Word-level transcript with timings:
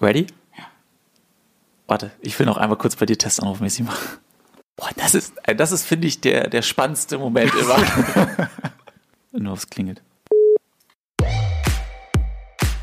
Ready? 0.00 0.26
Ja. 0.56 0.64
Warte, 1.88 2.12
ich 2.20 2.38
will 2.38 2.46
noch 2.46 2.56
einmal 2.56 2.78
kurz 2.78 2.94
bei 2.94 3.06
dir 3.06 3.18
testanrufmäßig 3.18 3.84
machen. 3.84 4.18
Boah, 4.76 4.90
das 4.96 5.14
ist, 5.14 5.32
äh, 5.42 5.56
das 5.56 5.72
ist, 5.72 5.84
finde 5.84 6.06
ich, 6.06 6.20
der, 6.20 6.48
der 6.48 6.62
spannendste 6.62 7.18
Moment 7.18 7.52
immer. 7.54 7.76
Nur 9.32 9.52
aufs 9.52 9.68
klingelt. 9.68 10.02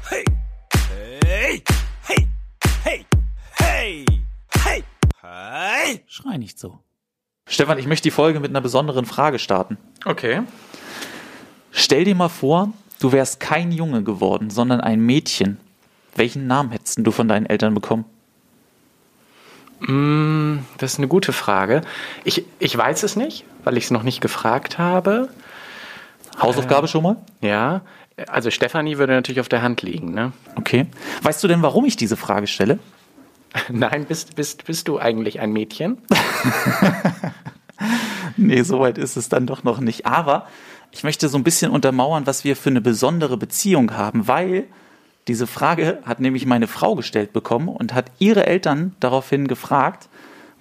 Hey! 0.09 0.25
Hey! 1.25 1.63
Hey! 2.05 2.27
Hey! 2.83 3.05
Hey! 3.53 4.05
Hey! 4.53 4.83
Hey! 5.21 6.03
Schrei 6.07 6.37
nicht 6.37 6.59
so. 6.59 6.79
Stefan, 7.47 7.77
ich 7.77 7.87
möchte 7.87 8.03
die 8.03 8.11
Folge 8.11 8.41
mit 8.41 8.49
einer 8.49 8.61
besonderen 8.61 9.05
Frage 9.05 9.39
starten. 9.39 9.77
Okay. 10.03 10.41
Stell 11.71 12.03
dir 12.03 12.15
mal 12.15 12.29
vor, 12.29 12.73
du 12.99 13.13
wärst 13.13 13.39
kein 13.39 13.71
Junge 13.71 14.03
geworden, 14.03 14.49
sondern 14.49 14.81
ein 14.81 14.99
Mädchen. 14.99 15.59
Welchen 16.15 16.47
Namen 16.47 16.71
hättest 16.71 16.99
du 17.01 17.11
von 17.11 17.27
deinen 17.27 17.45
Eltern 17.45 17.73
bekommen? 17.73 18.05
Mm, 19.81 20.59
das 20.77 20.93
ist 20.93 20.99
eine 20.99 21.09
gute 21.09 21.33
Frage. 21.33 21.81
Ich, 22.23 22.45
ich 22.59 22.75
weiß 22.75 23.03
es 23.03 23.17
nicht, 23.17 23.45
weil 23.65 23.77
ich 23.77 23.85
es 23.85 23.91
noch 23.91 24.03
nicht 24.03 24.21
gefragt 24.21 24.77
habe. 24.77 25.29
Hausaufgabe 26.41 26.85
äh, 26.85 26.89
schon 26.89 27.03
mal? 27.03 27.17
Ja. 27.41 27.81
Also 28.27 28.49
Stefanie 28.49 28.97
würde 28.97 29.13
natürlich 29.13 29.41
auf 29.41 29.49
der 29.49 29.61
Hand 29.61 29.81
liegen, 29.81 30.13
ne? 30.13 30.31
Okay. 30.55 30.87
Weißt 31.21 31.43
du 31.43 31.49
denn, 31.49 31.61
warum 31.61 31.83
ich 31.83 31.97
diese 31.97 32.15
Frage 32.15 32.47
stelle? 32.47 32.79
Nein, 33.69 34.05
bist, 34.05 34.35
bist, 34.35 34.65
bist 34.65 34.87
du 34.87 34.99
eigentlich 34.99 35.41
ein 35.41 35.51
Mädchen? 35.51 35.97
nee, 38.37 38.61
soweit 38.61 38.97
ist 38.97 39.17
es 39.17 39.27
dann 39.27 39.47
doch 39.47 39.65
noch 39.65 39.81
nicht. 39.81 40.05
Aber 40.05 40.47
ich 40.91 41.03
möchte 41.03 41.27
so 41.27 41.37
ein 41.37 41.43
bisschen 41.43 41.71
untermauern, 41.71 42.25
was 42.25 42.45
wir 42.45 42.55
für 42.55 42.69
eine 42.69 42.79
besondere 42.79 43.35
Beziehung 43.35 43.97
haben, 43.97 44.29
weil 44.29 44.63
diese 45.27 45.47
Frage 45.47 45.99
hat 46.05 46.19
nämlich 46.19 46.45
meine 46.45 46.67
Frau 46.67 46.95
gestellt 46.95 47.33
bekommen 47.33 47.69
und 47.69 47.93
hat 47.93 48.11
ihre 48.19 48.45
Eltern 48.45 48.95
daraufhin 48.99 49.47
gefragt, 49.47 50.07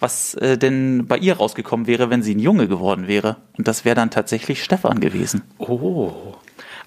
was 0.01 0.35
äh, 0.35 0.59
denn 0.59 1.07
bei 1.07 1.19
ihr 1.19 1.37
rausgekommen 1.37 1.87
wäre, 1.87 2.11
wenn 2.11 2.23
sie 2.23 2.35
ein 2.35 2.39
Junge 2.39 2.69
geworden 2.69 3.07
wäre. 3.07 3.37
Und 3.57 3.69
das 3.69 3.85
wäre 3.85 3.95
dann 3.95 4.11
tatsächlich 4.11 4.63
Stefan 4.65 5.01
gewesen. 5.01 5.43
Oh. 5.59 6.13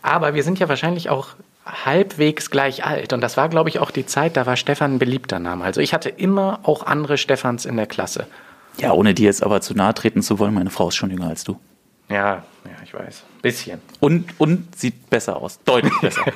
Aber 0.01 0.33
wir 0.33 0.43
sind 0.43 0.59
ja 0.59 0.69
wahrscheinlich 0.69 1.09
auch 1.09 1.29
halbwegs 1.65 2.49
gleich 2.49 2.85
alt. 2.85 3.13
Und 3.13 3.21
das 3.21 3.37
war, 3.37 3.49
glaube 3.49 3.69
ich, 3.69 3.79
auch 3.79 3.91
die 3.91 4.05
Zeit, 4.05 4.37
da 4.37 4.45
war 4.45 4.55
Stefan 4.55 4.95
ein 4.95 4.99
beliebter 4.99 5.39
Name. 5.39 5.63
Also 5.63 5.81
ich 5.81 5.93
hatte 5.93 6.09
immer 6.09 6.59
auch 6.63 6.85
andere 6.85 7.17
Stefans 7.17 7.65
in 7.65 7.77
der 7.77 7.87
Klasse. 7.87 8.27
Ja, 8.77 8.93
ohne 8.93 9.13
dir 9.13 9.25
jetzt 9.25 9.43
aber 9.43 9.61
zu 9.61 9.73
nahe 9.73 9.93
treten 9.93 10.21
zu 10.21 10.39
wollen, 10.39 10.53
meine 10.53 10.69
Frau 10.69 10.89
ist 10.89 10.95
schon 10.95 11.09
jünger 11.09 11.29
als 11.29 11.43
du. 11.43 11.59
Ja, 12.09 12.43
ja, 12.63 12.71
ich 12.83 12.93
weiß. 12.93 13.23
Bisschen. 13.41 13.81
Und, 13.99 14.39
und 14.39 14.75
sieht 14.77 15.09
besser 15.09 15.37
aus. 15.37 15.59
Deutlich 15.65 15.93
besser. 15.99 16.23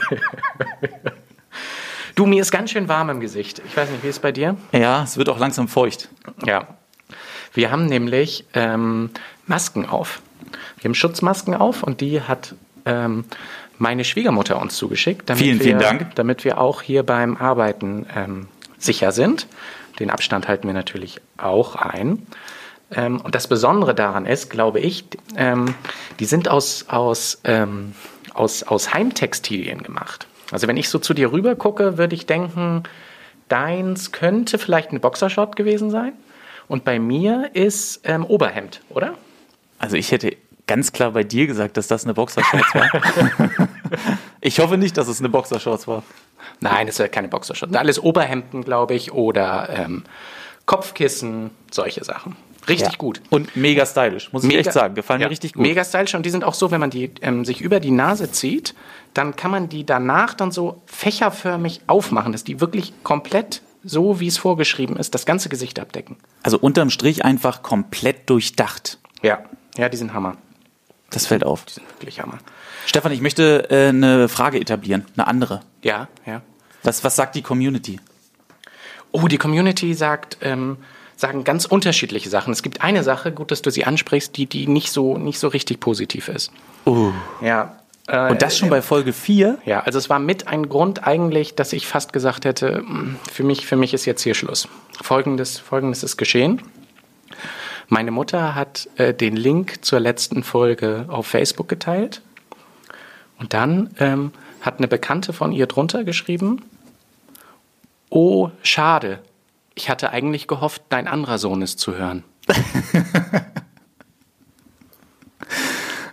du, 2.16 2.26
mir 2.26 2.42
ist 2.42 2.52
ganz 2.52 2.72
schön 2.72 2.88
warm 2.88 3.10
im 3.10 3.20
Gesicht. 3.20 3.62
Ich 3.66 3.76
weiß 3.76 3.90
nicht, 3.90 4.04
wie 4.04 4.08
ist 4.08 4.16
es 4.16 4.22
bei 4.22 4.32
dir? 4.32 4.58
Ja, 4.72 5.04
es 5.04 5.18
wird 5.18 5.30
auch 5.30 5.40
langsam 5.40 5.68
feucht. 5.68 6.10
Ja. 6.46 6.68
Wir 7.54 7.72
haben 7.72 7.86
nämlich 7.86 8.46
ähm, 8.54 9.10
Masken 9.46 9.86
auf. 9.86 10.22
Wir 10.78 10.90
haben 10.90 10.96
Schutzmasken 10.96 11.54
auf 11.54 11.84
und 11.84 12.02
die 12.02 12.22
hat 12.22 12.56
ähm, 12.86 13.26
meine 13.78 14.04
Schwiegermutter 14.04 14.62
uns 14.62 14.76
zugeschickt. 14.76 15.30
vielen, 15.36 15.60
wir, 15.60 15.66
vielen 15.66 15.80
Dank. 15.80 16.16
Damit 16.16 16.44
wir 16.46 16.60
auch 16.60 16.82
hier 16.82 17.04
beim 17.04 17.38
Arbeiten 17.38 18.06
ähm, 18.16 18.48
sicher 18.78 19.12
sind. 19.12 19.48
Den 20.00 20.10
Abstand 20.10 20.48
halten 20.48 20.68
wir 20.68 20.74
natürlich 20.74 21.20
auch 21.38 21.76
ein. 21.76 22.26
Ähm, 22.92 23.22
und 23.22 23.36
das 23.36 23.48
Besondere 23.48 23.96
daran 23.96 24.26
ist, 24.26 24.50
glaube 24.50 24.80
ich, 24.80 25.06
ähm, 25.36 25.76
die 26.20 26.26
sind 26.26 26.50
aus, 26.50 26.86
aus, 26.90 27.42
ähm, 27.44 27.94
aus, 28.34 28.64
aus 28.64 28.94
Heimtextilien 28.94 29.84
gemacht. 29.84 30.28
Also 30.52 30.68
wenn 30.68 30.78
ich 30.78 30.90
so 30.90 31.00
zu 31.00 31.14
dir 31.14 31.32
rüber 31.32 31.56
gucke, 31.56 31.98
würde 31.98 32.16
ich 32.16 32.26
denken, 32.26 32.84
deins 33.48 34.12
könnte 34.12 34.58
vielleicht 34.58 34.92
ein 34.92 35.00
Boxershot 35.00 35.56
gewesen 35.56 35.90
sein. 35.90 36.14
Und 36.68 36.86
bei 36.86 37.00
mir 37.00 37.50
ist 37.54 38.02
ähm, 38.04 38.26
Oberhemd, 38.26 38.82
oder? 38.90 39.16
Also 39.80 39.98
ich 39.98 40.12
hätte 40.12 40.38
ganz 40.68 40.94
klar 40.94 41.12
bei 41.12 41.24
dir 41.24 41.48
gesagt, 41.48 41.76
dass 41.76 41.88
das 41.88 42.06
eine 42.06 42.14
Boxershorts 42.14 42.76
war. 42.76 42.90
ich 44.42 44.60
hoffe 44.60 44.78
nicht, 44.78 44.98
dass 44.98 45.08
es 45.08 45.20
eine 45.20 45.30
Boxershorts 45.30 45.88
war. 45.88 46.04
Nein, 46.60 46.88
es 46.88 47.00
wäre 47.00 47.10
keine 47.10 47.28
Boxershorts. 47.28 47.76
Alles 47.76 48.00
Oberhemden, 48.02 48.64
glaube 48.64 48.94
ich, 48.94 49.12
oder 49.12 49.70
ähm, 49.70 50.04
Kopfkissen, 50.66 51.50
solche 51.72 52.04
Sachen. 52.04 52.38
Richtig 52.68 52.94
ja. 52.94 52.98
gut. 52.98 53.22
Und 53.30 53.56
mega 53.56 53.86
stylisch, 53.86 54.32
muss 54.32 54.44
mega, 54.44 54.60
ich 54.60 54.68
echt 54.68 54.74
sagen. 54.74 54.96
Gefallen 54.96 55.22
ja. 55.22 55.28
mir 55.28 55.32
richtig 55.32 55.54
gut. 55.54 55.64
Mega 55.64 55.84
stylisch 55.84 56.14
und 56.16 56.26
die 56.26 56.30
sind 56.30 56.44
auch 56.44 56.54
so, 56.54 56.72
wenn 56.72 56.80
man 56.80 56.90
die 56.90 57.12
ähm, 57.22 57.46
sich 57.46 57.62
über 57.62 57.80
die 57.80 57.92
Nase 57.92 58.32
zieht, 58.32 58.76
dann 59.14 59.36
kann 59.36 59.52
man 59.52 59.70
die 59.70 59.86
danach 59.86 60.34
dann 60.34 60.52
so 60.52 60.82
fächerförmig 60.86 61.82
aufmachen, 61.88 62.32
dass 62.32 62.44
die 62.44 62.62
wirklich 62.62 62.94
komplett 63.04 63.62
so, 63.84 64.20
wie 64.20 64.28
es 64.28 64.38
vorgeschrieben 64.38 64.96
ist, 64.96 65.16
das 65.16 65.26
ganze 65.26 65.50
Gesicht 65.50 65.80
abdecken. 65.80 66.18
Also 66.44 66.60
unterm 66.60 66.90
Strich 66.90 67.26
einfach 67.26 67.64
komplett 67.64 68.30
durchdacht. 68.30 69.00
Ja, 69.22 69.40
ja, 69.76 69.90
die 69.90 69.98
sind 69.98 70.14
Hammer. 70.14 70.38
Das 71.10 71.26
fällt 71.26 71.44
auf. 71.44 71.66
Die 71.66 71.74
sind 71.74 71.88
wirklich 72.00 72.22
Hammer. 72.22 72.38
Stefan, 72.86 73.12
ich 73.12 73.22
möchte 73.22 73.70
äh, 73.70 73.90
eine 73.90 74.30
Frage 74.30 74.60
etablieren, 74.60 75.06
eine 75.16 75.28
andere. 75.28 75.62
Ja, 75.82 76.08
ja. 76.26 76.42
Was, 76.84 77.04
was 77.04 77.16
sagt 77.16 77.36
die 77.36 77.42
Community? 77.42 78.00
Oh, 79.12 79.28
die 79.28 79.38
Community 79.38 79.94
sagt, 79.94 80.38
ähm, 80.42 80.78
sagen 81.22 81.44
ganz 81.44 81.66
unterschiedliche 81.66 82.30
Sachen. 82.30 82.52
Es 82.52 82.64
gibt 82.64 82.82
eine 82.82 83.04
Sache, 83.04 83.32
gut, 83.32 83.52
dass 83.52 83.62
du 83.62 83.70
sie 83.70 83.86
ansprichst, 83.86 84.36
die, 84.36 84.48
die 84.48 84.68
nicht 84.68 84.92
so, 84.92 85.18
nicht 85.18 85.40
so 85.40 85.48
richtig 85.48 85.80
positiv 85.80 86.28
ist. 86.28 86.52
Uh. 86.86 87.14
Ja. 87.42 87.78
Äh, 88.08 88.32
Und 88.32 88.42
das 88.42 88.58
schon 88.58 88.68
äh, 88.68 88.72
bei 88.72 88.82
Folge 88.82 89.14
4? 89.14 89.60
Ja, 89.66 89.82
also 89.82 90.00
es 90.00 90.10
war 90.10 90.20
mit 90.20 90.48
ein 90.48 90.68
Grund 90.68 91.08
eigentlich, 91.08 91.56
dass 91.56 91.72
ich 91.72 91.88
fast 91.88 92.12
gesagt 92.12 92.44
hätte, 92.44 92.78
hm, 92.78 93.18
für 93.32 93.44
mich, 93.44 93.66
für 93.66 93.76
mich 93.76 93.94
ist 93.94 94.06
jetzt 94.06 94.24
hier 94.24 94.34
Schluss. 94.34 94.68
Folgendes, 95.02 95.60
Folgendes 95.60 96.04
ist 96.04 96.18
geschehen. 96.18 96.62
Meine 97.88 98.12
Mutter 98.12 98.56
hat 98.56 98.90
äh, 98.96 99.14
den 99.14 99.36
Link 99.36 99.86
zur 99.86 100.00
letzten 100.00 100.44
Folge 100.44 101.06
auf 101.08 101.28
Facebook 101.28 101.70
geteilt. 101.70 102.22
Und 103.38 103.54
dann 103.54 103.92
ähm, 104.00 104.32
hat 104.62 104.80
eine 104.80 104.88
Bekannte 104.88 105.34
von 105.34 105.52
ihr 105.52 105.68
drunter 105.68 106.04
geschrieben, 106.04 106.64
oh, 108.10 108.50
schade, 108.64 109.20
ich 109.76 109.90
hatte 109.90 110.12
eigentlich 110.12 110.48
gehofft, 110.48 110.84
dein 110.90 111.08
anderer 111.08 111.38
Sohn 111.38 111.62
ist 111.62 111.80
zu 111.80 111.96
hören. 111.96 112.24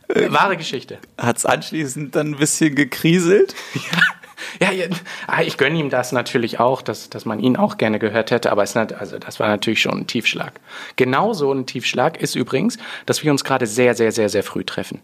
Wahre 0.08 0.56
Geschichte. 0.56 0.98
Hat 1.16 1.36
es 1.36 1.46
anschließend 1.46 2.16
dann 2.16 2.32
ein 2.32 2.38
bisschen 2.38 2.74
gekriselt? 2.74 3.54
Ja. 3.74 4.02
Ja, 4.60 4.70
ah, 5.26 5.42
ich 5.42 5.56
gönne 5.56 5.78
ihm 5.78 5.90
das 5.90 6.10
natürlich 6.10 6.58
auch, 6.58 6.82
dass, 6.82 7.10
dass 7.10 7.24
man 7.24 7.38
ihn 7.38 7.56
auch 7.56 7.76
gerne 7.76 7.98
gehört 7.98 8.30
hätte, 8.30 8.50
aber 8.50 8.62
es, 8.62 8.76
also 8.76 9.18
das 9.18 9.38
war 9.38 9.48
natürlich 9.48 9.80
schon 9.80 9.98
ein 9.98 10.06
Tiefschlag. 10.06 10.60
Genauso 10.96 11.52
ein 11.52 11.66
Tiefschlag 11.66 12.20
ist 12.20 12.34
übrigens, 12.34 12.78
dass 13.06 13.22
wir 13.22 13.30
uns 13.30 13.44
gerade 13.44 13.66
sehr, 13.66 13.94
sehr, 13.94 14.10
sehr, 14.10 14.28
sehr 14.28 14.42
früh 14.42 14.64
treffen. 14.64 15.00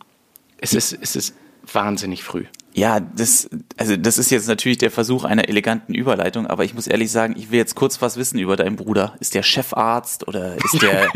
Es 0.59 0.73
ist, 0.73 0.97
es 1.01 1.15
ist 1.15 1.37
wahnsinnig 1.73 2.25
früh. 2.25 2.47
Ja, 2.77 2.99
das, 2.99 3.49
also 3.77 3.97
das 3.97 4.19
ist 4.19 4.31
jetzt 4.31 4.49
natürlich 4.49 4.79
der 4.79 4.91
Versuch 4.91 5.23
einer 5.23 5.49
eleganten 5.49 5.95
Überleitung, 5.95 6.49
aber 6.49 6.65
ich 6.65 6.75
muss 6.75 6.89
ehrlich 6.89 7.13
sagen, 7.13 7.37
ich 7.39 7.53
will 7.53 7.59
jetzt 7.59 7.77
kurz 7.77 8.03
was 8.03 8.17
wissen 8.17 8.41
über 8.41 8.57
deinen 8.57 8.75
Bruder. 8.75 9.15
Ist 9.21 9.37
der 9.37 9.45
Chefarzt 9.45 10.27
oder 10.27 10.57
ist 10.57 10.83
der 10.83 11.09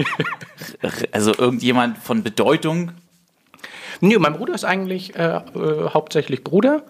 also 1.11 1.35
irgendjemand 1.37 1.99
von 1.99 2.23
Bedeutung? 2.23 2.93
Nee, 4.01 4.17
mein 4.19 4.35
Bruder 4.35 4.55
ist 4.55 4.65
eigentlich 4.65 5.17
äh, 5.17 5.39
äh, 5.39 5.91
hauptsächlich 5.93 6.45
Bruder 6.45 6.85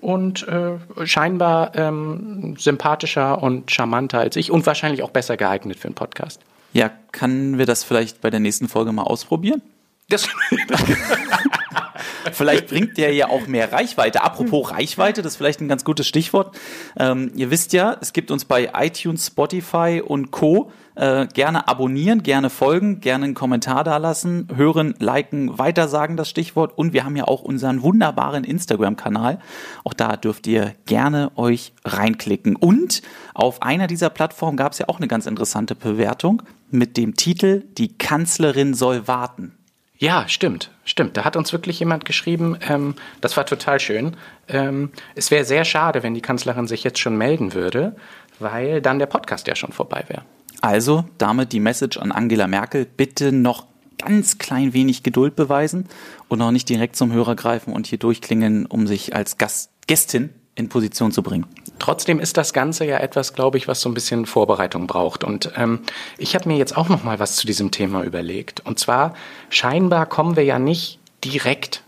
und 0.00 0.46
äh, 0.46 0.78
scheinbar 1.04 1.74
ähm, 1.74 2.54
sympathischer 2.56 3.42
und 3.42 3.72
charmanter 3.72 4.20
als 4.20 4.36
ich 4.36 4.52
und 4.52 4.64
wahrscheinlich 4.66 5.02
auch 5.02 5.10
besser 5.10 5.36
geeignet 5.36 5.80
für 5.80 5.88
einen 5.88 5.96
Podcast. 5.96 6.40
Ja, 6.72 6.92
können 7.10 7.58
wir 7.58 7.66
das 7.66 7.82
vielleicht 7.82 8.20
bei 8.20 8.30
der 8.30 8.38
nächsten 8.38 8.68
Folge 8.68 8.92
mal 8.92 9.02
ausprobieren? 9.02 9.62
Das 10.08 10.28
vielleicht 12.32 12.68
bringt 12.68 12.96
der 12.98 13.12
ja 13.12 13.28
auch 13.28 13.46
mehr 13.46 13.72
Reichweite. 13.72 14.22
Apropos 14.22 14.70
Reichweite, 14.70 15.22
das 15.22 15.32
ist 15.32 15.36
vielleicht 15.36 15.60
ein 15.60 15.68
ganz 15.68 15.84
gutes 15.84 16.06
Stichwort. 16.06 16.56
Ähm, 16.98 17.32
ihr 17.34 17.50
wisst 17.50 17.72
ja, 17.72 17.96
es 18.00 18.12
gibt 18.12 18.30
uns 18.30 18.44
bei 18.44 18.70
iTunes, 18.74 19.26
Spotify 19.26 20.02
und 20.04 20.30
Co. 20.30 20.70
Äh, 20.94 21.26
gerne 21.32 21.68
abonnieren, 21.68 22.22
gerne 22.22 22.50
folgen, 22.50 23.00
gerne 23.00 23.24
einen 23.24 23.34
Kommentar 23.34 23.82
dalassen, 23.82 24.48
hören, 24.54 24.94
liken, 24.98 25.58
weitersagen 25.58 26.18
das 26.18 26.28
Stichwort. 26.28 26.76
Und 26.76 26.92
wir 26.92 27.04
haben 27.04 27.16
ja 27.16 27.24
auch 27.24 27.42
unseren 27.42 27.82
wunderbaren 27.82 28.44
Instagram-Kanal. 28.44 29.38
Auch 29.84 29.94
da 29.94 30.16
dürft 30.16 30.46
ihr 30.46 30.74
gerne 30.84 31.32
euch 31.36 31.72
reinklicken. 31.84 32.56
Und 32.56 33.00
auf 33.32 33.62
einer 33.62 33.86
dieser 33.86 34.10
Plattformen 34.10 34.58
gab 34.58 34.72
es 34.72 34.78
ja 34.78 34.88
auch 34.88 34.98
eine 34.98 35.08
ganz 35.08 35.26
interessante 35.26 35.74
Bewertung 35.74 36.42
mit 36.70 36.98
dem 36.98 37.14
Titel 37.14 37.64
Die 37.78 37.96
Kanzlerin 37.96 38.74
soll 38.74 39.08
warten. 39.08 39.56
Ja, 40.02 40.26
stimmt, 40.26 40.72
stimmt. 40.84 41.16
Da 41.16 41.24
hat 41.24 41.36
uns 41.36 41.52
wirklich 41.52 41.78
jemand 41.78 42.04
geschrieben, 42.04 42.58
ähm, 42.68 42.96
das 43.20 43.36
war 43.36 43.46
total 43.46 43.78
schön. 43.78 44.16
Ähm, 44.48 44.90
es 45.14 45.30
wäre 45.30 45.44
sehr 45.44 45.64
schade, 45.64 46.02
wenn 46.02 46.12
die 46.12 46.20
Kanzlerin 46.20 46.66
sich 46.66 46.82
jetzt 46.82 46.98
schon 46.98 47.16
melden 47.16 47.54
würde, 47.54 47.94
weil 48.40 48.82
dann 48.82 48.98
der 48.98 49.06
Podcast 49.06 49.46
ja 49.46 49.54
schon 49.54 49.70
vorbei 49.70 50.02
wäre. 50.08 50.22
Also 50.60 51.04
damit 51.18 51.52
die 51.52 51.60
Message 51.60 51.98
an 51.98 52.10
Angela 52.10 52.48
Merkel, 52.48 52.84
bitte 52.84 53.30
noch 53.30 53.68
ganz 53.96 54.38
klein 54.38 54.74
wenig 54.74 55.04
Geduld 55.04 55.36
beweisen 55.36 55.88
und 56.26 56.40
noch 56.40 56.50
nicht 56.50 56.68
direkt 56.68 56.96
zum 56.96 57.12
Hörer 57.12 57.36
greifen 57.36 57.72
und 57.72 57.86
hier 57.86 57.98
durchklingen, 57.98 58.66
um 58.66 58.88
sich 58.88 59.14
als 59.14 59.38
Gast, 59.38 59.70
Gästin 59.86 60.30
in 60.54 60.68
Position 60.68 61.12
zu 61.12 61.22
bringen. 61.22 61.46
Trotzdem 61.78 62.20
ist 62.20 62.36
das 62.36 62.52
Ganze 62.52 62.84
ja 62.84 62.98
etwas, 62.98 63.32
glaube 63.32 63.58
ich, 63.58 63.68
was 63.68 63.80
so 63.80 63.88
ein 63.88 63.94
bisschen 63.94 64.26
Vorbereitung 64.26 64.86
braucht. 64.86 65.24
Und 65.24 65.52
ähm, 65.56 65.80
ich 66.18 66.34
habe 66.34 66.48
mir 66.48 66.56
jetzt 66.56 66.76
auch 66.76 66.88
noch 66.88 67.04
mal 67.04 67.18
was 67.18 67.36
zu 67.36 67.46
diesem 67.46 67.70
Thema 67.70 68.02
überlegt. 68.04 68.60
Und 68.60 68.78
zwar 68.78 69.14
scheinbar 69.50 70.06
kommen 70.06 70.36
wir 70.36 70.44
ja 70.44 70.58
nicht 70.58 70.98
direkt 71.24 71.82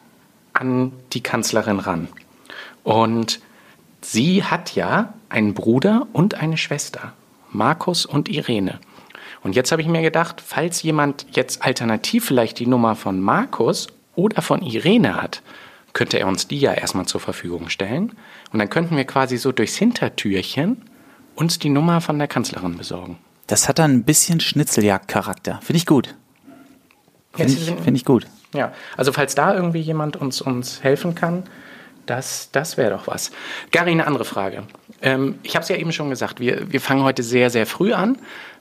an 0.52 0.92
die 1.12 1.22
Kanzlerin 1.22 1.78
ran. 1.78 2.08
Und 2.82 3.40
sie 4.00 4.44
hat 4.44 4.74
ja 4.74 5.12
einen 5.28 5.54
Bruder 5.54 6.06
und 6.12 6.34
eine 6.34 6.56
Schwester, 6.56 7.12
Markus 7.50 8.06
und 8.06 8.28
Irene. 8.28 8.78
Und 9.42 9.54
jetzt 9.54 9.72
habe 9.72 9.82
ich 9.82 9.88
mir 9.88 10.00
gedacht, 10.00 10.40
falls 10.44 10.82
jemand 10.82 11.26
jetzt 11.32 11.62
alternativ 11.62 12.24
vielleicht 12.24 12.58
die 12.58 12.66
Nummer 12.66 12.96
von 12.96 13.20
Markus 13.20 13.88
oder 14.14 14.40
von 14.40 14.62
Irene 14.62 15.20
hat, 15.20 15.42
könnte 15.92 16.18
er 16.18 16.26
uns 16.26 16.48
die 16.48 16.58
ja 16.58 16.72
erstmal 16.72 17.06
zur 17.06 17.20
Verfügung 17.20 17.68
stellen. 17.68 18.12
Und 18.54 18.60
dann 18.60 18.70
könnten 18.70 18.96
wir 18.96 19.04
quasi 19.04 19.36
so 19.36 19.50
durchs 19.50 19.74
Hintertürchen 19.74 20.80
uns 21.34 21.58
die 21.58 21.70
Nummer 21.70 22.00
von 22.00 22.20
der 22.20 22.28
Kanzlerin 22.28 22.78
besorgen. 22.78 23.18
Das 23.48 23.68
hat 23.68 23.80
dann 23.80 23.90
ein 23.90 24.04
bisschen 24.04 24.38
Schnitzeljagd-Charakter. 24.38 25.58
Finde 25.60 25.78
ich 25.78 25.86
gut. 25.86 26.14
Finde 27.34 27.52
ich, 27.52 27.64
find 27.82 27.96
ich 27.96 28.04
gut. 28.04 28.28
Ja, 28.54 28.72
also 28.96 29.10
falls 29.10 29.34
da 29.34 29.56
irgendwie 29.56 29.80
jemand 29.80 30.14
uns, 30.14 30.40
uns 30.40 30.84
helfen 30.84 31.16
kann, 31.16 31.42
das, 32.06 32.50
das 32.52 32.76
wäre 32.76 32.90
doch 32.90 33.08
was. 33.08 33.32
Gary, 33.72 33.90
eine 33.90 34.06
andere 34.06 34.24
Frage. 34.24 34.62
Ähm, 35.02 35.40
ich 35.42 35.56
habe 35.56 35.64
es 35.64 35.68
ja 35.68 35.74
eben 35.74 35.90
schon 35.90 36.08
gesagt, 36.08 36.38
wir, 36.38 36.70
wir 36.70 36.80
fangen 36.80 37.02
heute 37.02 37.24
sehr, 37.24 37.50
sehr 37.50 37.66
früh 37.66 37.92
an, 37.92 38.18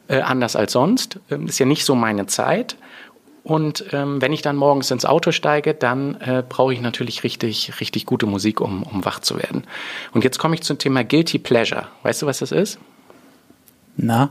äh, 0.07 0.21
anders 0.21 0.55
als 0.55 0.71
sonst. 0.71 1.19
Ähm, 1.29 1.45
ist 1.45 1.59
ja 1.59 1.67
nicht 1.67 1.85
so 1.85 1.93
meine 1.93 2.25
Zeit. 2.25 2.77
Und 3.43 3.85
ähm, 3.91 4.21
wenn 4.21 4.31
ich 4.31 4.41
dann 4.41 4.55
morgens 4.55 4.89
ins 4.89 5.05
Auto 5.05 5.31
steige, 5.31 5.73
dann 5.73 6.15
äh, 6.21 6.43
brauche 6.47 6.73
ich 6.73 6.79
natürlich 6.79 7.23
richtig, 7.23 7.79
richtig 7.81 8.05
gute 8.05 8.25
Musik, 8.25 8.61
um, 8.61 8.83
um 8.83 9.03
wach 9.03 9.19
zu 9.19 9.37
werden. 9.37 9.65
Und 10.13 10.23
jetzt 10.23 10.39
komme 10.39 10.55
ich 10.55 10.63
zum 10.63 10.77
Thema 10.77 11.03
Guilty 11.03 11.39
Pleasure. 11.39 11.87
Weißt 12.03 12.21
du, 12.21 12.25
was 12.25 12.39
das 12.39 12.53
ist? 12.53 12.79
Na? 13.97 14.29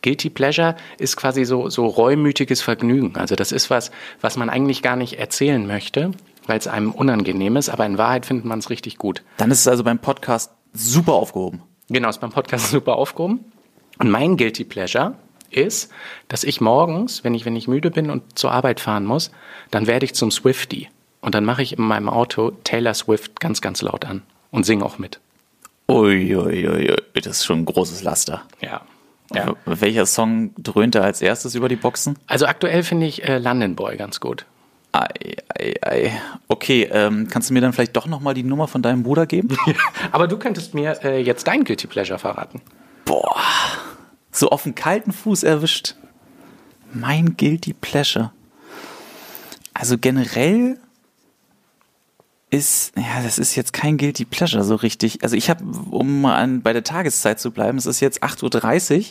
Guilty 0.00 0.30
Pleasure 0.30 0.76
ist 0.98 1.16
quasi 1.16 1.44
so, 1.44 1.68
so 1.68 1.86
reumütiges 1.86 2.62
Vergnügen. 2.62 3.16
Also 3.16 3.36
das 3.36 3.52
ist 3.52 3.70
was, 3.70 3.90
was 4.20 4.36
man 4.36 4.50
eigentlich 4.50 4.82
gar 4.82 4.96
nicht 4.96 5.18
erzählen 5.18 5.64
möchte, 5.66 6.10
weil 6.46 6.58
es 6.58 6.66
einem 6.66 6.90
unangenehm 6.90 7.56
ist, 7.56 7.68
aber 7.68 7.86
in 7.86 7.98
Wahrheit 7.98 8.26
findet 8.26 8.46
man 8.46 8.58
es 8.58 8.70
richtig 8.70 8.98
gut. 8.98 9.22
Dann 9.36 9.50
ist 9.50 9.60
es 9.60 9.68
also 9.68 9.84
beim 9.84 9.98
Podcast 9.98 10.50
super 10.72 11.12
aufgehoben. 11.12 11.62
Genau, 11.88 12.08
ist 12.08 12.20
beim 12.20 12.32
Podcast 12.32 12.70
super 12.70 12.96
aufgehoben. 12.96 13.44
Und 13.98 14.10
mein 14.10 14.36
Guilty 14.36 14.64
Pleasure 14.64 15.14
ist, 15.56 15.90
dass 16.28 16.44
ich 16.44 16.60
morgens, 16.60 17.24
wenn 17.24 17.34
ich, 17.34 17.44
wenn 17.44 17.56
ich 17.56 17.68
müde 17.68 17.90
bin 17.90 18.10
und 18.10 18.38
zur 18.38 18.52
Arbeit 18.52 18.80
fahren 18.80 19.04
muss, 19.04 19.30
dann 19.70 19.86
werde 19.86 20.04
ich 20.04 20.14
zum 20.14 20.30
Swifty. 20.30 20.88
Und 21.20 21.34
dann 21.34 21.44
mache 21.44 21.62
ich 21.62 21.78
in 21.78 21.84
meinem 21.84 22.08
Auto 22.08 22.52
Taylor 22.64 22.94
Swift 22.94 23.40
ganz, 23.40 23.60
ganz 23.60 23.80
laut 23.82 24.04
an 24.04 24.22
und 24.50 24.64
singe 24.64 24.84
auch 24.84 24.98
mit. 24.98 25.20
Uiuiui, 25.88 26.68
ui, 26.68 26.90
ui, 26.90 26.96
das 27.14 27.38
ist 27.38 27.44
schon 27.44 27.60
ein 27.60 27.64
großes 27.64 28.02
Laster. 28.02 28.42
Ja. 28.60 28.82
ja. 29.34 29.54
Welcher 29.64 30.06
Song 30.06 30.52
dröhnte 30.56 31.02
als 31.02 31.22
erstes 31.22 31.54
über 31.54 31.68
die 31.68 31.76
Boxen? 31.76 32.18
Also 32.26 32.46
aktuell 32.46 32.82
finde 32.82 33.06
ich 33.06 33.24
äh, 33.24 33.38
London 33.38 33.76
Boy 33.76 33.96
ganz 33.96 34.20
gut. 34.20 34.46
Ei, 34.92 35.36
ei, 35.48 35.74
ei. 35.80 36.12
Okay, 36.48 36.88
ähm, 36.92 37.28
kannst 37.28 37.48
du 37.48 37.54
mir 37.54 37.62
dann 37.62 37.72
vielleicht 37.72 37.96
doch 37.96 38.06
nochmal 38.06 38.34
die 38.34 38.42
Nummer 38.42 38.68
von 38.68 38.82
deinem 38.82 39.02
Bruder 39.02 39.26
geben? 39.26 39.56
Aber 40.12 40.28
du 40.28 40.38
könntest 40.38 40.74
mir 40.74 41.02
äh, 41.02 41.22
jetzt 41.22 41.46
dein 41.46 41.64
Guilty 41.64 41.86
Pleasure 41.86 42.18
verraten. 42.18 42.60
Boah, 43.06 43.40
so 44.32 44.48
auf 44.48 44.64
den 44.64 44.74
kalten 44.74 45.12
Fuß 45.12 45.42
erwischt. 45.42 45.94
Mein 46.92 47.36
Guilty 47.36 47.74
Pleasure. 47.74 48.32
Also 49.74 49.98
generell 49.98 50.78
ist, 52.50 52.92
ja, 52.96 53.22
das 53.22 53.38
ist 53.38 53.54
jetzt 53.54 53.72
kein 53.72 53.96
Guilty 53.96 54.24
Pleasure 54.24 54.64
so 54.64 54.74
richtig. 54.74 55.22
Also 55.22 55.36
ich 55.36 55.48
habe, 55.48 55.64
um 55.64 56.22
mal 56.22 56.36
an, 56.36 56.62
bei 56.62 56.72
der 56.72 56.84
Tageszeit 56.84 57.40
zu 57.40 57.50
bleiben, 57.50 57.78
es 57.78 57.86
ist 57.86 58.00
jetzt 58.00 58.22
8.30 58.22 58.98
Uhr. 58.98 59.04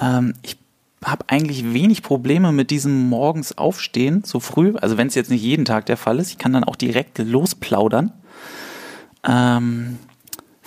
Ähm, 0.00 0.34
ich 0.42 0.58
habe 1.02 1.24
eigentlich 1.28 1.72
wenig 1.72 2.02
Probleme 2.02 2.52
mit 2.52 2.70
diesem 2.70 3.08
morgens 3.08 3.56
aufstehen, 3.56 4.22
so 4.24 4.40
früh. 4.40 4.74
Also 4.76 4.98
wenn 4.98 5.06
es 5.06 5.14
jetzt 5.14 5.30
nicht 5.30 5.42
jeden 5.42 5.64
Tag 5.64 5.86
der 5.86 5.96
Fall 5.96 6.18
ist, 6.18 6.30
ich 6.30 6.38
kann 6.38 6.52
dann 6.52 6.64
auch 6.64 6.76
direkt 6.76 7.18
losplaudern. 7.18 8.12
Ähm, 9.26 9.98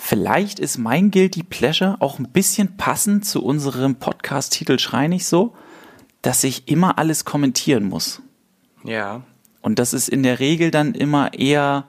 vielleicht 0.04 0.58
ist 0.60 0.76
mein 0.76 1.10
Guilty 1.10 1.42
Pleasure 1.42 1.96
auch 2.00 2.18
ein 2.18 2.28
bisschen 2.28 2.76
passend 2.76 3.24
zu 3.24 3.42
unserem 3.42 3.96
Podcast-Titel 3.96 4.78
Schrei 4.78 5.08
nicht 5.08 5.24
so, 5.24 5.54
dass 6.20 6.44
ich 6.44 6.68
immer 6.68 6.98
alles 6.98 7.24
kommentieren 7.24 7.84
muss. 7.84 8.20
Ja. 8.84 9.22
Und 9.62 9.78
das 9.78 9.94
ist 9.94 10.10
in 10.10 10.22
der 10.22 10.40
Regel 10.40 10.70
dann 10.70 10.94
immer 10.94 11.32
eher 11.32 11.86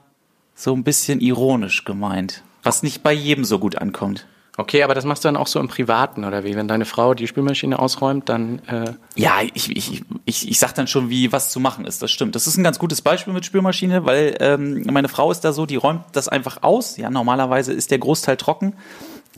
so 0.54 0.74
ein 0.74 0.82
bisschen 0.82 1.20
ironisch 1.20 1.84
gemeint, 1.84 2.42
was 2.62 2.82
nicht 2.82 3.02
bei 3.02 3.12
jedem 3.12 3.44
so 3.44 3.58
gut 3.58 3.76
ankommt. 3.76 4.26
Okay, 4.58 4.82
aber 4.82 4.94
das 4.94 5.04
machst 5.04 5.22
du 5.22 5.28
dann 5.28 5.36
auch 5.36 5.46
so 5.46 5.60
im 5.60 5.68
Privaten, 5.68 6.24
oder 6.24 6.42
wie? 6.44 6.56
Wenn 6.56 6.66
deine 6.66 6.86
Frau 6.86 7.12
die 7.12 7.26
Spülmaschine 7.26 7.78
ausräumt, 7.78 8.28
dann. 8.30 8.60
Äh 8.66 8.92
ja, 9.14 9.34
ich, 9.52 9.76
ich, 9.76 10.02
ich, 10.24 10.50
ich 10.50 10.58
sag 10.58 10.72
dann 10.74 10.86
schon, 10.86 11.10
wie 11.10 11.30
was 11.30 11.50
zu 11.50 11.60
machen 11.60 11.84
ist. 11.84 12.02
Das 12.02 12.10
stimmt. 12.10 12.34
Das 12.34 12.46
ist 12.46 12.56
ein 12.56 12.64
ganz 12.64 12.78
gutes 12.78 13.02
Beispiel 13.02 13.34
mit 13.34 13.44
Spülmaschine, 13.44 14.06
weil 14.06 14.36
ähm, 14.40 14.82
meine 14.90 15.08
Frau 15.08 15.30
ist 15.30 15.40
da 15.40 15.52
so, 15.52 15.66
die 15.66 15.76
räumt 15.76 16.04
das 16.12 16.28
einfach 16.28 16.62
aus. 16.62 16.96
Ja, 16.96 17.10
normalerweise 17.10 17.74
ist 17.74 17.90
der 17.90 17.98
Großteil 17.98 18.38
trocken. 18.38 18.74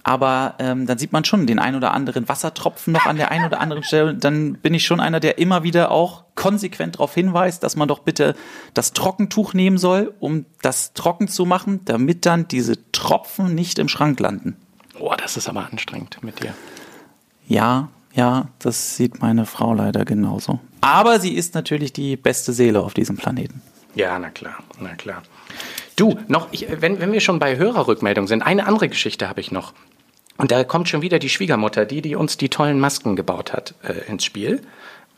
Aber 0.05 0.55
ähm, 0.61 0.87
dann 0.87 0.99
sieht 0.99 1.12
man 1.12 1.25
schon 1.25 1.47
den 1.49 1.59
ein 1.59 1.75
oder 1.75 1.93
anderen 1.93 2.29
Wassertropfen 2.29 2.93
noch 2.93 3.06
an 3.06 3.17
der 3.17 3.32
einen 3.32 3.47
oder 3.47 3.61
anderen 3.61 3.82
Stelle. 3.82 4.14
Dann 4.14 4.55
bin 4.55 4.73
ich 4.73 4.87
schon 4.87 5.00
einer, 5.00 5.19
der 5.19 5.38
immer 5.38 5.64
wieder 5.64 5.91
auch 5.91 6.25
konsequent 6.37 6.94
darauf 6.94 7.12
hinweist, 7.14 7.64
dass 7.64 7.75
man 7.75 7.88
doch 7.88 7.99
bitte 7.99 8.35
das 8.73 8.93
Trockentuch 8.93 9.53
nehmen 9.53 9.79
soll, 9.79 10.14
um 10.21 10.47
das 10.62 10.93
trocken 10.93 11.26
zu 11.26 11.44
machen, 11.44 11.81
damit 11.85 12.25
dann 12.25 12.47
diese 12.47 12.91
Tropfen 12.93 13.55
nicht 13.55 13.81
im 13.81 13.88
Schrank 13.88 14.21
landen. 14.21 14.56
Boah, 14.99 15.17
das 15.17 15.37
ist 15.37 15.49
aber 15.49 15.69
anstrengend 15.71 16.19
mit 16.23 16.43
dir. 16.43 16.55
Ja, 17.47 17.89
ja, 18.15 18.49
das 18.59 18.97
sieht 18.97 19.21
meine 19.23 19.47
Frau 19.47 19.75
leider 19.75 20.05
genauso. 20.05 20.59
Aber 20.81 21.21
sie 21.21 21.35
ist 21.35 21.55
natürlich 21.55 21.93
die 21.93 22.17
beste 22.17 22.53
Seele 22.53 22.81
auf 22.81 22.95
diesem 22.95 23.17
Planeten. 23.17 23.62
Ja, 23.95 24.19
na 24.19 24.31
klar, 24.31 24.59
na 24.81 24.95
klar. 24.95 25.23
Du, 25.97 26.19
noch, 26.29 26.49
ich, 26.53 26.67
wenn, 26.81 27.00
wenn 27.00 27.12
wir 27.12 27.21
schon 27.21 27.39
bei 27.39 27.56
Hörerrückmeldungen 27.56 28.29
sind, 28.29 28.43
eine 28.43 28.67
andere 28.67 28.89
Geschichte 28.89 29.29
habe 29.29 29.41
ich 29.41 29.50
noch. 29.50 29.73
Und 30.37 30.53
da 30.53 30.62
kommt 30.62 30.89
schon 30.89 31.03
wieder 31.03 31.19
die 31.19 31.29
Schwiegermutter, 31.29 31.85
die, 31.85 32.00
die 32.00 32.15
uns 32.15 32.37
die 32.37 32.49
tollen 32.49 32.79
Masken 32.79 33.17
gebaut 33.17 33.53
hat, 33.53 33.75
äh, 33.83 34.09
ins 34.09 34.25
Spiel. 34.25 34.62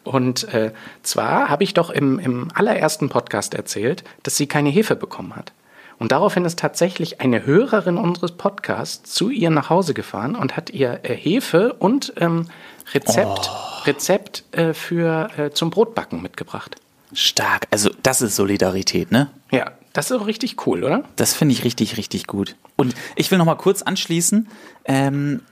Und 0.05 0.53
äh, 0.55 0.73
zwar 1.03 1.51
habe 1.51 1.63
ich 1.63 1.75
doch 1.75 1.91
im, 1.91 2.19
im 2.19 2.49
allerersten 2.55 3.11
Podcast 3.11 3.53
erzählt, 3.53 4.03
dass 4.23 4.37
sie 4.37 4.47
keine 4.47 4.71
Hefe 4.71 4.97
bekommen 4.97 5.37
hat. 5.37 5.53
Und 6.01 6.13
daraufhin 6.13 6.47
ist 6.47 6.59
tatsächlich 6.59 7.21
eine 7.21 7.45
Hörerin 7.45 7.99
unseres 7.99 8.33
Podcasts 8.33 9.13
zu 9.13 9.29
ihr 9.29 9.51
nach 9.51 9.69
Hause 9.69 9.93
gefahren 9.93 10.35
und 10.35 10.57
hat 10.57 10.71
ihr 10.71 11.01
äh, 11.03 11.15
Hefe 11.15 11.75
und 11.75 12.15
ähm, 12.17 12.49
Rezept, 12.95 13.51
oh. 13.53 13.85
Rezept 13.85 14.45
äh, 14.53 14.73
für 14.73 15.29
äh, 15.37 15.51
zum 15.51 15.69
Brotbacken 15.69 16.23
mitgebracht. 16.23 16.77
Stark. 17.13 17.69
Also 17.71 17.91
das 18.03 18.23
ist 18.23 18.35
Solidarität, 18.35 19.13
ne? 19.13 19.31
Ja, 19.51 19.73
das 19.93 20.11
ist 20.11 20.17
auch 20.17 20.27
richtig 20.27 20.67
cool, 20.67 20.85
oder? 20.85 21.05
Das 21.17 21.35
finde 21.35 21.53
ich 21.53 21.65
richtig, 21.65 21.99
richtig 21.99 22.27
gut. 22.27 22.57
Und 22.77 22.95
ich 23.15 23.31
will 23.31 23.37
noch 23.37 23.45
mal 23.45 23.57
kurz 23.57 23.83
anschließen. 23.83 24.49
Ähm, 24.87 25.43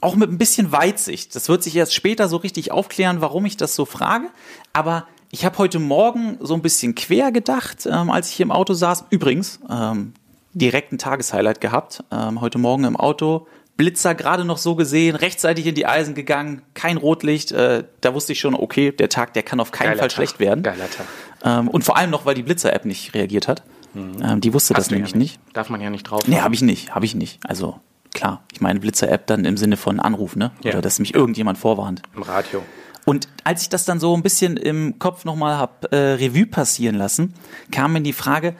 auch 0.00 0.16
mit 0.16 0.28
ein 0.28 0.38
bisschen 0.38 0.72
Weitsicht. 0.72 1.36
Das 1.36 1.48
wird 1.48 1.62
sich 1.62 1.76
erst 1.76 1.94
später 1.94 2.28
so 2.28 2.38
richtig 2.38 2.72
aufklären, 2.72 3.20
warum 3.20 3.46
ich 3.46 3.56
das 3.56 3.76
so 3.76 3.84
frage. 3.84 4.26
Aber 4.72 5.06
ich 5.34 5.46
habe 5.46 5.56
heute 5.58 5.78
Morgen 5.78 6.36
so 6.40 6.52
ein 6.54 6.60
bisschen 6.60 6.94
quer 6.94 7.32
gedacht, 7.32 7.88
ähm, 7.90 8.10
als 8.10 8.28
ich 8.28 8.34
hier 8.34 8.44
im 8.44 8.52
Auto 8.52 8.74
saß. 8.74 9.06
Übrigens, 9.08 9.60
ähm, 9.68 10.12
direkt 10.52 10.92
ein 10.92 10.98
Tageshighlight 10.98 11.60
gehabt. 11.62 12.04
Ähm, 12.12 12.42
heute 12.42 12.58
Morgen 12.58 12.84
im 12.84 12.96
Auto. 12.96 13.46
Blitzer 13.78 14.14
gerade 14.14 14.44
noch 14.44 14.58
so 14.58 14.76
gesehen, 14.76 15.16
rechtzeitig 15.16 15.66
in 15.66 15.74
die 15.74 15.86
Eisen 15.86 16.14
gegangen, 16.14 16.60
kein 16.74 16.98
Rotlicht. 16.98 17.50
Äh, 17.50 17.84
da 18.02 18.12
wusste 18.12 18.32
ich 18.32 18.40
schon, 18.40 18.54
okay, 18.54 18.92
der 18.92 19.08
Tag, 19.08 19.32
der 19.32 19.42
kann 19.42 19.58
auf 19.58 19.72
keinen 19.72 19.86
Geiler 19.88 20.00
Fall 20.00 20.08
Tag. 20.08 20.16
schlecht 20.16 20.38
werden. 20.38 20.62
Geiler 20.62 20.90
Tag. 20.90 21.06
Ähm, 21.42 21.68
und 21.68 21.82
vor 21.82 21.96
allem 21.96 22.10
noch, 22.10 22.26
weil 22.26 22.34
die 22.34 22.42
Blitzer-App 22.42 22.84
nicht 22.84 23.14
reagiert 23.14 23.48
hat. 23.48 23.62
Ähm, 23.96 24.42
die 24.42 24.52
wusste 24.52 24.74
das 24.74 24.84
Hast 24.84 24.90
du 24.90 24.96
ja 24.96 24.98
nämlich 24.98 25.14
nicht. 25.14 25.40
Darf 25.54 25.70
man 25.70 25.80
ja 25.80 25.88
nicht 25.88 26.04
drauf. 26.04 26.20
Nee, 26.26 26.40
habe 26.40 26.54
ich 26.54 26.60
nicht, 26.60 26.94
habe 26.94 27.06
ich 27.06 27.14
nicht. 27.14 27.40
Also 27.48 27.80
klar, 28.12 28.42
ich 28.52 28.60
meine 28.60 28.80
Blitzer-App 28.80 29.26
dann 29.26 29.46
im 29.46 29.56
Sinne 29.56 29.78
von 29.78 29.98
Anruf, 29.98 30.36
ne? 30.36 30.50
Ja. 30.62 30.72
Oder 30.72 30.82
dass 30.82 30.98
mich 30.98 31.14
irgendjemand 31.14 31.56
vorwarnt. 31.56 32.02
Im 32.14 32.22
Radio. 32.22 32.62
Und 33.04 33.28
als 33.44 33.62
ich 33.62 33.68
das 33.68 33.84
dann 33.84 33.98
so 33.98 34.16
ein 34.16 34.22
bisschen 34.22 34.56
im 34.56 34.98
Kopf 34.98 35.24
nochmal 35.24 35.58
hab 35.58 35.92
äh, 35.92 35.96
Revue 35.96 36.46
passieren 36.46 36.94
lassen, 36.94 37.34
kam 37.70 37.94
mir 37.94 38.00
die 38.00 38.12
Frage, 38.12 38.54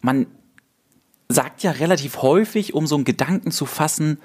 man 0.00 0.26
sagt 1.28 1.62
ja 1.62 1.72
relativ 1.72 2.22
häufig, 2.22 2.74
um 2.74 2.86
so 2.86 2.94
einen 2.94 3.04
Gedanken 3.04 3.50
zu 3.50 3.66
fassen, 3.66 4.18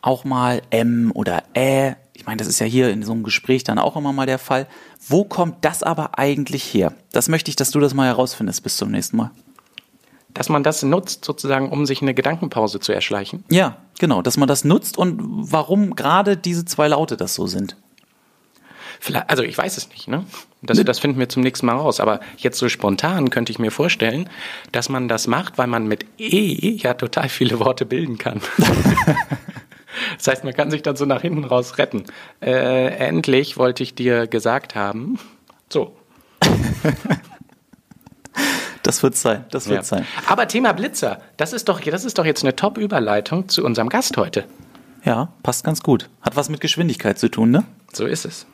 auch 0.00 0.24
mal 0.24 0.62
M 0.70 1.10
oder 1.14 1.42
Ä. 1.54 1.96
Ich 2.12 2.26
meine, 2.26 2.36
das 2.38 2.46
ist 2.46 2.60
ja 2.60 2.66
hier 2.66 2.90
in 2.90 3.02
so 3.02 3.12
einem 3.12 3.24
Gespräch 3.24 3.64
dann 3.64 3.78
auch 3.78 3.96
immer 3.96 4.12
mal 4.12 4.26
der 4.26 4.38
Fall. 4.38 4.66
Wo 5.08 5.24
kommt 5.24 5.64
das 5.64 5.82
aber 5.82 6.18
eigentlich 6.18 6.62
her? 6.62 6.94
Das 7.12 7.28
möchte 7.28 7.50
ich, 7.50 7.56
dass 7.56 7.70
du 7.70 7.80
das 7.80 7.94
mal 7.94 8.06
herausfindest 8.06 8.62
bis 8.62 8.76
zum 8.76 8.90
nächsten 8.90 9.16
Mal. 9.16 9.30
Dass 10.32 10.48
man 10.48 10.62
das 10.62 10.82
nutzt, 10.82 11.24
sozusagen, 11.24 11.70
um 11.70 11.86
sich 11.86 12.02
eine 12.02 12.14
Gedankenpause 12.14 12.80
zu 12.80 12.92
erschleichen. 12.92 13.44
Ja, 13.50 13.76
genau, 13.98 14.22
dass 14.22 14.36
man 14.36 14.48
das 14.48 14.64
nutzt 14.64 14.98
und 14.98 15.18
warum 15.20 15.94
gerade 15.94 16.36
diese 16.36 16.64
zwei 16.64 16.88
Laute 16.88 17.16
das 17.16 17.34
so 17.34 17.46
sind. 17.46 17.76
Vielleicht, 19.00 19.30
also 19.30 19.42
ich 19.42 19.56
weiß 19.56 19.76
es 19.76 19.88
nicht, 19.90 20.08
ne? 20.08 20.24
Das, 20.62 20.82
das 20.82 20.98
finden 20.98 21.18
wir 21.18 21.28
zum 21.28 21.42
nächsten 21.42 21.66
Mal 21.66 21.74
raus. 21.76 22.00
Aber 22.00 22.20
jetzt 22.38 22.58
so 22.58 22.68
spontan 22.68 23.28
könnte 23.30 23.52
ich 23.52 23.58
mir 23.58 23.70
vorstellen, 23.70 24.30
dass 24.72 24.88
man 24.88 25.08
das 25.08 25.26
macht, 25.26 25.58
weil 25.58 25.66
man 25.66 25.86
mit 25.86 26.06
E 26.18 26.70
ja 26.76 26.94
total 26.94 27.28
viele 27.28 27.60
Worte 27.60 27.84
bilden 27.84 28.16
kann. 28.16 28.40
das 30.16 30.26
heißt, 30.26 30.44
man 30.44 30.54
kann 30.54 30.70
sich 30.70 30.82
dann 30.82 30.96
so 30.96 31.04
nach 31.04 31.20
hinten 31.20 31.44
raus 31.44 31.76
retten. 31.78 32.04
Äh, 32.40 32.86
endlich 32.96 33.58
wollte 33.58 33.82
ich 33.82 33.94
dir 33.94 34.26
gesagt 34.26 34.74
haben. 34.74 35.18
So. 35.70 35.94
Das 38.82 39.02
wird 39.02 39.16
sein, 39.16 39.44
das 39.50 39.68
wird 39.68 39.78
Ja. 39.78 39.82
sein. 39.82 40.06
Aber 40.26 40.46
Thema 40.46 40.72
Blitzer, 40.72 41.20
das 41.38 41.52
ist 41.52 41.68
doch, 41.68 41.80
das 41.80 42.04
ist 42.04 42.18
doch 42.18 42.24
jetzt 42.26 42.42
eine 42.44 42.54
Top-Überleitung 42.54 43.48
zu 43.48 43.64
unserem 43.64 43.88
Gast 43.88 44.16
heute. 44.16 44.44
Ja, 45.04 45.32
passt 45.42 45.64
ganz 45.64 45.82
gut. 45.82 46.08
Hat 46.22 46.36
was 46.36 46.48
mit 46.48 46.60
Geschwindigkeit 46.60 47.18
zu 47.18 47.30
tun, 47.30 47.50
ne? 47.50 47.64
So 47.92 48.06
ist 48.06 48.24
es. 48.24 48.46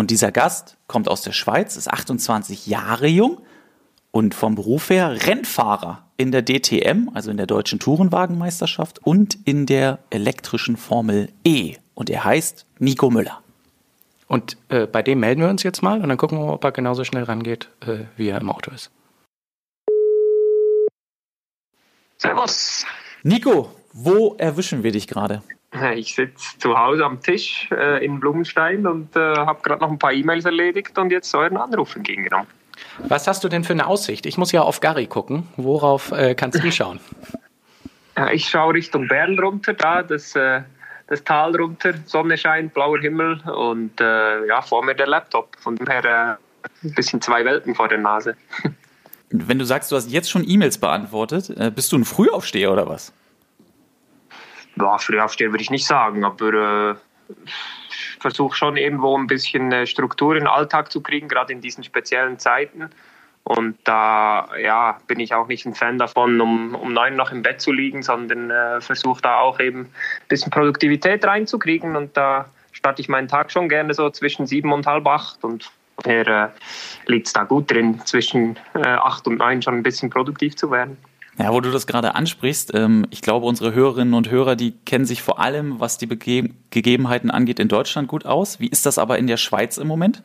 Und 0.00 0.10
dieser 0.10 0.32
Gast 0.32 0.78
kommt 0.86 1.10
aus 1.10 1.20
der 1.20 1.32
Schweiz, 1.32 1.76
ist 1.76 1.86
28 1.86 2.66
Jahre 2.66 3.06
jung 3.06 3.42
und 4.10 4.34
vom 4.34 4.54
Beruf 4.54 4.88
her 4.88 5.26
Rennfahrer 5.26 6.06
in 6.16 6.32
der 6.32 6.42
DTM, 6.42 7.10
also 7.12 7.30
in 7.30 7.36
der 7.36 7.44
deutschen 7.44 7.78
Tourenwagenmeisterschaft 7.78 9.00
und 9.00 9.36
in 9.44 9.66
der 9.66 9.98
elektrischen 10.08 10.78
Formel 10.78 11.28
E. 11.44 11.76
Und 11.92 12.08
er 12.08 12.24
heißt 12.24 12.64
Nico 12.78 13.10
Müller. 13.10 13.42
Und 14.26 14.56
äh, 14.70 14.86
bei 14.86 15.02
dem 15.02 15.20
melden 15.20 15.42
wir 15.42 15.50
uns 15.50 15.64
jetzt 15.64 15.82
mal 15.82 16.00
und 16.00 16.08
dann 16.08 16.16
gucken 16.16 16.38
wir 16.38 16.46
mal, 16.46 16.54
ob 16.54 16.64
er 16.64 16.72
genauso 16.72 17.04
schnell 17.04 17.24
rangeht, 17.24 17.68
äh, 17.80 18.04
wie 18.16 18.28
er 18.28 18.40
im 18.40 18.48
Auto 18.48 18.70
ist. 18.70 18.90
Servus. 22.16 22.86
Nico, 23.22 23.70
wo 23.92 24.34
erwischen 24.38 24.82
wir 24.82 24.92
dich 24.92 25.06
gerade? 25.06 25.42
Ich 25.94 26.14
sitze 26.14 26.58
zu 26.58 26.78
Hause 26.78 27.04
am 27.04 27.20
Tisch 27.20 27.68
äh, 27.70 28.04
in 28.04 28.20
Blumenstein 28.20 28.86
und 28.86 29.14
äh, 29.16 29.20
habe 29.20 29.60
gerade 29.62 29.80
noch 29.80 29.90
ein 29.90 29.98
paar 29.98 30.12
E-Mails 30.12 30.44
erledigt 30.44 30.96
und 30.98 31.10
jetzt 31.10 31.34
euren 31.34 31.56
Anruf 31.56 31.96
entgegengenommen. 31.96 32.46
Was 32.98 33.26
hast 33.26 33.44
du 33.44 33.48
denn 33.48 33.64
für 33.64 33.72
eine 33.72 33.86
Aussicht? 33.86 34.26
Ich 34.26 34.38
muss 34.38 34.52
ja 34.52 34.62
auf 34.62 34.80
Gary 34.80 35.06
gucken. 35.06 35.46
Worauf 35.56 36.12
äh, 36.12 36.34
kannst 36.34 36.62
du 36.62 36.72
schauen? 36.72 37.00
Ich 38.34 38.50
schaue 38.50 38.74
Richtung 38.74 39.08
Bern 39.08 39.38
runter, 39.38 39.72
da 39.72 40.02
das, 40.02 40.36
äh, 40.36 40.60
das 41.06 41.24
Tal 41.24 41.56
runter, 41.56 41.94
Sonne 42.04 42.36
scheint, 42.36 42.74
blauer 42.74 42.98
Himmel 42.98 43.40
und 43.48 43.98
äh, 43.98 44.46
ja, 44.46 44.60
vor 44.60 44.84
mir 44.84 44.94
der 44.94 45.06
Laptop. 45.06 45.56
Von 45.58 45.76
dem 45.76 45.86
her 45.86 46.04
äh, 46.04 46.86
ein 46.86 46.94
bisschen 46.94 47.22
zwei 47.22 47.46
Welten 47.46 47.74
vor 47.74 47.88
der 47.88 47.96
Nase. 47.96 48.36
Wenn 49.30 49.58
du 49.58 49.64
sagst, 49.64 49.90
du 49.90 49.96
hast 49.96 50.10
jetzt 50.10 50.28
schon 50.28 50.46
E-Mails 50.46 50.76
beantwortet, 50.76 51.54
bist 51.74 51.92
du 51.92 51.98
ein 51.98 52.04
Frühaufsteher 52.04 52.70
oder 52.70 52.88
was? 52.88 53.14
Ja, 54.80 54.98
früh 54.98 55.20
aufstehen 55.20 55.52
würde 55.52 55.62
ich 55.62 55.70
nicht 55.70 55.86
sagen, 55.86 56.24
aber 56.24 56.92
äh, 56.92 56.94
versuche 58.20 58.56
schon 58.56 58.76
irgendwo 58.76 59.16
ein 59.16 59.26
bisschen 59.26 59.72
äh, 59.72 59.86
Struktur 59.86 60.34
in 60.34 60.40
den 60.40 60.48
Alltag 60.48 60.90
zu 60.92 61.00
kriegen, 61.00 61.28
gerade 61.28 61.52
in 61.52 61.60
diesen 61.60 61.84
speziellen 61.84 62.38
Zeiten. 62.38 62.90
Und 63.44 63.78
da 63.84 64.48
ja, 64.62 64.98
bin 65.06 65.18
ich 65.18 65.34
auch 65.34 65.48
nicht 65.48 65.66
ein 65.66 65.74
Fan 65.74 65.98
davon, 65.98 66.40
um, 66.40 66.74
um 66.74 66.92
neun 66.92 67.16
noch 67.16 67.32
im 67.32 67.42
Bett 67.42 67.60
zu 67.60 67.72
liegen, 67.72 68.02
sondern 68.02 68.50
äh, 68.50 68.80
versuche 68.80 69.22
da 69.22 69.38
auch 69.38 69.58
eben 69.58 69.80
ein 69.80 70.28
bisschen 70.28 70.50
Produktivität 70.50 71.24
reinzukriegen. 71.24 71.96
Und 71.96 72.16
da 72.16 72.48
starte 72.72 73.00
ich 73.00 73.08
meinen 73.08 73.28
Tag 73.28 73.50
schon 73.50 73.68
gerne 73.68 73.94
so 73.94 74.10
zwischen 74.10 74.46
sieben 74.46 74.72
und 74.72 74.86
halb 74.86 75.06
acht. 75.06 75.42
Und 75.42 75.70
daher 75.96 76.28
äh, 76.28 76.48
liegt 77.10 77.28
es 77.28 77.32
da 77.32 77.44
gut 77.44 77.70
drin, 77.70 78.00
zwischen 78.04 78.56
äh, 78.74 78.86
acht 78.86 79.26
und 79.26 79.38
neun 79.38 79.62
schon 79.62 79.74
ein 79.74 79.82
bisschen 79.82 80.10
produktiv 80.10 80.56
zu 80.56 80.70
werden. 80.70 80.96
Ja, 81.40 81.54
wo 81.54 81.60
du 81.62 81.70
das 81.70 81.86
gerade 81.86 82.14
ansprichst, 82.14 82.74
ähm, 82.74 83.06
ich 83.08 83.22
glaube, 83.22 83.46
unsere 83.46 83.72
Hörerinnen 83.72 84.12
und 84.12 84.30
Hörer, 84.30 84.56
die 84.56 84.72
kennen 84.84 85.06
sich 85.06 85.22
vor 85.22 85.38
allem, 85.38 85.80
was 85.80 85.96
die 85.96 86.06
Bege 86.06 86.50
Gegebenheiten 86.68 87.30
angeht, 87.30 87.58
in 87.58 87.68
Deutschland 87.68 88.08
gut 88.08 88.26
aus. 88.26 88.60
Wie 88.60 88.68
ist 88.68 88.84
das 88.84 88.98
aber 88.98 89.18
in 89.18 89.26
der 89.26 89.38
Schweiz 89.38 89.78
im 89.78 89.88
Moment? 89.88 90.22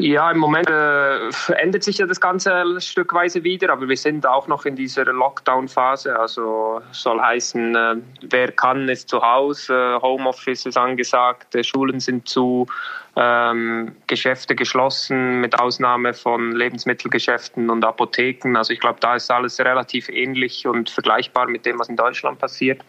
Ja, 0.00 0.30
im 0.30 0.38
Moment 0.38 0.70
äh, 0.70 1.32
verändert 1.32 1.82
sich 1.82 1.98
ja 1.98 2.06
das 2.06 2.20
Ganze 2.20 2.80
stückweise 2.80 3.42
wieder, 3.42 3.72
aber 3.72 3.88
wir 3.88 3.96
sind 3.96 4.26
auch 4.26 4.46
noch 4.46 4.64
in 4.64 4.76
dieser 4.76 5.04
Lockdown-Phase. 5.06 6.16
Also 6.16 6.80
soll 6.92 7.20
heißen, 7.20 7.74
äh, 7.74 7.96
wer 8.22 8.52
kann, 8.52 8.88
ist 8.88 9.08
zu 9.08 9.20
Hause, 9.20 9.74
äh, 9.74 10.00
Homeoffice 10.00 10.66
ist 10.66 10.78
angesagt, 10.78 11.56
äh, 11.56 11.64
Schulen 11.64 11.98
sind 11.98 12.28
zu, 12.28 12.68
ähm, 13.16 13.96
Geschäfte 14.06 14.54
geschlossen, 14.54 15.40
mit 15.40 15.58
Ausnahme 15.58 16.14
von 16.14 16.52
Lebensmittelgeschäften 16.52 17.68
und 17.68 17.84
Apotheken. 17.84 18.56
Also 18.56 18.72
ich 18.72 18.78
glaube, 18.78 19.00
da 19.00 19.16
ist 19.16 19.28
alles 19.32 19.58
relativ 19.58 20.08
ähnlich 20.08 20.64
und 20.68 20.90
vergleichbar 20.90 21.48
mit 21.48 21.66
dem, 21.66 21.76
was 21.80 21.88
in 21.88 21.96
Deutschland 21.96 22.38
passiert. 22.38 22.84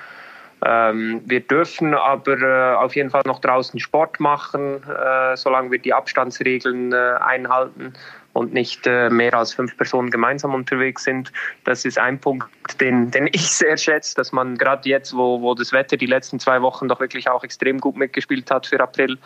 Ähm, 0.65 1.21
wir 1.25 1.39
dürfen 1.39 1.93
aber 1.93 2.37
äh, 2.37 2.75
auf 2.75 2.95
jeden 2.95 3.09
Fall 3.09 3.21
noch 3.25 3.39
draußen 3.39 3.79
Sport 3.79 4.19
machen, 4.19 4.83
äh, 4.83 5.37
solange 5.37 5.71
wir 5.71 5.79
die 5.79 5.93
Abstandsregeln 5.93 6.91
äh, 6.91 7.15
einhalten 7.21 7.93
und 8.33 8.53
nicht 8.53 8.85
äh, 8.85 9.09
mehr 9.09 9.33
als 9.33 9.53
fünf 9.53 9.75
Personen 9.77 10.11
gemeinsam 10.11 10.53
unterwegs 10.53 11.03
sind. 11.03 11.31
Das 11.63 11.85
ist 11.85 11.97
ein 11.97 12.19
Punkt, 12.19 12.49
den, 12.81 13.09
den 13.09 13.27
ich 13.31 13.49
sehr 13.49 13.77
schätze, 13.77 14.15
dass 14.15 14.31
man 14.31 14.57
gerade 14.57 14.87
jetzt, 14.89 15.15
wo, 15.15 15.41
wo 15.41 15.53
das 15.55 15.71
Wetter 15.71 15.95
die 15.95 16.05
letzten 16.05 16.39
zwei 16.39 16.61
Wochen 16.61 16.89
doch 16.89 16.99
wirklich 16.99 17.29
auch 17.29 17.43
extrem 17.43 17.79
gut 17.79 17.95
mitgespielt 17.95 18.51
hat 18.51 18.67
für 18.67 18.81
April, 18.81 19.17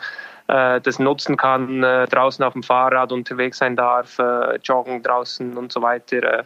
äh, 0.47 0.79
das 0.81 0.99
nutzen 0.99 1.35
kann, 1.35 1.83
äh, 1.83 2.05
draußen 2.05 2.45
auf 2.45 2.53
dem 2.53 2.63
Fahrrad 2.63 3.11
unterwegs 3.11 3.57
sein 3.57 3.75
darf, 3.75 4.19
joggen 4.63 5.01
draußen 5.01 5.57
und 5.57 5.71
so 5.71 5.81
weiter. 5.81 6.45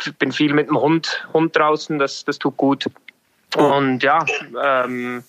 Ich 0.00 0.16
bin 0.18 0.30
viel 0.30 0.54
mit 0.54 0.68
dem 0.68 0.80
Hund, 0.80 1.26
Hund 1.32 1.56
draußen, 1.56 1.98
das, 1.98 2.24
das 2.24 2.38
tut 2.38 2.56
gut. 2.56 2.86
Und 3.56 4.02
ja, 4.02 4.24
ähm, 4.62 5.24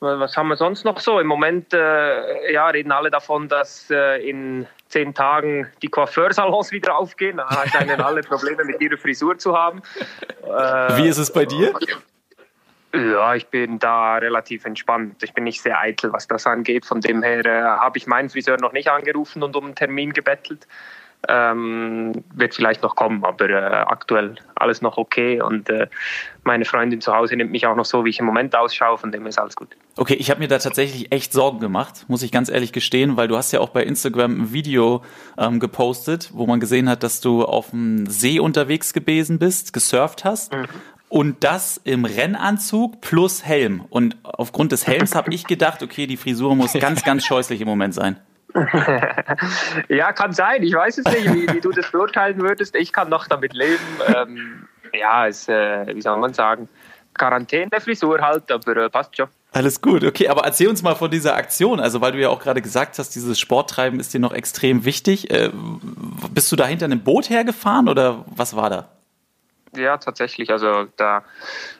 was 0.00 0.36
haben 0.36 0.48
wir 0.48 0.56
sonst 0.56 0.84
noch 0.84 0.98
so? 0.98 1.20
Im 1.20 1.26
Moment 1.26 1.74
äh, 1.74 2.52
ja, 2.52 2.68
reden 2.68 2.92
alle 2.92 3.10
davon, 3.10 3.48
dass 3.48 3.90
äh, 3.90 4.28
in 4.28 4.66
zehn 4.88 5.14
Tagen 5.14 5.70
die 5.82 5.88
Coiffeursalons 5.88 6.72
wieder 6.72 6.96
aufgehen. 6.96 7.36
Da 7.36 7.64
scheinen 7.68 8.00
alle 8.00 8.22
Probleme 8.22 8.64
mit 8.64 8.80
ihrer 8.80 8.96
Frisur 8.96 9.38
zu 9.38 9.56
haben. 9.56 9.82
Äh, 10.42 10.96
Wie 10.96 11.08
ist 11.08 11.18
es 11.18 11.32
bei 11.32 11.44
dir? 11.44 11.74
ja, 12.94 13.34
ich 13.34 13.46
bin 13.48 13.78
da 13.78 14.16
relativ 14.16 14.64
entspannt. 14.64 15.22
Ich 15.22 15.32
bin 15.32 15.44
nicht 15.44 15.62
sehr 15.62 15.78
eitel, 15.78 16.12
was 16.12 16.26
das 16.26 16.46
angeht. 16.46 16.86
Von 16.86 17.00
dem 17.00 17.22
her 17.22 17.44
äh, 17.44 17.62
habe 17.62 17.98
ich 17.98 18.06
meinen 18.06 18.30
Friseur 18.30 18.56
noch 18.58 18.72
nicht 18.72 18.88
angerufen 18.88 19.42
und 19.42 19.54
um 19.54 19.66
einen 19.66 19.74
Termin 19.74 20.12
gebettelt. 20.12 20.66
Ähm, 21.28 22.24
wird 22.34 22.54
vielleicht 22.54 22.82
noch 22.82 22.96
kommen, 22.96 23.24
aber 23.24 23.50
äh, 23.50 23.54
aktuell 23.54 24.36
alles 24.54 24.80
noch 24.80 24.96
okay. 24.96 25.40
Und 25.42 25.68
äh, 25.68 25.88
meine 26.44 26.64
Freundin 26.64 27.00
zu 27.00 27.14
Hause 27.14 27.36
nimmt 27.36 27.52
mich 27.52 27.66
auch 27.66 27.76
noch 27.76 27.84
so, 27.84 28.04
wie 28.04 28.10
ich 28.10 28.18
im 28.18 28.26
Moment 28.26 28.56
ausschaue. 28.56 28.96
Von 28.96 29.12
dem 29.12 29.26
ist 29.26 29.38
alles 29.38 29.54
gut. 29.54 29.68
Okay, 29.96 30.14
ich 30.14 30.30
habe 30.30 30.40
mir 30.40 30.48
da 30.48 30.58
tatsächlich 30.58 31.12
echt 31.12 31.32
Sorgen 31.32 31.60
gemacht, 31.60 32.06
muss 32.08 32.22
ich 32.22 32.32
ganz 32.32 32.48
ehrlich 32.48 32.72
gestehen, 32.72 33.16
weil 33.18 33.28
du 33.28 33.36
hast 33.36 33.52
ja 33.52 33.60
auch 33.60 33.68
bei 33.68 33.82
Instagram 33.82 34.42
ein 34.42 34.52
Video 34.52 35.02
ähm, 35.36 35.60
gepostet, 35.60 36.30
wo 36.32 36.46
man 36.46 36.58
gesehen 36.58 36.88
hat, 36.88 37.02
dass 37.02 37.20
du 37.20 37.44
auf 37.44 37.70
dem 37.70 38.06
See 38.06 38.40
unterwegs 38.40 38.94
gewesen 38.94 39.38
bist, 39.38 39.72
gesurft 39.74 40.24
hast. 40.24 40.52
Und 41.10 41.42
das 41.42 41.76
im 41.82 42.04
Rennanzug 42.04 43.00
plus 43.00 43.44
Helm. 43.44 43.84
Und 43.90 44.16
aufgrund 44.22 44.72
des 44.72 44.86
Helms 44.86 45.16
habe 45.16 45.34
ich 45.34 45.44
gedacht, 45.44 45.82
okay, 45.82 46.06
die 46.06 46.16
Frisur 46.16 46.54
muss 46.54 46.72
ganz, 46.80 47.02
ganz 47.02 47.26
scheußlich 47.26 47.60
im 47.60 47.68
Moment 47.68 47.94
sein. 47.94 48.16
Ja, 49.88 50.12
kann 50.12 50.32
sein. 50.32 50.62
Ich 50.62 50.74
weiß 50.74 50.98
es 50.98 51.04
nicht, 51.04 51.34
wie, 51.34 51.52
wie 51.52 51.60
du 51.60 51.70
das 51.70 51.90
beurteilen 51.90 52.40
würdest. 52.40 52.74
Ich 52.76 52.92
kann 52.92 53.08
noch 53.08 53.26
damit 53.26 53.54
leben. 53.54 53.78
Ähm, 54.14 54.68
ja, 54.92 55.26
ist, 55.26 55.48
äh, 55.48 55.94
wie 55.94 56.02
soll 56.02 56.18
man 56.18 56.34
sagen, 56.34 56.68
Quarantäne-Frisur 57.14 58.20
halt, 58.20 58.50
aber 58.50 58.76
äh, 58.76 58.90
passt 58.90 59.16
schon. 59.16 59.28
Alles 59.52 59.80
gut, 59.80 60.04
okay, 60.04 60.28
aber 60.28 60.44
erzähl 60.44 60.68
uns 60.68 60.82
mal 60.82 60.94
von 60.94 61.10
dieser 61.10 61.34
Aktion. 61.34 61.80
Also, 61.80 62.00
weil 62.00 62.12
du 62.12 62.20
ja 62.20 62.28
auch 62.28 62.40
gerade 62.40 62.62
gesagt 62.62 62.98
hast, 62.98 63.14
dieses 63.16 63.38
Sporttreiben 63.38 63.98
ist 63.98 64.14
dir 64.14 64.20
noch 64.20 64.32
extrem 64.32 64.84
wichtig. 64.84 65.30
Äh, 65.30 65.50
bist 66.32 66.52
du 66.52 66.56
da 66.56 66.66
hinter 66.66 66.84
einem 66.84 67.00
Boot 67.00 67.30
hergefahren 67.30 67.88
oder 67.88 68.24
was 68.28 68.54
war 68.54 68.70
da? 68.70 68.88
Ja, 69.76 69.98
tatsächlich. 69.98 70.50
Also 70.50 70.86
da 70.96 71.22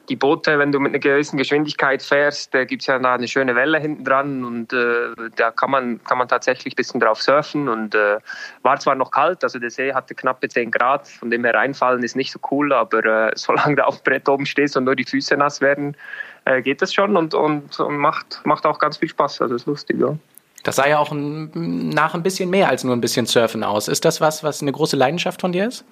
die 0.08 0.14
Boote, 0.14 0.58
wenn 0.60 0.70
du 0.70 0.78
mit 0.78 0.92
einer 0.92 1.00
gewissen 1.00 1.36
Geschwindigkeit 1.36 2.02
fährst, 2.02 2.54
da 2.54 2.64
gibt 2.64 2.82
es 2.82 2.86
ja 2.86 2.98
da 2.98 3.14
eine 3.14 3.26
schöne 3.26 3.56
Welle 3.56 3.80
hinten 3.80 4.04
dran 4.04 4.44
und 4.44 4.72
äh, 4.72 5.14
da 5.34 5.50
kann 5.50 5.72
man, 5.72 6.02
kann 6.04 6.18
man 6.18 6.28
tatsächlich 6.28 6.74
ein 6.74 6.76
bisschen 6.76 7.00
drauf 7.00 7.20
surfen 7.20 7.68
und 7.68 7.96
äh, 7.96 8.18
war 8.62 8.78
zwar 8.78 8.94
noch 8.94 9.10
kalt, 9.10 9.42
also 9.42 9.58
der 9.58 9.70
See 9.70 9.92
hatte 9.92 10.14
knappe 10.14 10.48
10 10.48 10.70
Grad, 10.70 11.08
von 11.08 11.30
dem 11.30 11.44
her 11.44 11.54
reinfallen 11.54 12.02
ist 12.04 12.14
nicht 12.14 12.30
so 12.30 12.38
cool, 12.50 12.72
aber 12.72 13.04
äh, 13.04 13.32
solange 13.36 13.76
du 13.76 13.86
auf 13.86 14.02
dem 14.02 14.04
Brett 14.04 14.28
oben 14.28 14.46
stehst 14.46 14.76
und 14.76 14.84
nur 14.84 14.94
die 14.94 15.04
Füße 15.04 15.36
nass 15.36 15.60
werden, 15.60 15.96
äh, 16.44 16.62
geht 16.62 16.82
das 16.82 16.94
schon 16.94 17.16
und, 17.16 17.34
und, 17.34 17.78
und 17.80 17.96
macht, 17.96 18.40
macht 18.44 18.66
auch 18.66 18.78
ganz 18.78 18.98
viel 18.98 19.08
Spaß, 19.08 19.42
also 19.42 19.56
ist 19.56 19.66
lustig, 19.66 19.98
ja. 19.98 20.16
Das 20.62 20.76
sah 20.76 20.86
ja 20.86 20.98
auch 20.98 21.10
ein, 21.10 21.88
nach 21.88 22.14
ein 22.14 22.22
bisschen 22.22 22.50
mehr 22.50 22.68
als 22.68 22.84
nur 22.84 22.94
ein 22.94 23.00
bisschen 23.00 23.24
Surfen 23.26 23.64
aus. 23.64 23.88
Ist 23.88 24.04
das 24.04 24.20
was, 24.20 24.44
was 24.44 24.60
eine 24.60 24.72
große 24.72 24.94
Leidenschaft 24.94 25.40
von 25.40 25.52
dir 25.52 25.66
ist? 25.66 25.86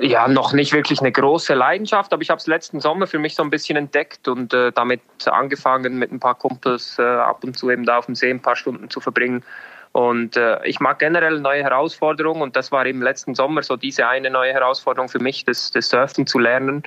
Ja, 0.00 0.28
noch 0.28 0.52
nicht 0.52 0.72
wirklich 0.72 1.00
eine 1.00 1.12
große 1.12 1.54
Leidenschaft, 1.54 2.12
aber 2.12 2.22
ich 2.22 2.30
habe 2.30 2.38
es 2.38 2.46
letzten 2.46 2.80
Sommer 2.80 3.06
für 3.06 3.18
mich 3.18 3.34
so 3.34 3.42
ein 3.42 3.50
bisschen 3.50 3.76
entdeckt 3.76 4.28
und 4.28 4.52
äh, 4.52 4.72
damit 4.72 5.00
angefangen, 5.26 5.98
mit 5.98 6.12
ein 6.12 6.20
paar 6.20 6.34
Kumpels 6.34 6.98
äh, 6.98 7.02
ab 7.02 7.42
und 7.44 7.58
zu 7.58 7.70
eben 7.70 7.84
da 7.84 7.98
auf 7.98 8.06
dem 8.06 8.14
See 8.14 8.30
ein 8.30 8.42
paar 8.42 8.56
Stunden 8.56 8.90
zu 8.90 9.00
verbringen. 9.00 9.42
Und 9.92 10.36
äh, 10.36 10.62
ich 10.66 10.78
mag 10.78 10.98
generell 10.98 11.40
neue 11.40 11.62
Herausforderungen 11.62 12.42
und 12.42 12.54
das 12.54 12.70
war 12.70 12.84
im 12.84 13.00
letzten 13.00 13.34
Sommer 13.34 13.62
so 13.62 13.76
diese 13.76 14.06
eine 14.06 14.28
neue 14.28 14.52
Herausforderung 14.52 15.08
für 15.08 15.20
mich, 15.20 15.46
das, 15.46 15.70
das 15.70 15.88
Surfen 15.88 16.26
zu 16.26 16.38
lernen. 16.38 16.82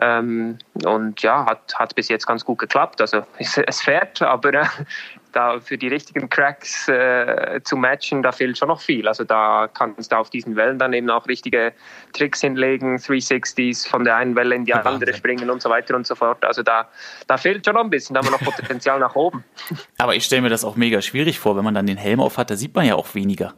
Ähm, 0.00 0.58
und 0.84 1.22
ja, 1.22 1.44
hat, 1.44 1.74
hat 1.74 1.94
bis 1.94 2.08
jetzt 2.08 2.26
ganz 2.26 2.44
gut 2.44 2.58
geklappt. 2.58 3.00
Also 3.00 3.24
es, 3.38 3.58
es 3.58 3.82
fährt, 3.82 4.22
aber 4.22 4.54
äh, 4.54 4.64
da 5.32 5.60
für 5.60 5.76
die 5.76 5.88
richtigen 5.88 6.28
Cracks 6.28 6.88
äh, 6.88 7.60
zu 7.64 7.76
matchen, 7.76 8.22
da 8.22 8.32
fehlt 8.32 8.56
schon 8.58 8.68
noch 8.68 8.80
viel. 8.80 9.06
Also 9.06 9.24
da 9.24 9.68
kannst 9.72 10.12
du 10.12 10.16
auf 10.16 10.30
diesen 10.30 10.56
Wellen 10.56 10.78
dann 10.78 10.92
eben 10.92 11.10
auch 11.10 11.26
richtige 11.26 11.72
Tricks 12.12 12.40
hinlegen, 12.40 12.96
360s 12.96 13.88
von 13.88 14.04
der 14.04 14.16
einen 14.16 14.34
Welle 14.34 14.54
in 14.54 14.64
die 14.64 14.74
andere 14.74 14.94
Wahnsinn. 14.94 15.14
springen 15.14 15.50
und 15.50 15.62
so 15.62 15.68
weiter 15.70 15.94
und 15.94 16.06
so 16.06 16.14
fort. 16.14 16.44
Also 16.44 16.62
da, 16.62 16.88
da 17.26 17.36
fehlt 17.36 17.64
schon 17.64 17.74
noch 17.74 17.84
ein 17.84 17.90
bisschen, 17.90 18.14
da 18.14 18.20
haben 18.20 18.26
wir 18.26 18.32
noch 18.32 18.40
Potenzial 18.40 18.98
nach 18.98 19.14
oben. 19.14 19.44
Aber 19.98 20.14
ich 20.14 20.24
stelle 20.24 20.42
mir 20.42 20.50
das 20.50 20.64
auch 20.64 20.76
mega 20.76 21.02
schwierig 21.02 21.38
vor, 21.38 21.56
wenn 21.56 21.64
man 21.64 21.74
dann 21.74 21.86
den 21.86 21.98
Helm 21.98 22.20
auf 22.20 22.38
hat, 22.38 22.50
da 22.50 22.56
sieht 22.56 22.74
man 22.74 22.86
ja 22.86 22.94
auch 22.94 23.14
weniger. 23.14 23.54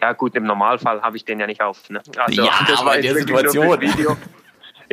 Ja 0.00 0.12
gut, 0.12 0.34
im 0.34 0.44
Normalfall 0.44 1.02
habe 1.02 1.16
ich 1.16 1.24
den 1.24 1.40
ja 1.40 1.46
nicht 1.46 1.60
auf. 1.60 1.90
Ne? 1.90 2.00
Also, 2.16 2.42
ja, 2.42 2.52
aber 2.78 2.96
in 2.96 3.02
der 3.02 3.14
Situation. 3.16 3.78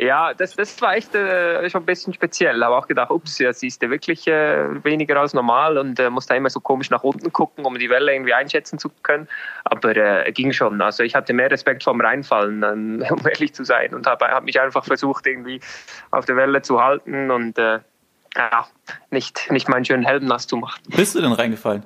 Ja, 0.00 0.32
das, 0.32 0.54
das 0.54 0.80
war 0.80 0.94
echt 0.94 1.12
äh, 1.16 1.68
schon 1.70 1.82
ein 1.82 1.86
bisschen 1.86 2.12
speziell. 2.14 2.62
Aber 2.62 2.78
auch 2.78 2.86
gedacht, 2.86 3.10
ups, 3.10 3.38
ja, 3.40 3.52
siehst 3.52 3.82
du 3.82 3.90
wirklich 3.90 4.28
äh, 4.28 4.84
weniger 4.84 5.18
als 5.18 5.34
normal 5.34 5.76
und 5.76 5.98
äh, 5.98 6.08
musst 6.08 6.30
da 6.30 6.36
immer 6.36 6.50
so 6.50 6.60
komisch 6.60 6.90
nach 6.90 7.02
unten 7.02 7.32
gucken, 7.32 7.64
um 7.64 7.76
die 7.76 7.90
Welle 7.90 8.14
irgendwie 8.14 8.32
einschätzen 8.32 8.78
zu 8.78 8.90
können. 9.02 9.26
Aber 9.64 9.96
äh, 9.96 10.30
ging 10.30 10.52
schon. 10.52 10.80
Also 10.80 11.02
ich 11.02 11.16
hatte 11.16 11.32
mehr 11.32 11.50
Respekt 11.50 11.82
vorm 11.82 12.00
Reinfallen, 12.00 13.02
um 13.10 13.26
ehrlich 13.26 13.54
zu 13.54 13.64
sein, 13.64 13.92
und 13.92 14.06
habe 14.06 14.26
hab 14.26 14.44
mich 14.44 14.60
einfach 14.60 14.84
versucht, 14.84 15.26
irgendwie 15.26 15.60
auf 16.12 16.26
der 16.26 16.36
Welle 16.36 16.62
zu 16.62 16.80
halten 16.80 17.32
und 17.32 17.58
äh, 17.58 17.80
ja, 18.36 18.68
nicht, 19.10 19.50
nicht 19.50 19.68
meinen 19.68 19.84
schönen 19.84 20.04
Helm 20.04 20.26
nass 20.26 20.46
zu 20.46 20.56
machen. 20.56 20.80
Bist 20.94 21.16
du 21.16 21.20
denn 21.20 21.32
reingefallen? 21.32 21.82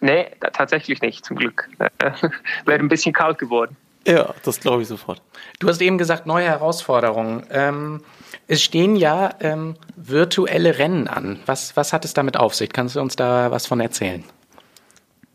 Nee, 0.00 0.30
tatsächlich 0.52 1.02
nicht, 1.02 1.26
zum 1.26 1.36
Glück. 1.36 1.68
Wäre 2.64 2.80
ein 2.80 2.88
bisschen 2.88 3.12
kalt 3.12 3.38
geworden. 3.38 3.76
Ja, 4.06 4.34
das 4.44 4.60
glaube 4.60 4.82
ich 4.82 4.88
sofort. 4.88 5.20
Du 5.58 5.68
hast 5.68 5.82
eben 5.82 5.98
gesagt, 5.98 6.26
neue 6.26 6.46
Herausforderungen. 6.46 7.44
Ähm, 7.50 8.02
es 8.46 8.62
stehen 8.62 8.94
ja 8.94 9.30
ähm, 9.40 9.74
virtuelle 9.96 10.78
Rennen 10.78 11.08
an. 11.08 11.40
Was, 11.46 11.76
was 11.76 11.92
hat 11.92 12.04
es 12.04 12.14
damit 12.14 12.36
auf 12.36 12.54
sich? 12.54 12.70
Kannst 12.72 12.94
du 12.94 13.00
uns 13.00 13.16
da 13.16 13.50
was 13.50 13.66
von 13.66 13.80
erzählen? 13.80 14.22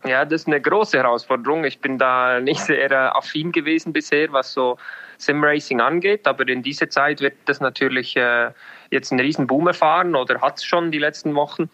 Ja, 0.05 0.23
das 0.23 0.41
ist 0.41 0.47
eine 0.47 0.61
große 0.61 0.97
Herausforderung. 0.97 1.65
Ich 1.65 1.79
bin 1.79 1.97
da 1.97 2.39
nicht 2.39 2.61
sehr 2.61 2.89
äh, 2.89 2.95
affin 2.95 3.51
gewesen 3.51 3.91
bisher, 3.91 4.31
was 4.31 4.53
so 4.53 4.77
Simracing 5.17 5.81
angeht, 5.81 6.25
aber 6.25 6.47
in 6.47 6.63
dieser 6.63 6.89
Zeit 6.89 7.19
wird 7.19 7.35
das 7.45 7.59
natürlich 7.59 8.15
äh, 8.15 8.51
jetzt 8.89 9.11
einen 9.11 9.19
riesen 9.19 9.47
Boom 9.47 9.67
erfahren 9.67 10.15
oder 10.15 10.39
hat 10.41 10.57
es 10.57 10.63
schon 10.63 10.91
die 10.91 10.97
letzten 10.97 11.35
Wochen. 11.35 11.69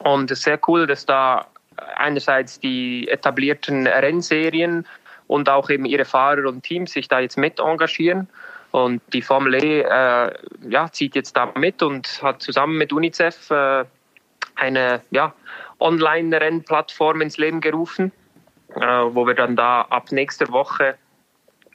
Und 0.00 0.30
es 0.32 0.40
ist 0.40 0.44
sehr 0.44 0.58
cool, 0.66 0.88
dass 0.88 1.06
da 1.06 1.46
einerseits 1.96 2.60
die 2.60 3.08
etablierten 3.08 3.86
Rennserien 3.86 4.86
und 5.32 5.48
auch 5.48 5.70
eben 5.70 5.86
ihre 5.86 6.04
Fahrer 6.04 6.46
und 6.46 6.62
Teams 6.62 6.92
sich 6.92 7.08
da 7.08 7.20
jetzt 7.20 7.38
mit 7.38 7.58
engagieren. 7.58 8.28
Und 8.70 9.00
die 9.12 9.22
Formel 9.22 9.54
E 9.54 9.80
äh, 9.80 10.32
ja, 10.68 10.90
zieht 10.92 11.14
jetzt 11.14 11.36
da 11.36 11.52
mit 11.56 11.82
und 11.82 12.22
hat 12.22 12.42
zusammen 12.42 12.76
mit 12.76 12.92
UNICEF 12.92 13.50
äh, 13.50 13.84
eine 14.56 15.00
ja, 15.10 15.32
Online-Rennplattform 15.80 17.22
ins 17.22 17.38
Leben 17.38 17.60
gerufen, 17.60 18.12
äh, 18.74 18.80
wo 18.80 19.26
wir 19.26 19.34
dann 19.34 19.56
da 19.56 19.82
ab 19.82 20.12
nächster 20.12 20.50
Woche 20.50 20.96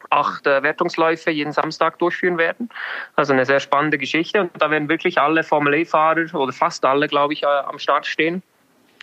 acht 0.10 0.46
äh, 0.46 0.62
Wertungsläufe 0.62 1.32
jeden 1.32 1.52
Samstag 1.52 1.98
durchführen 2.00 2.38
werden. 2.38 2.70
Also 3.16 3.34
eine 3.34 3.46
sehr 3.46 3.60
spannende 3.60 3.98
Geschichte. 3.98 4.42
Und 4.42 4.52
da 4.60 4.70
werden 4.70 4.88
wirklich 4.88 5.20
alle 5.20 5.44
Formel 5.44 5.74
E-Fahrer 5.74 6.34
oder 6.34 6.54
fast 6.54 6.86
alle, 6.86 7.08
glaube 7.08 7.34
ich, 7.34 7.44
äh, 7.44 7.48
am 7.48 7.80
Start 7.80 8.06
stehen. 8.06 8.44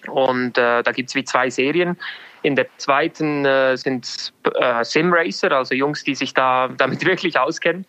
Und 0.07 0.59
äh, 0.59 0.83
da 0.83 0.93
gibt 0.93 1.09
es 1.09 1.15
wie 1.15 1.25
zwei 1.25 1.51
Serien. 1.51 1.97
In 2.45 2.57
der 2.57 2.67
zweiten 2.77 3.47
äh, 3.47 3.75
sind 3.75 4.35
äh, 4.55 4.85
Simracer, 4.85 5.51
also 5.51 5.75
Jungs, 5.75 6.05
die 6.05 6.15
sich 6.15 6.35
da 6.35 6.69
damit 6.77 7.05
wirklich 7.07 7.39
auskennen, 7.39 7.87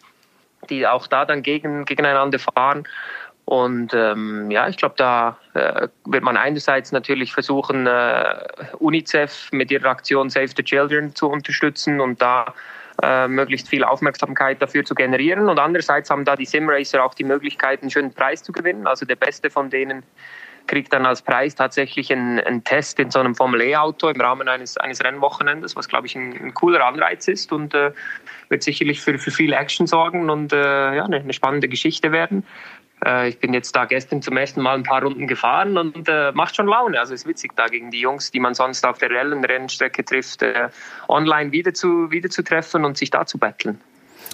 die 0.69 0.87
auch 0.87 1.07
da 1.07 1.25
dann 1.25 1.43
gegen, 1.43 1.83
gegeneinander 1.83 2.39
fahren. 2.39 2.87
Und 3.43 3.93
ähm, 3.93 4.49
ja, 4.49 4.69
ich 4.69 4.77
glaube, 4.77 4.95
da 4.97 5.37
äh, 5.55 5.89
wird 6.05 6.23
man 6.23 6.37
einerseits 6.37 6.93
natürlich 6.93 7.33
versuchen, 7.33 7.85
äh, 7.85 8.47
UNICEF 8.79 9.49
mit 9.51 9.71
ihrer 9.71 9.89
Aktion 9.89 10.29
Save 10.29 10.47
the 10.47 10.63
Children 10.63 11.13
zu 11.13 11.29
unterstützen 11.29 11.99
und 11.99 12.21
da 12.21 12.53
äh, 13.03 13.27
möglichst 13.27 13.67
viel 13.67 13.83
Aufmerksamkeit 13.83 14.61
dafür 14.61 14.85
zu 14.85 14.95
generieren. 14.95 15.49
Und 15.49 15.59
andererseits 15.59 16.09
haben 16.09 16.23
da 16.23 16.37
die 16.37 16.45
Simracer 16.45 17.03
auch 17.03 17.13
die 17.13 17.25
Möglichkeit, 17.25 17.81
einen 17.81 17.91
schönen 17.91 18.13
Preis 18.13 18.41
zu 18.41 18.53
gewinnen. 18.53 18.87
Also 18.87 19.05
der 19.05 19.17
beste 19.17 19.49
von 19.49 19.69
denen 19.69 20.03
kriegt 20.67 20.93
dann 20.93 21.05
als 21.05 21.21
Preis 21.21 21.55
tatsächlich 21.55 22.11
einen, 22.11 22.39
einen 22.39 22.63
Test 22.63 22.99
in 22.99 23.11
so 23.11 23.19
einem 23.19 23.35
Formel-E-Auto 23.35 24.09
im 24.09 24.19
Rahmen 24.19 24.47
eines, 24.47 24.77
eines 24.77 25.03
Rennwochenendes, 25.03 25.75
was, 25.75 25.87
glaube 25.87 26.07
ich, 26.07 26.15
ein, 26.15 26.33
ein, 26.33 26.53
cooler 26.53 26.85
Anreiz 26.85 27.27
ist 27.27 27.51
und 27.51 27.73
äh, 27.73 27.91
wird 28.49 28.63
sicherlich 28.63 29.01
für, 29.01 29.17
für 29.17 29.31
viel 29.31 29.53
Action 29.53 29.87
sorgen 29.87 30.29
und 30.29 30.53
äh, 30.53 30.95
ja, 30.95 31.05
eine, 31.05 31.17
eine 31.17 31.33
spannende 31.33 31.67
Geschichte 31.67 32.11
werden. 32.11 32.43
Äh, 33.05 33.29
ich 33.29 33.39
bin 33.39 33.53
jetzt 33.53 33.75
da 33.75 33.85
gestern 33.85 34.21
zum 34.21 34.37
ersten 34.37 34.61
Mal 34.61 34.75
ein 34.75 34.83
paar 34.83 35.03
Runden 35.03 35.27
gefahren 35.27 35.77
und 35.77 36.07
äh, 36.07 36.31
macht 36.33 36.55
schon 36.55 36.67
Laune. 36.67 36.99
Also 36.99 37.13
es 37.13 37.21
ist 37.21 37.27
witzig, 37.27 37.51
da 37.55 37.67
gegen 37.67 37.91
die 37.91 37.99
Jungs, 37.99 38.31
die 38.31 38.39
man 38.39 38.53
sonst 38.53 38.85
auf 38.85 38.97
der 38.97 39.09
Rennstrecke 39.09 40.03
trifft, 40.03 40.41
äh, 40.41 40.69
online 41.07 41.51
wieder 41.51 41.73
zu, 41.73 42.11
wieder 42.11 42.29
zu 42.29 42.43
treffen 42.43 42.85
und 42.85 42.97
sich 42.97 43.11
da 43.11 43.25
zu 43.25 43.37
betteln. 43.37 43.79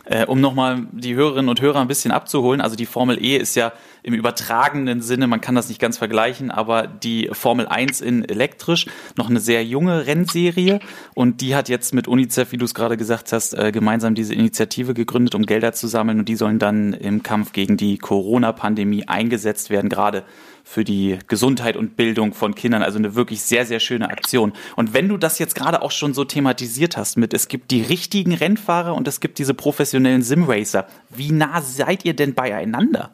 Äh, 0.05 0.25
um 0.25 0.41
nochmal 0.41 0.87
die 0.91 1.15
Hörerinnen 1.15 1.49
und 1.49 1.61
Hörer 1.61 1.79
ein 1.79 1.87
bisschen 1.87 2.11
abzuholen, 2.11 2.61
also 2.61 2.75
die 2.75 2.85
Formel 2.85 3.23
E 3.23 3.37
ist 3.37 3.55
ja 3.55 3.71
im 4.03 4.13
übertragenen 4.13 5.01
Sinne, 5.01 5.27
man 5.27 5.41
kann 5.41 5.53
das 5.53 5.69
nicht 5.69 5.79
ganz 5.79 5.97
vergleichen, 5.97 6.49
aber 6.49 6.87
die 6.87 7.29
Formel 7.31 7.67
1 7.67 8.01
in 8.01 8.25
elektrisch, 8.27 8.87
noch 9.15 9.29
eine 9.29 9.39
sehr 9.39 9.63
junge 9.63 10.07
Rennserie. 10.07 10.79
Und 11.13 11.41
die 11.41 11.55
hat 11.55 11.69
jetzt 11.69 11.93
mit 11.93 12.07
UNICEF, 12.07 12.51
wie 12.51 12.57
du 12.57 12.65
es 12.65 12.73
gerade 12.73 12.97
gesagt 12.97 13.31
hast, 13.31 13.53
äh, 13.53 13.71
gemeinsam 13.71 14.15
diese 14.15 14.33
Initiative 14.33 14.93
gegründet, 14.93 15.35
um 15.35 15.45
Gelder 15.45 15.73
zu 15.73 15.87
sammeln. 15.87 16.19
Und 16.19 16.29
die 16.29 16.35
sollen 16.35 16.57
dann 16.57 16.93
im 16.93 17.21
Kampf 17.21 17.53
gegen 17.53 17.77
die 17.77 17.97
Corona-Pandemie 17.99 19.07
eingesetzt 19.07 19.69
werden, 19.69 19.89
gerade 19.89 20.23
für 20.71 20.85
die 20.85 21.19
Gesundheit 21.27 21.75
und 21.75 21.97
Bildung 21.97 22.33
von 22.33 22.55
Kindern. 22.55 22.81
Also 22.81 22.97
eine 22.97 23.13
wirklich 23.13 23.41
sehr, 23.41 23.65
sehr 23.65 23.81
schöne 23.81 24.09
Aktion. 24.09 24.53
Und 24.77 24.93
wenn 24.93 25.09
du 25.09 25.17
das 25.17 25.37
jetzt 25.37 25.53
gerade 25.53 25.81
auch 25.81 25.91
schon 25.91 26.13
so 26.13 26.23
thematisiert 26.23 26.95
hast 26.95 27.17
mit, 27.17 27.33
es 27.33 27.49
gibt 27.49 27.71
die 27.71 27.81
richtigen 27.81 28.33
Rennfahrer 28.33 28.95
und 28.95 29.05
es 29.07 29.19
gibt 29.19 29.37
diese 29.37 29.53
professionellen 29.53 30.21
Simracer, 30.21 30.87
wie 31.09 31.33
nah 31.33 31.61
seid 31.61 32.05
ihr 32.05 32.15
denn 32.15 32.33
beieinander? 32.35 33.11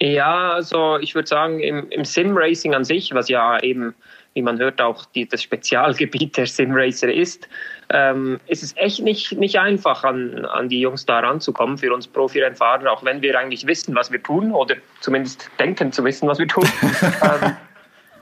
Ja, 0.00 0.52
also 0.52 0.96
ich 0.98 1.14
würde 1.14 1.28
sagen, 1.28 1.60
im, 1.60 1.90
im 1.90 2.04
Sim-Racing 2.04 2.74
an 2.74 2.84
sich, 2.84 3.12
was 3.12 3.28
ja 3.28 3.60
eben, 3.62 3.94
wie 4.38 4.42
man 4.42 4.58
hört, 4.58 4.80
auch 4.80 5.04
die, 5.06 5.28
das 5.28 5.42
Spezialgebiet 5.42 6.36
der 6.36 6.46
Sim-Racer 6.46 7.12
ist, 7.12 7.48
ähm, 7.90 8.38
ist 8.46 8.62
es 8.62 8.76
echt 8.76 9.02
nicht, 9.02 9.32
nicht 9.32 9.58
einfach, 9.58 10.04
an, 10.04 10.44
an 10.44 10.68
die 10.68 10.80
Jungs 10.80 11.04
da 11.06 11.18
ranzukommen 11.18 11.76
für 11.76 11.92
uns 11.92 12.06
Profi-Rennfahrer, 12.06 12.90
auch 12.92 13.04
wenn 13.04 13.20
wir 13.20 13.36
eigentlich 13.36 13.66
wissen, 13.66 13.96
was 13.96 14.12
wir 14.12 14.22
tun 14.22 14.52
oder 14.52 14.76
zumindest 15.00 15.50
denken 15.58 15.90
zu 15.90 16.04
wissen, 16.04 16.28
was 16.28 16.38
wir 16.38 16.46
tun. 16.46 16.68
ähm, 17.22 17.56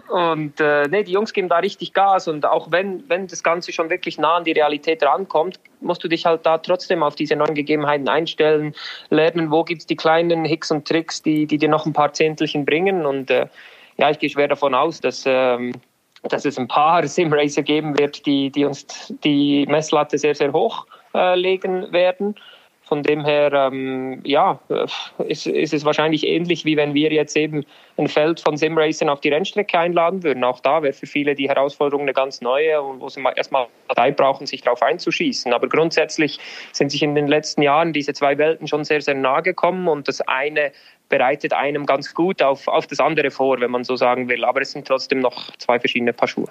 und 0.09 0.59
äh, 0.59 0.89
nee, 0.89 1.03
die 1.03 1.13
Jungs 1.13 1.35
geben 1.35 1.51
da 1.51 1.59
richtig 1.59 1.93
Gas 1.93 2.29
und 2.29 2.47
auch 2.47 2.71
wenn, 2.71 3.07
wenn 3.11 3.27
das 3.27 3.43
Ganze 3.43 3.73
schon 3.73 3.91
wirklich 3.91 4.17
nah 4.17 4.37
an 4.37 4.45
die 4.45 4.53
Realität 4.53 5.03
rankommt, 5.03 5.61
musst 5.81 6.03
du 6.03 6.09
dich 6.09 6.25
halt 6.25 6.47
da 6.47 6.57
trotzdem 6.57 7.03
auf 7.03 7.15
diese 7.15 7.37
neuen 7.37 7.55
Gegebenheiten 7.55 8.09
einstellen, 8.09 8.75
lernen, 9.11 9.51
wo 9.51 9.65
gibt 9.65 9.83
es 9.83 9.87
die 9.87 9.97
kleinen 9.97 10.47
Hicks 10.47 10.71
und 10.71 10.89
Tricks, 10.89 11.23
die, 11.23 11.47
die 11.47 11.59
dir 11.59 11.69
noch 11.69 11.85
ein 11.85 11.93
paar 11.93 12.15
Zehntelchen 12.15 12.65
bringen 12.65 13.05
und 13.05 13.31
äh, 13.31 13.49
ja, 13.99 14.11
ich 14.11 14.19
gehe 14.19 14.31
schwer 14.31 14.49
davon 14.49 14.75
aus, 14.75 15.01
dass, 15.01 15.25
ähm, 15.27 15.73
dass 16.29 16.45
es 16.45 16.59
ein 16.59 16.69
paar 16.69 17.07
Simracer 17.07 17.62
geben 17.62 17.99
wird, 17.99 18.27
die, 18.27 18.51
die 18.51 18.65
uns 18.65 18.87
die 19.25 19.67
Messlatte 19.67 20.19
sehr, 20.19 20.35
sehr 20.35 20.53
hoch 20.53 20.87
äh, 21.15 21.35
legen 21.35 21.93
werden. 21.93 22.35
Von 22.87 23.03
dem 23.03 23.25
her, 23.25 23.53
ähm, 23.53 24.20
ja, 24.25 24.61
ist, 25.27 25.49
ist 25.49 25.75
es 25.75 25.85
wahrscheinlich 25.85 26.25
ähnlich, 26.25 26.64
wie 26.64 26.77
wenn 26.77 26.94
wir 26.94 27.12
jetzt 27.12 27.37
eben 27.37 27.64
ein 27.96 28.07
Feld 28.07 28.38
von 28.38 28.57
Simracern 28.57 29.09
auf 29.09 29.20
die 29.20 29.29
Rennstrecke 29.29 29.77
einladen 29.77 30.22
würden. 30.22 30.44
Auch 30.44 30.61
da 30.61 30.85
wäre 30.85 30.92
für 30.92 31.07
viele 31.07 31.35
die 31.35 31.49
Herausforderung 31.49 32.03
eine 32.03 32.12
ganz 32.12 32.40
neue 32.40 32.81
und 32.81 33.01
wo 33.01 33.09
sie 33.09 33.20
erstmal 33.35 33.66
Zeit 33.92 34.16
brauchen, 34.16 34.46
sich 34.46 34.62
darauf 34.62 34.83
einzuschießen. 34.83 35.53
Aber 35.53 35.68
grundsätzlich 35.68 36.38
sind 36.70 36.92
sich 36.92 37.03
in 37.03 37.16
den 37.16 37.27
letzten 37.27 37.62
Jahren 37.62 37.92
diese 37.92 38.12
zwei 38.12 38.38
Welten 38.38 38.68
schon 38.68 38.85
sehr, 38.85 39.01
sehr 39.01 39.14
nahe 39.14 39.42
gekommen 39.42 39.88
und 39.88 40.07
das 40.07 40.20
eine 40.20 40.70
bereitet 41.09 41.53
einem 41.53 41.87
ganz 41.87 42.14
gut 42.14 42.42
auf, 42.42 42.68
auf 42.68 42.87
das 42.87 43.01
andere 43.01 43.31
vor, 43.31 43.61
wenn 43.61 43.70
man 43.70 43.85
so 43.85 43.96
sagen 43.96 44.29
will. 44.29 44.44
Aber 44.44 44.61
es 44.61 44.72
sind 44.72 44.87
trotzdem 44.87 45.20
noch 45.20 45.51
zwei 45.59 45.79
verschiedene 45.79 46.12
Paar 46.12 46.29
Schuhe. 46.29 46.49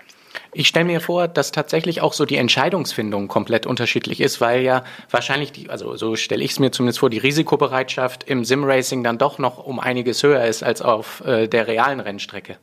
Ich 0.57 0.69
stelle 0.69 0.85
mir 0.85 1.01
vor, 1.01 1.27
dass 1.27 1.51
tatsächlich 1.51 1.99
auch 1.99 2.13
so 2.13 2.23
die 2.23 2.37
Entscheidungsfindung 2.37 3.27
komplett 3.27 3.65
unterschiedlich 3.65 4.21
ist, 4.21 4.39
weil 4.39 4.61
ja 4.61 4.85
wahrscheinlich 5.11 5.51
die, 5.51 5.69
also 5.69 5.97
so 5.97 6.15
stelle 6.15 6.45
ich 6.45 6.51
es 6.51 6.59
mir 6.59 6.71
zumindest 6.71 6.99
vor, 6.99 7.09
die 7.09 7.17
Risikobereitschaft 7.17 8.23
im 8.23 8.45
Simracing 8.45 9.03
dann 9.03 9.17
doch 9.17 9.37
noch 9.37 9.65
um 9.65 9.81
einiges 9.81 10.23
höher 10.23 10.45
ist 10.45 10.63
als 10.63 10.81
auf 10.81 11.21
äh, 11.25 11.49
der 11.49 11.67
realen 11.67 11.99
Rennstrecke. 11.99 12.55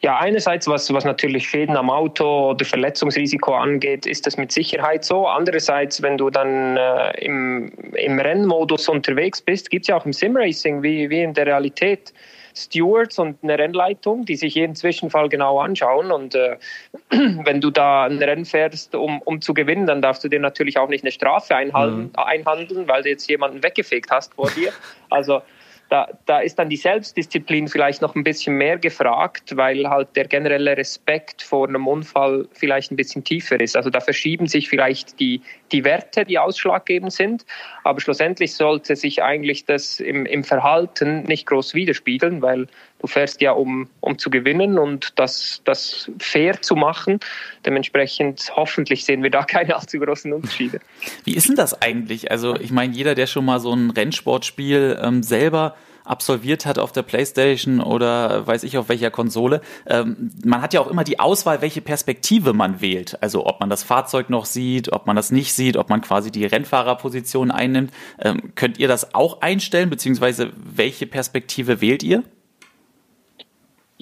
Ja, 0.00 0.18
einerseits, 0.18 0.66
was, 0.66 0.92
was 0.92 1.04
natürlich 1.04 1.48
Schäden 1.48 1.76
am 1.76 1.90
Auto 1.90 2.50
oder 2.50 2.64
Verletzungsrisiko 2.64 3.54
angeht, 3.54 4.04
ist 4.04 4.26
das 4.26 4.36
mit 4.36 4.50
Sicherheit 4.50 5.04
so. 5.04 5.28
Andererseits, 5.28 6.02
wenn 6.02 6.18
du 6.18 6.28
dann 6.28 6.76
äh, 6.76 7.24
im, 7.24 7.70
im 7.94 8.18
Rennmodus 8.18 8.88
unterwegs 8.88 9.40
bist, 9.40 9.70
gibt 9.70 9.84
es 9.84 9.88
ja 9.90 9.96
auch 9.96 10.06
im 10.06 10.12
Simracing, 10.12 10.82
wie, 10.82 11.08
wie 11.08 11.22
in 11.22 11.34
der 11.34 11.46
Realität, 11.46 12.12
Stewards 12.54 13.18
und 13.18 13.38
eine 13.42 13.58
Rennleitung, 13.58 14.24
die 14.24 14.36
sich 14.36 14.54
jeden 14.54 14.74
Zwischenfall 14.74 15.28
genau 15.28 15.60
anschauen. 15.60 16.10
Und 16.10 16.34
äh, 16.34 16.56
wenn 17.10 17.60
du 17.60 17.70
da 17.70 18.04
ein 18.04 18.18
Rennen 18.18 18.44
fährst, 18.44 18.94
um, 18.94 19.20
um 19.22 19.40
zu 19.40 19.54
gewinnen, 19.54 19.86
dann 19.86 20.02
darfst 20.02 20.24
du 20.24 20.28
dir 20.28 20.40
natürlich 20.40 20.78
auch 20.78 20.88
nicht 20.88 21.04
eine 21.04 21.12
Strafe 21.12 21.54
einhalten, 21.56 22.02
mhm. 22.04 22.10
einhandeln, 22.14 22.88
weil 22.88 23.02
du 23.02 23.08
jetzt 23.08 23.28
jemanden 23.28 23.62
weggefegt 23.62 24.10
hast 24.10 24.34
vor 24.34 24.50
dir. 24.50 24.72
Also 25.10 25.42
da, 25.92 26.08
da 26.24 26.38
ist 26.38 26.58
dann 26.58 26.70
die 26.70 26.78
Selbstdisziplin 26.78 27.68
vielleicht 27.68 28.00
noch 28.00 28.14
ein 28.14 28.24
bisschen 28.24 28.56
mehr 28.56 28.78
gefragt, 28.78 29.58
weil 29.58 29.90
halt 29.90 30.16
der 30.16 30.26
generelle 30.26 30.74
Respekt 30.74 31.42
vor 31.42 31.68
einem 31.68 31.86
Unfall 31.86 32.48
vielleicht 32.54 32.90
ein 32.90 32.96
bisschen 32.96 33.24
tiefer 33.24 33.60
ist. 33.60 33.76
Also 33.76 33.90
da 33.90 34.00
verschieben 34.00 34.46
sich 34.46 34.70
vielleicht 34.70 35.20
die, 35.20 35.42
die 35.70 35.84
Werte, 35.84 36.24
die 36.24 36.38
ausschlaggebend 36.38 37.12
sind, 37.12 37.44
aber 37.84 38.00
schlussendlich 38.00 38.54
sollte 38.54 38.96
sich 38.96 39.22
eigentlich 39.22 39.66
das 39.66 40.00
im, 40.00 40.24
im 40.24 40.44
Verhalten 40.44 41.24
nicht 41.24 41.44
groß 41.44 41.74
widerspiegeln, 41.74 42.40
weil 42.40 42.68
du 43.02 43.08
fährst 43.08 43.40
ja, 43.40 43.52
um, 43.52 43.88
um 44.00 44.18
zu 44.18 44.30
gewinnen 44.30 44.78
und 44.78 45.18
das, 45.18 45.60
das 45.64 46.10
fair 46.18 46.62
zu 46.62 46.74
machen. 46.76 47.20
Dementsprechend 47.66 48.52
hoffentlich 48.56 49.04
sehen 49.04 49.22
wir 49.22 49.30
da 49.30 49.42
keine 49.44 49.76
allzu 49.76 49.98
großen 49.98 50.32
Unterschiede. 50.32 50.80
Wie 51.24 51.34
ist 51.34 51.48
denn 51.48 51.56
das 51.56 51.82
eigentlich? 51.82 52.30
Also 52.30 52.56
ich 52.56 52.70
meine, 52.70 52.94
jeder, 52.94 53.14
der 53.14 53.26
schon 53.26 53.44
mal 53.44 53.60
so 53.60 53.72
ein 53.74 53.90
Rennsportspiel 53.90 54.98
ähm, 55.02 55.22
selber 55.22 55.74
absolviert 56.04 56.66
hat 56.66 56.78
auf 56.78 56.92
der 56.92 57.02
Playstation 57.02 57.80
oder 57.80 58.46
weiß 58.46 58.64
ich 58.64 58.76
auf 58.76 58.88
welcher 58.88 59.10
Konsole. 59.10 59.60
Ähm, 59.86 60.30
man 60.44 60.60
hat 60.60 60.74
ja 60.74 60.80
auch 60.80 60.88
immer 60.88 61.04
die 61.04 61.20
Auswahl, 61.20 61.62
welche 61.62 61.80
Perspektive 61.80 62.52
man 62.52 62.80
wählt. 62.80 63.22
Also 63.22 63.46
ob 63.46 63.60
man 63.60 63.70
das 63.70 63.82
Fahrzeug 63.82 64.28
noch 64.28 64.44
sieht, 64.44 64.92
ob 64.92 65.06
man 65.06 65.16
das 65.16 65.30
nicht 65.30 65.54
sieht, 65.54 65.76
ob 65.76 65.90
man 65.90 66.00
quasi 66.00 66.30
die 66.30 66.44
Rennfahrerposition 66.44 67.50
einnimmt. 67.50 67.92
Ähm, 68.20 68.52
könnt 68.54 68.78
ihr 68.78 68.88
das 68.88 69.14
auch 69.14 69.42
einstellen, 69.42 69.90
beziehungsweise 69.90 70.50
welche 70.56 71.06
Perspektive 71.06 71.80
wählt 71.80 72.02
ihr? 72.02 72.24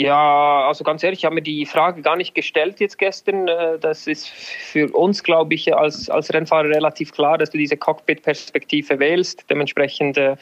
Ja, 0.01 0.67
also 0.67 0.83
ganz 0.83 1.03
ehrlich, 1.03 1.19
ich 1.19 1.25
habe 1.27 1.35
mir 1.35 1.43
die 1.43 1.67
Frage 1.67 2.01
gar 2.01 2.17
nicht 2.17 2.35
gestellt 2.35 2.81
jetzt 2.81 2.97
gestern. 2.97 3.47
Äh, 3.49 3.79
das 3.79 4.07
ist 4.07 4.31
für 4.31 4.89
uns, 4.93 5.23
glaube 5.23 5.53
ich, 5.53 5.77
als, 5.77 6.09
als 6.09 6.33
Rennfahrer 6.33 6.71
relativ 6.71 7.13
klar, 7.13 7.37
dass 7.37 7.51
du 7.51 7.59
diese 7.59 7.77
Cockpit-Perspektive 7.77 8.99
wählst. 8.99 9.45
Dementsprechend 9.51 10.17
äh, 10.17 10.37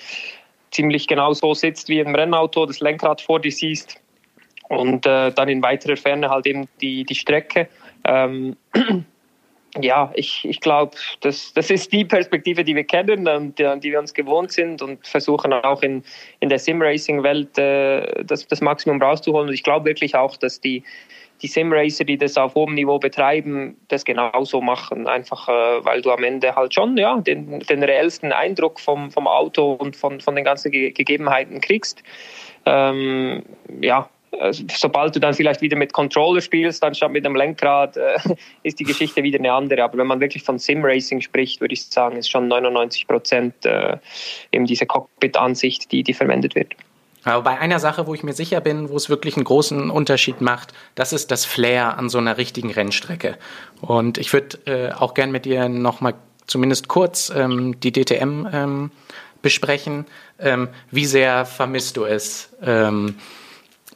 ziemlich 0.71 1.09
genau 1.09 1.33
so 1.33 1.55
sitzt 1.55 1.89
wie 1.89 1.99
im 1.99 2.15
Rennauto, 2.15 2.67
das 2.67 2.79
Lenkrad 2.79 3.21
vor 3.21 3.41
dir 3.41 3.51
siehst 3.51 4.01
und 4.69 5.07
äh, 5.07 5.33
dann 5.33 5.49
in 5.49 5.61
weiterer 5.61 5.97
Ferne 5.97 6.31
halt 6.31 6.47
eben 6.47 6.69
die, 6.81 7.03
die 7.03 7.17
Strecke. 7.17 7.69
Ähm, 8.05 8.57
ja, 9.83 10.11
ich, 10.15 10.45
ich 10.45 10.61
glaube, 10.61 10.97
das, 11.21 11.53
das 11.53 11.71
ist 11.71 11.93
die 11.93 12.05
Perspektive, 12.05 12.65
die 12.65 12.75
wir 12.75 12.85
kennen 12.85 13.27
und 13.29 13.59
die, 13.59 13.81
die 13.81 13.93
wir 13.93 13.99
uns 13.99 14.15
gewohnt 14.15 14.53
sind 14.53 14.83
und 14.83 15.07
versuchen 15.07 15.53
auch 15.53 15.83
in, 15.83 16.03
in 16.41 16.49
der 16.49 16.59
Sim-Racing-Welt 16.59 17.59
äh, 17.59 18.25
das, 18.25 18.47
das 18.47 18.61
Maximum 18.61 19.01
rauszuholen. 19.01 19.49
Und 19.49 19.55
ich 19.55 19.63
glaube 19.63 19.87
wirklich 19.87 20.15
auch, 20.15 20.37
dass 20.37 20.61
die, 20.61 20.83
die 21.43 21.47
Sim-Racer, 21.47 22.05
die 22.05 22.19
das 22.19 22.37
auf 22.37 22.55
hohem 22.55 22.75
Niveau 22.75 22.99
betreiben, 22.99 23.77
das 23.89 24.05
genauso 24.05 24.61
machen. 24.61 25.07
Einfach, 25.07 25.49
äh, 25.49 25.85
weil 25.85 26.03
du 26.03 26.11
am 26.11 26.25
Ende 26.25 26.55
halt 26.55 26.75
schon 26.75 26.97
ja, 26.97 27.19
den, 27.21 27.61
den 27.61 27.83
reellsten 27.83 28.33
Eindruck 28.33 28.81
vom, 28.81 29.11
vom 29.11 29.27
Auto 29.27 29.73
und 29.73 29.97
von, 29.97 30.21
von 30.21 30.35
den 30.35 30.45
ganzen 30.45 30.71
Ge 30.71 30.91
Gegebenheiten 30.91 31.61
kriegst. 31.61 32.03
Ähm, 32.67 33.45
ja, 33.81 34.09
sobald 34.53 35.17
du 35.17 35.21
dann 35.21 35.35
vielleicht 35.35 35.61
wieder 35.61 35.77
mit 35.77 35.93
Controller 35.93 36.41
spielst, 36.41 36.83
anstatt 36.85 37.11
mit 37.11 37.25
dem 37.25 37.35
Lenkrad, 37.35 37.97
äh, 37.97 38.19
ist 38.63 38.79
die 38.79 38.85
Geschichte 38.85 39.23
wieder 39.23 39.39
eine 39.39 39.53
andere. 39.53 39.85
Aber 39.85 39.99
wenn 39.99 40.07
man 40.07 40.21
wirklich 40.21 40.43
von 40.43 40.59
Sim-Racing 40.59 41.21
spricht, 41.21 41.61
würde 41.61 41.75
ich 41.75 41.85
sagen, 41.85 42.17
ist 42.17 42.31
schon 42.31 42.49
99 42.49 43.07
Prozent 43.07 43.55
äh, 43.65 43.97
eben 44.53 44.67
diese 44.67 44.87
Cockpit-Ansicht, 44.87 45.91
die, 45.93 46.03
die 46.03 46.15
verwendet 46.15 46.55
wird. 46.55 46.75
Aber 47.25 47.43
bei 47.43 47.59
einer 47.59 47.79
Sache, 47.79 48.07
wo 48.07 48.15
ich 48.15 48.23
mir 48.23 48.33
sicher 48.33 48.61
bin, 48.61 48.89
wo 48.89 48.97
es 48.97 49.11
wirklich 49.11 49.37
einen 49.37 49.45
großen 49.45 49.91
Unterschied 49.91 50.41
macht, 50.41 50.73
das 50.95 51.13
ist 51.13 51.31
das 51.31 51.45
Flair 51.45 51.99
an 51.99 52.09
so 52.09 52.19
einer 52.19 52.39
richtigen 52.39 52.71
Rennstrecke. 52.71 53.37
Und 53.81 54.19
ich 54.19 54.33
würde 54.33 54.59
äh, 54.67 54.93
auch 54.93 55.15
gern 55.15 55.31
mit 55.31 55.45
dir 55.45 55.69
nochmal 55.69 56.15
zumindest 56.47 56.89
kurz 56.89 57.31
ähm, 57.35 57.79
die 57.81 57.93
DTM 57.93 58.47
ähm, 58.53 58.91
besprechen. 59.43 60.07
Ähm, 60.39 60.69
wie 60.91 61.07
sehr 61.07 61.45
vermisst 61.45 61.97
du 61.97 62.05
es, 62.05 62.57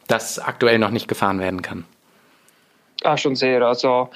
dass 0.07 0.39
aktuell 0.39 0.79
noch 0.79 0.91
nicht 0.91 1.07
gefahren 1.07 1.39
werden 1.39 1.61
kann? 1.61 1.85
Ja, 3.03 3.17
schon 3.17 3.35
sehr. 3.35 3.61
Also 3.63 4.09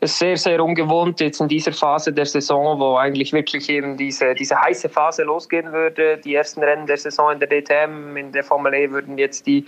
es 0.00 0.12
ist 0.12 0.18
sehr, 0.18 0.36
sehr 0.36 0.62
ungewohnt 0.62 1.20
jetzt 1.20 1.40
in 1.40 1.48
dieser 1.48 1.72
Phase 1.72 2.12
der 2.12 2.26
Saison, 2.26 2.78
wo 2.78 2.96
eigentlich 2.96 3.32
wirklich 3.32 3.70
eben 3.70 3.96
diese, 3.96 4.34
diese 4.34 4.60
heiße 4.60 4.90
Phase 4.90 5.22
losgehen 5.22 5.72
würde. 5.72 6.18
Die 6.18 6.34
ersten 6.34 6.62
Rennen 6.62 6.86
der 6.86 6.98
Saison 6.98 7.32
in 7.32 7.40
der 7.40 7.48
DTM, 7.48 8.16
in 8.16 8.32
der 8.32 8.44
Formel 8.44 8.74
E 8.74 8.90
würden 8.90 9.16
jetzt 9.16 9.46
die, 9.46 9.64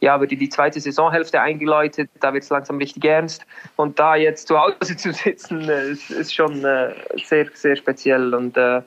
ja, 0.00 0.20
würde 0.20 0.36
die 0.36 0.48
zweite 0.48 0.78
Saisonhälfte 0.78 1.40
eingeläutet. 1.40 2.10
Da 2.20 2.32
wird 2.32 2.44
es 2.44 2.50
langsam 2.50 2.76
richtig 2.76 3.04
ernst. 3.04 3.44
Und 3.74 3.98
da 3.98 4.14
jetzt 4.14 4.46
zu 4.46 4.56
Hause 4.56 4.96
zu 4.96 5.12
sitzen, 5.12 5.68
ist, 5.68 6.10
ist 6.10 6.32
schon 6.32 6.64
äh, 6.64 6.94
sehr, 7.24 7.46
sehr 7.54 7.74
speziell. 7.74 8.34
Und 8.34 8.56
äh, 8.56 8.82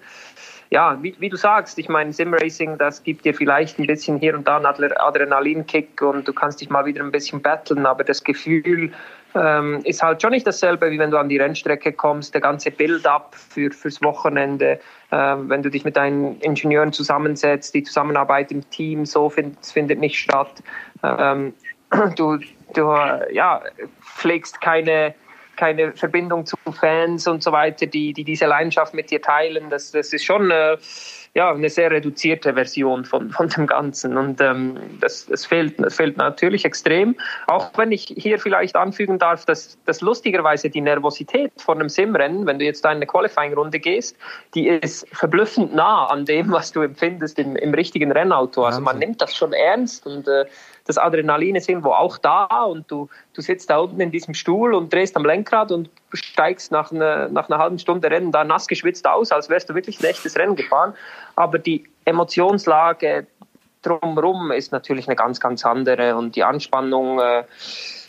ja, 0.76 1.02
wie, 1.02 1.16
wie, 1.20 1.30
du 1.30 1.38
sagst, 1.38 1.80
ich 1.80 1.88
meine, 1.88 2.12
Simracing, 2.12 2.78
das 2.78 3.02
gibt 3.02 3.24
dir 3.24 3.34
vielleicht 3.34 3.80
ein 3.80 3.88
bisschen 3.88 4.20
hier 4.20 4.36
und 4.36 4.46
da 4.46 4.58
einen 4.58 4.66
Adrenalinkick 4.66 6.02
und 6.02 6.28
du 6.28 6.34
kannst 6.34 6.60
dich 6.60 6.70
mal 6.70 6.86
wieder 6.86 7.02
ein 7.02 7.14
bisschen 7.14 7.42
battlen, 7.42 7.86
aber 7.86 8.04
das 8.04 8.22
Gefühl 8.26 8.92
ähm, 9.36 9.80
ist 9.86 10.04
halt 10.04 10.22
schon 10.22 10.32
nicht 10.32 10.46
dasselbe, 10.46 10.92
wie 10.92 11.00
wenn 11.00 11.12
du 11.12 11.18
an 11.18 11.30
die 11.30 11.38
Rennstrecke 11.38 11.94
kommst, 11.94 12.34
der 12.34 12.42
ganze 12.42 12.72
Build-up 12.72 13.36
für, 13.36 13.72
fürs 13.72 14.04
Wochenende, 14.04 14.82
ähm, 15.14 15.48
wenn 15.50 15.64
du 15.64 15.70
dich 15.70 15.86
mit 15.86 15.96
deinen 15.96 16.42
Ingenieuren 16.42 16.92
zusammensetzt, 16.92 17.74
die 17.74 17.84
Zusammenarbeit 17.84 18.52
im 18.52 18.70
Team, 18.70 19.06
so 19.06 19.30
find, 19.30 19.58
findet 19.66 20.02
nicht 20.02 20.20
statt. 20.20 20.62
Ähm, 21.04 21.54
du, 22.18 22.38
du 22.74 22.94
ja, 23.32 23.62
pflegst 24.02 24.60
keine 24.60 25.16
keine 25.56 25.94
Verbindung 25.94 26.46
zu 26.46 26.56
Fans 26.72 27.28
und 27.28 27.44
so 27.44 27.52
weiter, 27.52 27.86
die, 27.86 28.14
die 28.14 28.24
diese 28.24 28.46
Leidenschaft 28.46 28.94
mit 28.94 29.12
dir 29.12 29.22
teilen. 29.22 29.70
Das, 29.70 29.92
das 29.92 30.14
ist 30.14 30.24
schon 30.24 30.52
äh, 30.52 30.78
ja, 31.36 31.52
eine 31.52 31.70
sehr 31.70 31.92
reduzierte 31.92 32.54
Version 32.54 33.04
von, 33.04 33.30
von 33.30 33.50
dem 33.50 33.68
Ganzen. 33.68 34.16
Und 34.16 34.40
ähm, 34.40 34.78
das, 35.02 35.26
das, 35.26 35.46
fehlt, 35.46 35.76
das 35.78 35.98
fehlt 35.98 36.16
natürlich 36.16 36.64
extrem. 36.64 37.16
Auch 37.48 37.72
wenn 37.78 37.92
ich 37.92 38.06
hier 38.06 38.40
vielleicht 38.40 38.78
anfügen 38.78 39.20
darf, 39.20 39.46
dass, 39.46 39.78
dass 39.86 40.00
lustigerweise 40.00 40.70
die 40.70 40.80
Nervosität 40.80 41.52
von 41.58 41.80
einem 41.80 41.90
Simrennen, 41.90 42.46
wenn 42.46 42.58
du 42.58 42.64
jetzt 42.64 42.86
eine 42.86 43.06
Qualifying-Runde 43.06 43.80
gehst, 43.80 44.16
die 44.54 44.70
ist 44.70 45.08
verblüffend 45.12 45.76
nah 45.76 46.06
an 46.06 46.24
dem, 46.24 46.52
was 46.54 46.72
du 46.72 46.82
empfindest 46.82 47.38
im, 47.38 47.58
im 47.58 47.74
richtigen 47.74 48.14
Rennauto. 48.14 48.64
Also 48.64 48.80
man 48.80 49.00
nimmt 49.00 49.22
das 49.22 49.36
schon 49.36 49.52
ernst 49.52 50.08
und 50.08 50.30
äh, 50.30 50.46
das 50.86 51.00
Adrenalin 51.00 51.56
ist 51.56 51.68
irgendwo 51.68 51.90
auch 51.90 52.18
da 52.18 52.46
und 52.64 52.90
du, 52.90 53.10
du 53.34 53.42
sitzt 53.42 53.70
da 53.70 53.78
unten 53.80 54.00
in 54.00 54.12
diesem 54.12 54.34
Stuhl 54.36 54.74
und 54.74 54.94
drehst 54.94 55.18
am 55.18 55.26
Lenkrad 55.26 55.72
und 55.72 55.90
steigst 56.14 56.72
nach, 56.72 56.92
eine, 56.92 57.28
nach 57.32 57.50
einer 57.50 57.58
halben 57.58 57.80
Stunde 57.80 58.10
Rennen 58.10 58.32
da 58.32 58.44
nass 58.44 58.68
geschwitzt 58.68 59.08
aus, 59.08 59.32
als 59.32 59.50
wärst 59.50 59.70
du 59.70 59.76
wirklich 59.76 60.00
ein 60.00 60.06
echtes 60.06 60.38
Rennen 60.38 60.56
gefahren. 60.56 60.94
Aber 61.36 61.58
die 61.58 61.86
Emotionslage 62.06 63.26
drumherum 63.82 64.52
ist 64.52 64.72
natürlich 64.72 65.08
eine 65.08 65.16
ganz, 65.16 65.40
ganz 65.40 65.66
andere 65.66 66.16
und 66.16 66.36
die 66.36 66.44
Anspannung, 66.44 67.20
äh, 67.20 67.44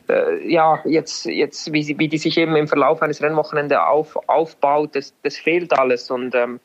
äh, 0.08 0.46
ja, 0.46 0.80
jetzt, 0.84 1.24
jetzt 1.24 1.72
wie, 1.72 1.98
wie 1.98 2.08
die 2.08 2.18
sich 2.18 2.36
eben 2.36 2.56
im 2.56 2.68
Verlauf 2.68 3.00
eines 3.02 3.22
Rennwochenende 3.22 3.84
auf, 3.86 4.16
aufbaut, 4.28 4.94
das, 4.94 5.14
das 5.22 5.36
fehlt 5.36 5.78
alles 5.78 6.10
und 6.10 6.34
ähm, 6.34 6.60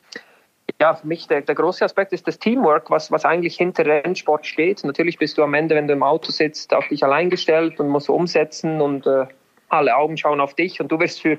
ja, 0.82 0.96
für 0.96 1.06
mich 1.06 1.28
der, 1.28 1.42
der 1.42 1.54
große 1.54 1.86
Aspekt 1.86 2.12
ist 2.12 2.28
das 2.28 2.40
Teamwork, 2.40 2.90
was, 2.90 3.12
was 3.12 3.24
eigentlich 3.24 3.56
hinter 3.56 3.86
Rennsport 3.86 4.48
steht. 4.48 4.84
Natürlich 4.84 5.20
bist 5.20 5.38
du 5.38 5.44
am 5.44 5.54
Ende, 5.54 5.76
wenn 5.76 5.88
du 5.88 5.94
im 5.94 6.02
Auto 6.02 6.32
sitzt, 6.32 6.74
auf 6.74 6.88
dich 6.88 7.04
allein 7.04 7.30
gestellt 7.30 7.80
und 7.80 7.88
musst 7.88 8.10
umsetzen 8.10 8.82
und 8.82 9.06
äh, 9.06 9.28
alle 9.70 9.96
Augen 9.96 10.18
schauen 10.18 10.42
auf 10.42 10.56
dich 10.56 10.82
und 10.82 10.92
du 10.92 11.00
wirst 11.00 11.22
für, 11.22 11.38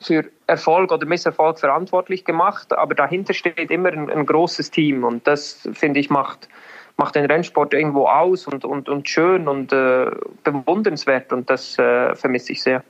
für 0.00 0.24
Erfolg 0.48 0.90
oder 0.90 1.06
Misserfolg 1.06 1.60
verantwortlich 1.60 2.24
gemacht, 2.24 2.72
aber 2.72 2.96
dahinter 2.96 3.34
steht 3.34 3.70
immer 3.70 3.92
ein, 3.92 4.10
ein 4.10 4.26
großes 4.26 4.72
Team 4.72 5.04
und 5.04 5.28
das, 5.28 5.68
finde 5.72 6.00
ich, 6.00 6.10
macht, 6.10 6.48
macht 6.96 7.14
den 7.14 7.26
Rennsport 7.26 7.74
irgendwo 7.74 8.08
aus 8.08 8.48
und, 8.48 8.64
und, 8.64 8.88
und 8.88 9.08
schön 9.08 9.46
und 9.46 9.72
äh, 9.72 10.10
bewundernswert 10.42 11.32
und 11.32 11.48
das 11.48 11.78
äh, 11.78 12.16
vermisse 12.16 12.50
ich 12.50 12.60
sehr. 12.60 12.82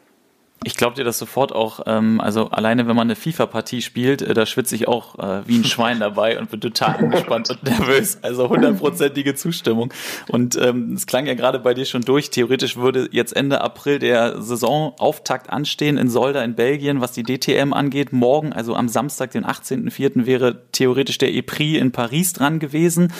Ich 0.64 0.76
glaube 0.76 0.96
dir 0.96 1.04
das 1.04 1.18
sofort 1.18 1.52
auch. 1.52 1.80
Ähm, 1.86 2.20
also 2.20 2.50
alleine, 2.50 2.86
wenn 2.86 2.96
man 2.96 3.06
eine 3.06 3.16
FIFA-Partie 3.16 3.82
spielt, 3.82 4.22
äh, 4.22 4.34
da 4.34 4.46
schwitze 4.46 4.74
ich 4.74 4.88
auch 4.88 5.18
äh, 5.18 5.46
wie 5.46 5.58
ein 5.58 5.64
Schwein 5.64 6.00
dabei 6.00 6.38
und 6.38 6.50
bin 6.50 6.60
total 6.60 6.96
angespannt 6.96 7.50
und 7.50 7.62
nervös. 7.62 8.18
Also 8.22 8.48
hundertprozentige 8.48 9.34
Zustimmung. 9.34 9.92
Und 10.28 10.56
ähm, 10.56 10.94
es 10.94 11.06
klang 11.06 11.26
ja 11.26 11.34
gerade 11.34 11.58
bei 11.58 11.74
dir 11.74 11.84
schon 11.84 12.02
durch. 12.02 12.30
Theoretisch 12.30 12.76
würde 12.76 13.08
jetzt 13.12 13.34
Ende 13.34 13.60
April 13.60 13.98
der 13.98 14.40
Saisonauftakt 14.40 15.50
anstehen 15.50 15.98
in 15.98 16.08
Solda 16.08 16.42
in 16.42 16.54
Belgien, 16.54 17.00
was 17.00 17.12
die 17.12 17.22
DTM 17.22 17.72
angeht. 17.72 18.12
Morgen, 18.12 18.52
also 18.52 18.74
am 18.74 18.88
Samstag, 18.88 19.32
den 19.32 19.44
18.04., 19.44 20.26
wäre 20.26 20.62
theoretisch 20.72 21.18
der 21.18 21.34
EPRI 21.34 21.78
in 21.78 21.92
Paris 21.92 22.32
dran 22.32 22.58
gewesen. 22.58 23.12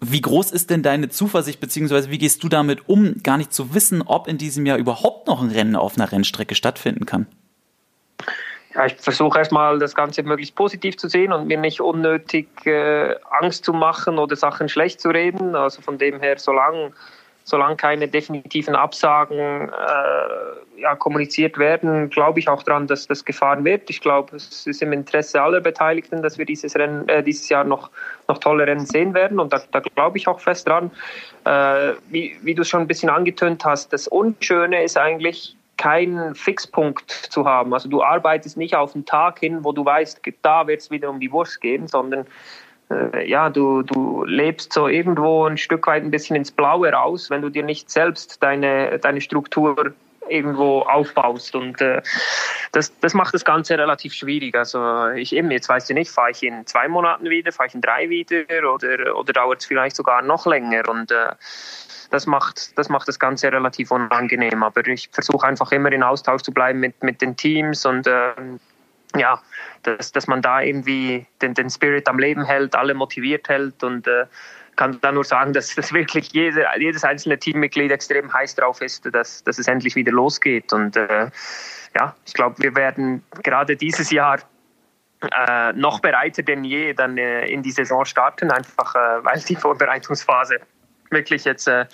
Wie 0.00 0.20
groß 0.20 0.50
ist 0.50 0.70
denn 0.70 0.82
deine 0.82 1.08
Zuversicht, 1.08 1.58
beziehungsweise 1.58 2.10
wie 2.10 2.18
gehst 2.18 2.42
du 2.44 2.48
damit 2.48 2.88
um, 2.88 3.22
gar 3.22 3.38
nicht 3.38 3.52
zu 3.52 3.74
wissen, 3.74 4.02
ob 4.02 4.28
in 4.28 4.36
diesem 4.36 4.66
Jahr 4.66 4.76
überhaupt 4.76 5.26
noch 5.26 5.42
ein 5.42 5.50
Rennen 5.50 5.74
auf 5.74 5.96
einer 5.96 6.12
Rennstrecke 6.12 6.54
stattfinden 6.54 7.06
kann? 7.06 7.26
Ja, 8.74 8.84
ich 8.84 8.96
versuche 8.96 9.38
erstmal 9.38 9.78
das 9.78 9.94
Ganze 9.94 10.22
möglichst 10.22 10.54
positiv 10.54 10.98
zu 10.98 11.08
sehen 11.08 11.32
und 11.32 11.46
mir 11.46 11.56
nicht 11.56 11.80
unnötig 11.80 12.48
äh, 12.66 13.14
Angst 13.40 13.64
zu 13.64 13.72
machen 13.72 14.18
oder 14.18 14.36
Sachen 14.36 14.68
schlecht 14.68 15.00
zu 15.00 15.08
reden. 15.08 15.54
Also 15.54 15.80
von 15.80 15.96
dem 15.96 16.20
her, 16.20 16.38
solange 16.38 16.92
solange 17.46 17.76
keine 17.76 18.08
definitiven 18.08 18.74
Absagen 18.74 19.38
äh, 19.38 20.80
ja, 20.80 20.96
kommuniziert 20.96 21.58
werden, 21.58 22.10
glaube 22.10 22.40
ich 22.40 22.48
auch 22.48 22.64
daran, 22.64 22.88
dass 22.88 23.06
das 23.06 23.24
gefahren 23.24 23.64
wird. 23.64 23.88
Ich 23.88 24.00
glaube, 24.00 24.34
es 24.34 24.66
ist 24.66 24.82
im 24.82 24.92
Interesse 24.92 25.40
aller 25.40 25.60
Beteiligten, 25.60 26.22
dass 26.22 26.38
wir 26.38 26.44
dieses, 26.44 26.74
Rennen, 26.74 27.08
äh, 27.08 27.22
dieses 27.22 27.48
Jahr 27.48 27.62
noch, 27.62 27.90
noch 28.26 28.38
tolle 28.38 28.66
Rennen 28.66 28.84
sehen 28.84 29.14
werden 29.14 29.38
und 29.38 29.52
da, 29.52 29.62
da 29.70 29.78
glaube 29.78 30.18
ich 30.18 30.26
auch 30.26 30.40
fest 30.40 30.66
dran. 30.66 30.90
Äh, 31.44 31.92
wie, 32.08 32.36
wie 32.42 32.56
du 32.56 32.64
schon 32.64 32.80
ein 32.80 32.88
bisschen 32.88 33.10
angetönt 33.10 33.64
hast, 33.64 33.92
das 33.92 34.08
Unschöne 34.08 34.82
ist 34.82 34.98
eigentlich, 34.98 35.56
keinen 35.76 36.34
Fixpunkt 36.34 37.10
zu 37.10 37.44
haben. 37.44 37.74
Also 37.74 37.90
du 37.90 38.02
arbeitest 38.02 38.56
nicht 38.56 38.74
auf 38.74 38.94
einen 38.94 39.04
Tag 39.04 39.40
hin, 39.40 39.62
wo 39.62 39.72
du 39.72 39.84
weißt, 39.84 40.22
da 40.40 40.66
wird 40.66 40.80
es 40.80 40.90
wieder 40.90 41.10
um 41.10 41.20
die 41.20 41.30
Wurst 41.30 41.60
gehen, 41.60 41.86
sondern 41.86 42.26
äh, 42.90 43.28
ja, 43.28 43.50
du, 43.50 43.82
du 43.82 44.24
lebst 44.24 44.72
so 44.72 44.88
irgendwo 44.88 45.44
ein 45.44 45.56
Stück 45.56 45.86
weit 45.86 46.02
ein 46.02 46.10
bisschen 46.10 46.36
ins 46.36 46.50
Blaue 46.50 46.90
raus, 46.92 47.30
wenn 47.30 47.42
du 47.42 47.50
dir 47.50 47.62
nicht 47.62 47.90
selbst 47.90 48.42
deine, 48.42 48.98
deine 48.98 49.20
Struktur 49.20 49.92
irgendwo 50.28 50.80
aufbaust. 50.80 51.54
Und 51.54 51.80
äh, 51.80 52.02
das, 52.72 52.98
das 53.00 53.14
macht 53.14 53.34
das 53.34 53.44
Ganze 53.44 53.78
relativ 53.78 54.12
schwierig. 54.14 54.54
Also 54.54 55.08
ich 55.10 55.34
eben, 55.34 55.50
jetzt 55.50 55.68
weiß 55.68 55.88
ich 55.90 55.94
nicht, 55.94 56.10
fahre 56.10 56.30
ich 56.30 56.42
in 56.42 56.66
zwei 56.66 56.88
Monaten 56.88 57.28
wieder, 57.28 57.52
fahre 57.52 57.68
ich 57.68 57.74
in 57.74 57.80
drei 57.80 58.08
wieder 58.08 58.44
oder, 58.72 59.16
oder 59.16 59.32
dauert 59.32 59.60
es 59.60 59.66
vielleicht 59.66 59.96
sogar 59.96 60.22
noch 60.22 60.46
länger. 60.46 60.88
Und 60.88 61.10
äh, 61.10 61.32
das 62.10 62.26
macht, 62.26 62.78
das 62.78 62.88
macht 62.88 63.08
das 63.08 63.18
Ganze 63.18 63.50
relativ 63.50 63.90
unangenehm. 63.90 64.62
Aber 64.62 64.86
ich 64.86 65.08
versuche 65.10 65.46
einfach 65.46 65.72
immer 65.72 65.90
in 65.92 66.02
Austausch 66.02 66.42
zu 66.42 66.52
bleiben 66.52 66.80
mit, 66.80 67.02
mit 67.02 67.20
den 67.20 67.36
Teams 67.36 67.84
und 67.86 68.06
äh, 68.06 68.32
ja, 69.18 69.40
dass, 69.82 70.12
dass 70.12 70.26
man 70.26 70.42
da 70.42 70.60
irgendwie 70.60 71.26
den, 71.42 71.54
den 71.54 71.70
Spirit 71.70 72.08
am 72.08 72.18
Leben 72.18 72.44
hält, 72.44 72.74
alle 72.74 72.94
motiviert 72.94 73.48
hält 73.48 73.82
und 73.82 74.06
äh, 74.06 74.26
kann 74.76 74.98
da 75.00 75.12
nur 75.12 75.24
sagen, 75.24 75.52
dass, 75.54 75.74
dass 75.74 75.92
wirklich 75.92 76.32
jede, 76.32 76.66
jedes 76.78 77.04
einzelne 77.04 77.38
Teammitglied 77.38 77.90
extrem 77.90 78.32
heiß 78.32 78.54
drauf 78.56 78.80
ist, 78.80 79.08
dass, 79.12 79.42
dass 79.44 79.58
es 79.58 79.66
endlich 79.66 79.96
wieder 79.96 80.12
losgeht. 80.12 80.72
Und 80.72 80.96
äh, 80.96 81.30
ja, 81.96 82.14
ich 82.24 82.34
glaube, 82.34 82.62
wir 82.62 82.74
werden 82.74 83.24
gerade 83.42 83.76
dieses 83.76 84.10
Jahr 84.10 84.38
äh, 85.22 85.72
noch 85.72 86.00
bereiter 86.00 86.42
denn 86.42 86.62
je 86.62 86.92
dann 86.92 87.16
äh, 87.16 87.46
in 87.46 87.62
die 87.62 87.70
Saison 87.70 88.04
starten, 88.04 88.50
einfach 88.50 88.94
äh, 88.94 89.24
weil 89.24 89.40
die 89.40 89.56
Vorbereitungsphase 89.56 90.58
wirklich 91.10 91.44
jetzt 91.44 91.66
äh, 91.68 91.86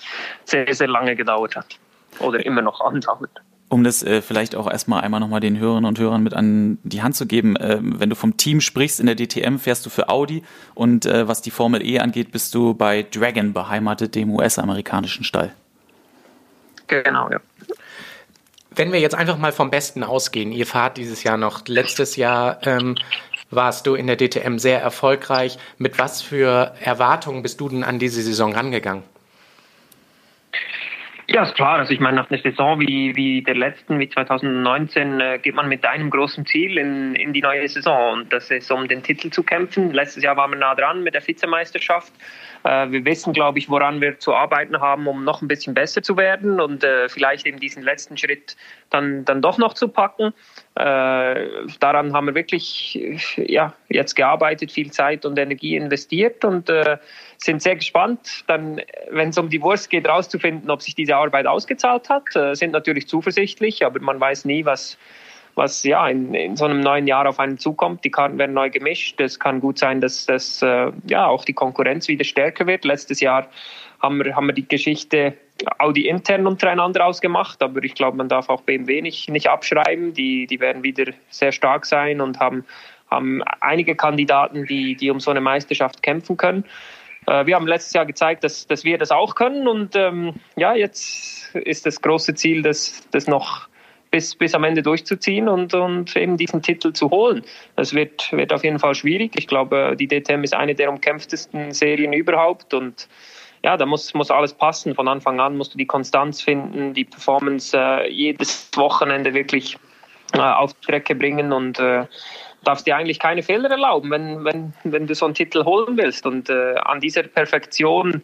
sehr, 0.44 0.74
sehr 0.74 0.88
lange 0.88 1.14
gedauert 1.14 1.54
hat 1.54 1.78
oder 2.18 2.44
immer 2.44 2.62
noch 2.62 2.80
andauert 2.80 3.42
um 3.72 3.85
das 3.85 4.02
äh, 4.02 4.20
vielleicht 4.20 4.54
auch 4.54 4.70
erstmal 4.70 5.00
einmal 5.00 5.18
nochmal 5.18 5.40
den 5.40 5.58
Hörerinnen 5.58 5.88
und 5.88 5.98
Hörern 5.98 6.22
mit 6.22 6.35
an 6.35 6.76
die 6.82 7.02
Hand 7.02 7.16
zu 7.16 7.26
geben, 7.26 7.56
äh, 7.56 7.78
wenn 7.80 8.11
du 8.11 8.16
vom 8.16 8.37
Team 8.37 8.61
sprichst 8.61 9.00
in 9.00 9.06
der 9.06 9.16
DTM, 9.16 9.56
fährst 9.56 9.87
du 9.87 9.90
für 9.90 10.11
Audi 10.11 10.42
und 10.74 11.06
äh, 11.06 11.26
was 11.26 11.40
die 11.40 11.50
Formel 11.50 11.82
E 11.82 11.98
angeht, 11.98 12.32
bist 12.32 12.54
du 12.54 12.74
bei 12.74 13.02
Dragon 13.02 13.54
beheimatet, 13.54 14.14
dem 14.14 14.30
US-amerikanischen 14.30 15.24
Stall. 15.24 15.54
Genau, 16.87 17.30
ja. 17.30 17.40
Wenn 18.74 18.92
wir 18.92 19.00
jetzt 19.00 19.14
einfach 19.14 19.38
mal 19.38 19.52
vom 19.52 19.70
Besten 19.70 20.04
ausgehen, 20.04 20.52
ihr 20.52 20.66
fahrt 20.66 20.98
dieses 20.98 21.22
Jahr 21.22 21.38
noch, 21.38 21.66
letztes 21.66 22.16
Jahr 22.16 22.58
ähm, 22.66 22.96
warst 23.50 23.87
du 23.87 23.94
in 23.94 24.06
der 24.06 24.18
DTM 24.18 24.58
sehr 24.58 24.82
erfolgreich. 24.82 25.56
Mit 25.78 25.98
was 25.98 26.20
für 26.20 26.74
Erwartungen 26.82 27.42
bist 27.42 27.58
du 27.58 27.70
denn 27.70 27.85
an 27.85 27.98
diese 27.98 28.20
Saison 28.22 28.52
rangegangen? 28.52 29.02
Ja, 31.28 31.44
ist 31.44 31.54
klar. 31.54 31.78
Also 31.78 31.92
ich 31.92 32.00
meine, 32.00 32.16
nach 32.16 32.30
einer 32.30 32.40
Saison 32.40 32.80
wie, 32.80 33.14
wie 33.14 33.42
der 33.42 33.54
letzten, 33.54 33.98
wie 33.98 34.08
2019, 34.08 35.20
äh, 35.20 35.38
geht 35.38 35.54
man 35.54 35.68
mit 35.68 35.85
einem 35.85 36.11
großen 36.11 36.44
Ziel 36.46 36.78
in, 36.78 37.14
in 37.14 37.32
die 37.32 37.40
neue 37.40 37.66
Saison. 37.68 38.14
Und 38.14 38.32
das 38.32 38.50
ist, 38.50 38.70
um 38.72 38.88
den 38.88 39.02
Titel 39.02 39.30
zu 39.30 39.42
kämpfen. 39.42 39.92
Letztes 39.92 40.22
Jahr 40.24 40.37
waren 40.37 40.50
wir 40.50 40.58
nah 40.58 40.74
dran 40.74 41.02
mit 41.02 41.14
der 41.14 41.26
Vizemeisterschaft. 41.26 42.12
Äh, 42.64 42.90
wir 42.90 43.05
wissen, 43.05 43.33
glaube 43.33 43.59
ich, 43.59 43.68
woran 43.68 44.01
wir 44.01 44.18
zu 44.18 44.35
arbeiten 44.35 44.81
haben, 44.81 45.07
um 45.07 45.25
noch 45.25 45.42
ein 45.42 45.48
bisschen 45.48 45.75
besser 45.75 46.03
zu 46.03 46.16
werden 46.16 46.61
und 46.61 46.85
äh, 46.85 47.09
vielleicht 47.09 47.46
eben 47.46 47.59
diesen 47.59 47.83
letzten 47.83 48.16
Schritt 48.16 48.57
dann, 48.90 49.25
dann 49.25 49.42
doch 49.42 49.59
noch 49.59 49.75
zu 49.75 49.88
packen. 49.88 50.33
Äh, 50.75 51.48
daran 51.81 52.12
haben 52.12 52.27
wir 52.27 52.35
wirklich 52.35 52.98
ja, 53.37 53.75
jetzt 53.88 54.14
gearbeitet, 54.14 54.72
viel 54.72 54.90
Zeit 54.90 55.25
und 55.27 55.38
Energie 55.38 55.77
investiert 55.77 56.44
und 56.44 56.70
sind 57.38 57.62
sehr 57.62 57.77
gespannt, 57.77 58.44
dann, 58.46 58.81
wenn 59.11 59.31
es 59.31 59.38
um 59.38 59.48
die 59.48 59.61
Wurst 59.61 59.90
geht, 59.90 60.09
rauszufinden, 60.09 60.70
ob 60.70 60.83
sich 60.83 60.94
diese 60.94 61.16
Arbeit 61.16 61.46
ausgezahlt 61.46 62.09
hat. 62.09 62.57
Sind 62.57 62.72
natürlich 62.72 63.09
zuversichtlich, 63.09 63.85
aber 63.85 64.01
man 64.01 64.18
weiß 64.18 64.44
nie, 64.44 64.64
was, 64.64 64.96
was 65.54 65.82
ja 65.82 66.08
in, 66.08 66.34
in 66.34 66.56
so 66.56 66.64
einem 66.64 66.80
neuen 66.80 67.06
Jahr 67.06 67.28
auf 67.28 67.38
einen 67.38 67.58
zukommt. 67.58 68.04
Die 68.04 68.10
Karten 68.10 68.38
werden 68.38 68.54
neu 68.54 68.70
gemischt. 68.70 69.20
Es 69.20 69.38
kann 69.38 69.60
gut 69.60 69.78
sein, 69.78 70.00
dass 70.00 70.26
das 70.26 70.62
äh, 70.62 70.92
ja 71.06 71.26
auch 71.26 71.44
die 71.44 71.52
Konkurrenz 71.52 72.08
wieder 72.08 72.24
stärker 72.24 72.66
wird. 72.66 72.84
Letztes 72.84 73.20
Jahr 73.20 73.48
haben 74.00 74.22
wir, 74.24 74.34
haben 74.34 74.46
wir 74.46 74.54
die 74.54 74.66
Geschichte 74.66 75.34
Audi 75.78 76.08
intern 76.08 76.46
untereinander 76.46 77.04
ausgemacht, 77.06 77.62
aber 77.62 77.84
ich 77.84 77.94
glaube, 77.94 78.16
man 78.16 78.28
darf 78.28 78.48
auch 78.48 78.62
BMW 78.62 79.00
nicht, 79.02 79.28
nicht 79.28 79.48
abschreiben. 79.48 80.14
Die, 80.14 80.46
die 80.46 80.60
werden 80.60 80.82
wieder 80.82 81.12
sehr 81.30 81.52
stark 81.52 81.86
sein 81.86 82.20
und 82.20 82.40
haben, 82.40 82.64
haben 83.10 83.42
einige 83.60 83.94
Kandidaten, 83.94 84.66
die, 84.66 84.96
die 84.96 85.10
um 85.10 85.20
so 85.20 85.30
eine 85.30 85.40
Meisterschaft 85.40 86.02
kämpfen 86.02 86.36
können. 86.36 86.64
Äh, 87.26 87.46
wir 87.46 87.54
haben 87.54 87.66
letztes 87.66 87.92
Jahr 87.92 88.06
gezeigt, 88.06 88.42
dass, 88.42 88.66
dass 88.66 88.84
wir 88.84 88.98
das 88.98 89.10
auch 89.10 89.34
können 89.34 89.68
und 89.68 89.94
ähm, 89.94 90.34
ja, 90.56 90.74
jetzt 90.74 91.54
ist 91.54 91.86
das 91.86 92.00
große 92.00 92.34
Ziel, 92.34 92.62
das, 92.62 93.06
das 93.10 93.26
noch 93.28 93.68
bis, 94.12 94.37
bis 94.37 94.55
am 94.55 94.62
Ende 94.62 94.83
durchzuziehen 94.83 95.48
und, 95.48 95.75
und 95.75 96.14
eben 96.14 96.37
diesen 96.37 96.62
Titel 96.62 96.92
zu 96.92 97.11
holen. 97.11 97.42
Das 97.75 97.94
wird, 97.94 98.31
wird 98.31 98.53
auf 98.53 98.62
jeden 98.62 98.79
Fall 98.79 98.94
schwierig. 98.94 99.33
Ich 99.35 99.48
glaube, 99.48 99.96
die 99.98 100.07
DTM 100.07 100.44
ist 100.44 100.55
eine 100.55 100.75
der 100.77 100.90
umkämpftesten 100.90 101.72
Serien 101.72 102.12
überhaupt 102.12 102.75
und 102.75 103.09
ja, 103.64 103.77
da 103.77 103.87
muss, 103.87 104.12
muss 104.14 104.31
alles 104.31 104.53
passen. 104.53 104.94
Von 104.94 105.09
Anfang 105.09 105.40
an 105.40 105.57
musst 105.57 105.72
du 105.75 105.79
die 105.79 105.87
Konstanz 105.87 106.42
finden, 106.42 106.94
die 106.94 107.05
Performance 107.05 107.77
äh, 107.77 108.11
jedes 108.11 108.68
Wochenende 108.75 109.35
wirklich 109.35 109.79
äh, 110.35 110.40
auf 110.40 110.75
die 110.75 110.85
Strecke 110.85 111.14
bringen 111.14 111.53
und 111.53 111.79
äh, 111.79 112.05
darfst 112.64 112.87
dir 112.87 112.96
eigentlich 112.96 113.18
keine 113.18 113.42
Fehler 113.42 113.70
erlauben, 113.70 114.11
wenn, 114.11 114.44
wenn, 114.44 114.75
wenn 114.85 115.07
du 115.07 115.14
so 115.14 115.25
einen 115.25 115.35
Titel 115.35 115.64
holen 115.64 115.96
willst. 115.96 116.27
Und 116.27 116.51
äh, 116.51 116.75
an 116.75 117.01
dieser 117.01 117.22
Perfektion, 117.22 118.22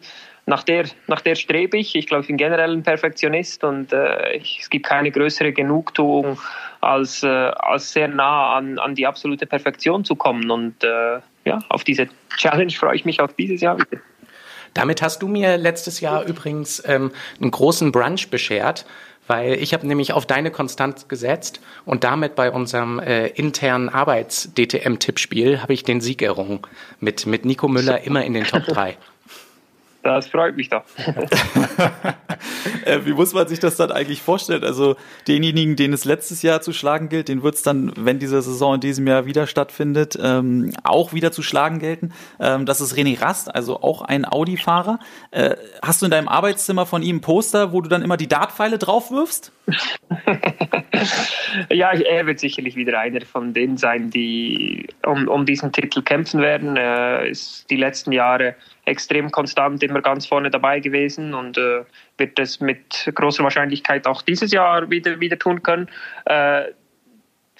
nach 0.49 0.63
der, 0.63 0.85
nach 1.05 1.21
der 1.21 1.35
strebe 1.35 1.77
ich. 1.77 1.95
Ich 1.95 2.07
glaube, 2.07 2.21
ich 2.21 2.27
bin 2.27 2.37
generell 2.37 2.71
ein 2.71 2.81
Perfektionist 2.81 3.63
und 3.63 3.93
äh, 3.93 4.33
ich, 4.33 4.59
es 4.61 4.69
gibt 4.69 4.87
keine 4.87 5.11
größere 5.11 5.53
Genugtuung, 5.53 6.39
als, 6.81 7.21
äh, 7.21 7.27
als 7.27 7.93
sehr 7.93 8.07
nah 8.07 8.55
an, 8.55 8.79
an 8.79 8.95
die 8.95 9.05
absolute 9.05 9.45
Perfektion 9.45 10.03
zu 10.03 10.15
kommen. 10.15 10.49
Und 10.49 10.83
äh, 10.83 11.19
ja, 11.45 11.59
auf 11.69 11.83
diese 11.83 12.09
Challenge 12.35 12.71
freue 12.71 12.95
ich 12.95 13.05
mich 13.05 13.21
auch 13.21 13.31
dieses 13.37 13.61
Jahr 13.61 13.77
wieder. 13.77 14.01
Damit 14.73 15.03
hast 15.03 15.21
du 15.21 15.27
mir 15.27 15.55
letztes 15.57 15.99
Jahr 15.99 16.25
übrigens 16.25 16.81
ähm, 16.85 17.11
einen 17.39 17.51
großen 17.51 17.91
Brunch 17.91 18.29
beschert, 18.31 18.87
weil 19.27 19.53
ich 19.53 19.73
habe 19.75 19.85
nämlich 19.85 20.13
auf 20.13 20.25
deine 20.25 20.49
Konstanz 20.49 21.07
gesetzt 21.07 21.61
und 21.85 22.03
damit 22.03 22.33
bei 22.33 22.49
unserem 22.49 22.97
äh, 22.97 23.27
internen 23.27 23.89
Arbeits-DTM-Tippspiel 23.89 25.61
habe 25.61 25.73
ich 25.73 25.83
den 25.83 26.01
Sieg 26.01 26.23
errungen. 26.23 26.61
Mit, 26.99 27.27
mit 27.27 27.45
Nico 27.45 27.67
Müller 27.67 28.01
immer 28.01 28.23
in 28.25 28.33
den 28.33 28.45
Top 28.45 28.65
3. 28.65 28.97
Das 30.01 30.27
freut 30.27 30.55
mich 30.55 30.69
doch. 30.69 30.83
äh, 32.85 32.99
wie 33.03 33.11
muss 33.11 33.33
man 33.33 33.47
sich 33.47 33.59
das 33.59 33.75
dann 33.75 33.91
eigentlich 33.91 34.21
vorstellen? 34.21 34.63
Also 34.63 34.95
denjenigen, 35.27 35.75
den 35.75 35.91
es 35.91 36.05
letztes 36.05 36.41
Jahr 36.41 36.61
zu 36.61 36.71
schlagen 36.71 37.09
gilt, 37.09 37.27
den 37.27 37.43
wird 37.43 37.55
es 37.55 37.63
dann, 37.63 37.91
wenn 37.97 38.17
diese 38.17 38.41
Saison 38.41 38.75
in 38.75 38.81
diesem 38.81 39.07
Jahr 39.07 39.25
wieder 39.25 39.45
stattfindet, 39.45 40.17
ähm, 40.21 40.73
auch 40.83 41.11
wieder 41.11 41.33
zu 41.33 41.43
schlagen 41.43 41.79
gelten. 41.79 42.13
Ähm, 42.39 42.65
das 42.65 42.79
ist 42.79 42.95
René 42.95 43.21
Rast, 43.21 43.53
also 43.53 43.81
auch 43.81 44.01
ein 44.01 44.25
Audi-Fahrer. 44.25 44.99
Äh, 45.31 45.55
hast 45.81 46.01
du 46.01 46.05
in 46.05 46.11
deinem 46.11 46.29
Arbeitszimmer 46.29 46.85
von 46.85 47.01
ihm 47.01 47.17
ein 47.17 47.21
Poster, 47.21 47.73
wo 47.73 47.81
du 47.81 47.89
dann 47.89 48.01
immer 48.01 48.15
die 48.15 48.27
Dartpfeile 48.27 48.77
drauf 48.77 49.11
wirfst? 49.11 49.51
ja, 51.69 51.91
er 51.91 52.25
wird 52.25 52.39
sicherlich 52.39 52.75
wieder 52.75 52.99
einer 52.99 53.25
von 53.25 53.53
denen 53.53 53.77
sein, 53.77 54.09
die 54.09 54.87
um, 55.05 55.27
um 55.27 55.45
diesen 55.45 55.71
Titel 55.71 56.01
kämpfen 56.01 56.41
werden. 56.41 56.77
Er 56.77 57.25
ist 57.25 57.69
die 57.69 57.75
letzten 57.75 58.11
Jahre 58.11 58.55
extrem 58.89 59.31
konstant 59.31 59.83
immer 59.83 60.01
ganz 60.01 60.25
vorne 60.25 60.49
dabei 60.49 60.79
gewesen 60.79 61.33
und 61.33 61.57
äh, 61.57 61.83
wird 62.17 62.39
es 62.39 62.59
mit 62.59 63.09
großer 63.13 63.43
Wahrscheinlichkeit 63.43 64.07
auch 64.07 64.21
dieses 64.21 64.51
Jahr 64.51 64.89
wieder, 64.89 65.19
wieder 65.19 65.37
tun 65.37 65.63
können. 65.63 65.87
Äh, 66.25 66.71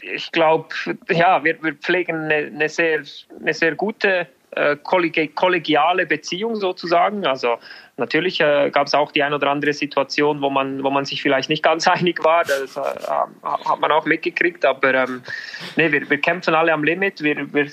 ich 0.02 0.32
glaube, 0.32 0.70
ja, 1.10 1.44
wir, 1.44 1.62
wir 1.62 1.74
pflegen 1.76 2.16
eine, 2.24 2.48
eine, 2.48 2.70
sehr, 2.70 3.02
eine 3.40 3.54
sehr 3.54 3.76
gute 3.76 4.28
äh, 4.52 4.78
kollegiale 4.78 6.06
Beziehung 6.06 6.56
sozusagen. 6.56 7.26
Also 7.26 7.58
natürlich 7.98 8.40
äh, 8.42 8.72
gab 8.72 8.88
es 8.88 8.96
auch 8.96 9.12
die 9.12 9.22
ein 9.22 9.34
oder 9.34 9.50
andere 9.50 9.74
Situation, 9.74 10.42
wo 10.42 10.50
man, 10.50 10.84
wo 10.84 10.90
man 10.90 11.06
sich 11.06 11.22
vielleicht 11.22 11.50
nicht 11.50 11.64
ganz 11.64 11.88
einig 11.88 12.24
war. 12.24 12.44
Das 12.44 12.76
äh, 12.78 12.82
hat 13.44 13.80
man 13.80 13.92
auch 13.92 14.06
mitgekriegt. 14.06 14.66
Aber 14.66 14.94
ähm, 14.94 15.22
nee, 15.76 15.92
wir, 15.92 16.10
wir 16.10 16.20
kämpfen 16.20 16.56
alle 16.56 16.74
am 16.74 16.84
Limit. 16.84 17.22
Wir, 17.22 17.54
wir 17.54 17.70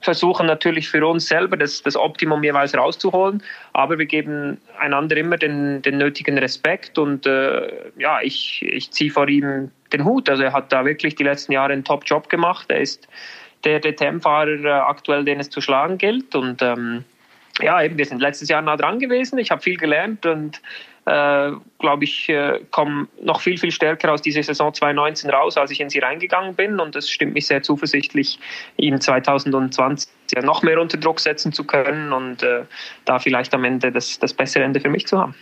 versuchen 0.00 0.46
natürlich 0.46 0.88
für 0.88 1.06
uns 1.06 1.26
selber 1.26 1.56
das, 1.56 1.82
das 1.82 1.96
Optimum 1.96 2.42
jeweils 2.44 2.76
rauszuholen, 2.76 3.42
aber 3.72 3.98
wir 3.98 4.06
geben 4.06 4.58
einander 4.78 5.16
immer 5.16 5.36
den, 5.36 5.82
den 5.82 5.98
nötigen 5.98 6.38
Respekt 6.38 6.98
und 6.98 7.26
äh, 7.26 7.68
ja, 7.98 8.20
ich, 8.22 8.62
ich 8.62 8.90
ziehe 8.90 9.10
vor 9.10 9.28
ihm 9.28 9.70
den 9.92 10.04
Hut. 10.04 10.28
Also 10.28 10.42
er 10.42 10.52
hat 10.52 10.72
da 10.72 10.84
wirklich 10.84 11.16
die 11.16 11.24
letzten 11.24 11.52
Jahre 11.52 11.72
einen 11.72 11.84
Top-Job 11.84 12.28
gemacht. 12.28 12.66
Er 12.68 12.80
ist 12.80 13.08
der 13.64 13.80
DTM-Fahrer 13.80 14.64
äh, 14.64 14.68
aktuell, 14.68 15.24
den 15.24 15.40
es 15.40 15.50
zu 15.50 15.60
schlagen 15.60 15.98
gilt 15.98 16.34
und 16.34 16.62
ähm, 16.62 17.04
ja, 17.60 17.82
eben, 17.82 17.98
wir 17.98 18.06
sind 18.06 18.20
letztes 18.20 18.48
Jahr 18.48 18.62
nah 18.62 18.76
dran 18.76 19.00
gewesen. 19.00 19.38
Ich 19.38 19.50
habe 19.50 19.60
viel 19.60 19.76
gelernt 19.76 20.24
und 20.26 20.60
äh, 21.08 21.52
glaube 21.78 22.04
ich, 22.04 22.28
äh, 22.28 22.60
komme 22.70 23.08
noch 23.22 23.40
viel, 23.40 23.58
viel 23.58 23.70
stärker 23.70 24.12
aus 24.12 24.22
dieser 24.22 24.42
Saison 24.42 24.72
2019 24.74 25.30
raus, 25.30 25.56
als 25.56 25.70
ich 25.70 25.80
in 25.80 25.90
sie 25.90 25.98
reingegangen 25.98 26.54
bin. 26.54 26.80
Und 26.80 26.94
das 26.94 27.10
stimmt 27.10 27.34
mich 27.34 27.46
sehr 27.46 27.62
zuversichtlich, 27.62 28.38
ihn 28.76 29.00
2020 29.00 30.08
noch 30.42 30.62
mehr 30.62 30.80
unter 30.80 30.98
Druck 30.98 31.20
setzen 31.20 31.52
zu 31.52 31.64
können 31.64 32.12
und 32.12 32.42
äh, 32.42 32.64
da 33.04 33.18
vielleicht 33.18 33.54
am 33.54 33.64
Ende 33.64 33.90
das, 33.90 34.18
das 34.18 34.34
bessere 34.34 34.64
Ende 34.64 34.80
für 34.80 34.90
mich 34.90 35.06
zu 35.06 35.18
haben 35.18 35.34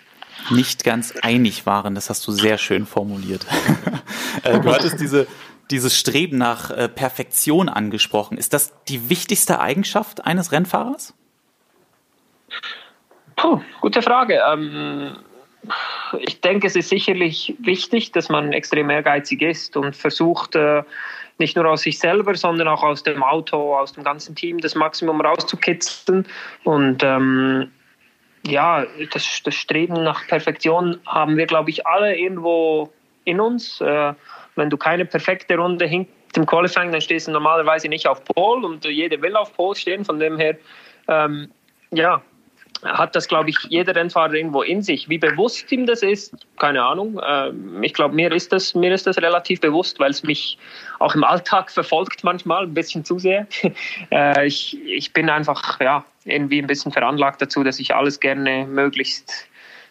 nicht 0.51 0.85
ganz 0.85 1.15
einig 1.23 1.67
waren. 1.67 1.95
Das 1.95 2.11
hast 2.11 2.27
du 2.27 2.33
sehr 2.33 2.59
schön 2.59 2.87
formuliert. 2.87 3.47
Äh, 4.43 4.61
du 4.61 4.71
hattest 4.71 5.01
diese, 5.01 5.27
dieses 5.71 5.99
Streben 5.99 6.37
nach 6.37 6.71
äh, 6.71 6.89
Perfektion 6.91 7.71
angesprochen. 7.71 8.37
Ist 8.37 8.53
das 8.53 8.75
die 8.85 9.09
wichtigste 9.09 9.61
Eigenschaft 9.61 10.27
eines 10.27 10.53
Rennfahrers? 10.53 11.15
Puh, 13.37 13.61
gute 13.81 14.03
Frage. 14.03 14.43
Ähm, 14.53 15.17
ich 16.21 16.41
denke, 16.41 16.67
es 16.67 16.77
ist 16.77 16.89
sicherlich 16.89 17.55
wichtig, 17.59 18.13
dass 18.13 18.29
man 18.29 18.53
extrem 18.53 18.91
ehrgeizig 18.91 19.43
ist 19.43 19.77
und 19.77 19.97
versucht, 19.97 20.55
äh, 20.57 20.83
nicht 21.39 21.57
nur 21.57 21.67
aus 21.67 21.83
sich 21.83 21.99
selber, 21.99 22.35
sondern 22.35 22.69
auch 22.69 22.83
aus 22.83 23.03
dem 23.03 23.23
Auto, 23.23 23.77
aus 23.77 23.93
dem 23.93 24.05
ganzen 24.05 24.35
Team 24.35 24.59
das 24.59 24.75
Maximum 24.75 25.21
rauszukitzeln. 25.21 26.27
Und 26.65 27.03
ähm, 27.03 27.71
ja, 28.47 28.87
das, 29.13 29.43
das, 29.43 29.55
Streben 29.55 30.03
nach 30.03 30.27
Perfektion 30.27 30.99
haben 31.07 31.37
wir, 31.37 31.47
glaube 31.47 31.71
ich, 31.71 31.87
alle 31.87 32.17
irgendwo 32.17 32.93
in 33.25 33.41
uns. 33.41 33.81
Äh, 33.81 34.15
wenn 34.55 34.71
du 34.71 34.77
keine 34.77 35.05
perfekte 35.05 35.57
Runde 35.59 35.87
hinter 35.87 36.11
dem 36.35 36.47
Qualifying, 36.47 36.93
dann 36.93 37.01
stehst 37.01 37.29
du 37.29 37.33
normalerweise 37.33 37.89
nicht 37.89 38.07
auf 38.07 38.25
Pole 38.25 38.67
und 38.67 38.85
jeder 38.85 39.21
will 39.21 39.37
auf 39.37 39.55
Pole 39.55 39.77
stehen. 39.77 40.05
Von 40.05 40.19
dem 40.19 40.39
her, 40.39 40.57
ähm, 41.09 41.51
ja, 41.91 42.23
hat 42.87 43.17
das, 43.17 43.29
glaube 43.29 43.51
ich, 43.51 43.57
jeder 43.69 43.95
Rennfahrer 43.95 44.35
irgendwo 44.35 44.63
in 44.63 44.83
sich. 44.83 45.09
Wie 45.09 45.19
bewusst 45.19 45.71
ihm 45.73 45.87
das 45.87 46.03
ist, 46.03 46.35
keine 46.59 46.83
Ahnung. 46.83 47.21
Ähm, 47.27 47.83
ich 47.83 47.95
glaube, 47.95 48.15
mir 48.15 48.33
ist 48.33 48.53
das, 48.53 48.75
mir 48.75 48.93
ist 48.93 49.07
das 49.07 49.19
relativ 49.19 49.61
bewusst, 49.61 49.99
weil 49.99 50.11
es 50.11 50.23
mich 50.23 50.59
auch 50.99 51.15
im 51.15 51.25
Alltag 51.25 51.71
verfolgt 51.71 52.25
manchmal 52.25 52.65
ein 52.65 52.75
bisschen 52.75 53.05
zu 53.05 53.19
sehr. 53.19 53.47
Äh, 54.11 54.47
ich, 54.47 54.79
ich 54.87 55.13
bin 55.13 55.29
einfach, 55.29 55.81
ja, 55.81 56.05
irgendwie 56.25 56.61
ein 56.61 56.67
bisschen 56.67 56.93
veranlagt 56.93 57.43
dazu, 57.43 57.65
dass 57.65 57.81
ich 57.81 57.95
alles 57.95 58.21
gerne 58.21 58.67
möglichst 58.67 59.49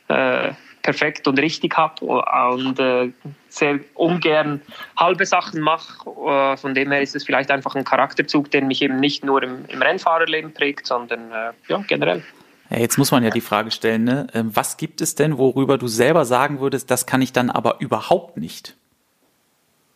äh, 0.08 0.53
perfekt 0.86 1.27
und 1.27 1.39
richtig 1.39 1.75
habe 1.75 2.05
und 2.05 2.79
äh, 2.79 3.12
sehr 3.49 3.79
ungern 3.95 4.62
halbe 4.95 5.25
Sachen 5.25 5.60
mache. 5.62 6.08
Äh, 6.08 6.58
von 6.58 6.75
dem 6.75 6.91
her 6.91 7.01
ist 7.01 7.15
es 7.15 7.25
vielleicht 7.25 7.49
einfach 7.49 7.75
ein 7.75 7.84
Charakterzug, 7.84 8.51
der 8.51 8.63
mich 8.63 8.81
eben 8.84 8.99
nicht 8.99 9.25
nur 9.25 9.41
im, 9.41 9.65
im 9.67 9.81
Rennfahrerleben 9.81 10.53
prägt, 10.53 10.86
sondern 10.86 11.31
äh, 11.31 11.51
ja, 11.67 11.84
generell. 11.88 12.23
Ja, 12.69 12.80
jetzt 12.80 12.97
muss 12.97 13.12
man 13.12 13.23
ja 13.23 13.30
die 13.30 13.41
Frage 13.41 13.71
stellen, 13.71 14.04
ne? 14.04 14.28
Ähm, 14.34 14.51
was 14.56 14.78
gibt 14.78 15.01
es 15.01 15.15
denn, 15.15 15.38
worüber 15.38 15.78
du 15.78 15.88
selber 15.88 16.25
sagen 16.25 16.60
würdest, 16.60 16.89
das 16.89 17.06
kann 17.06 17.21
ich 17.21 17.32
dann 17.32 17.49
aber 17.49 17.78
überhaupt 17.80 18.38
nicht? 18.38 18.75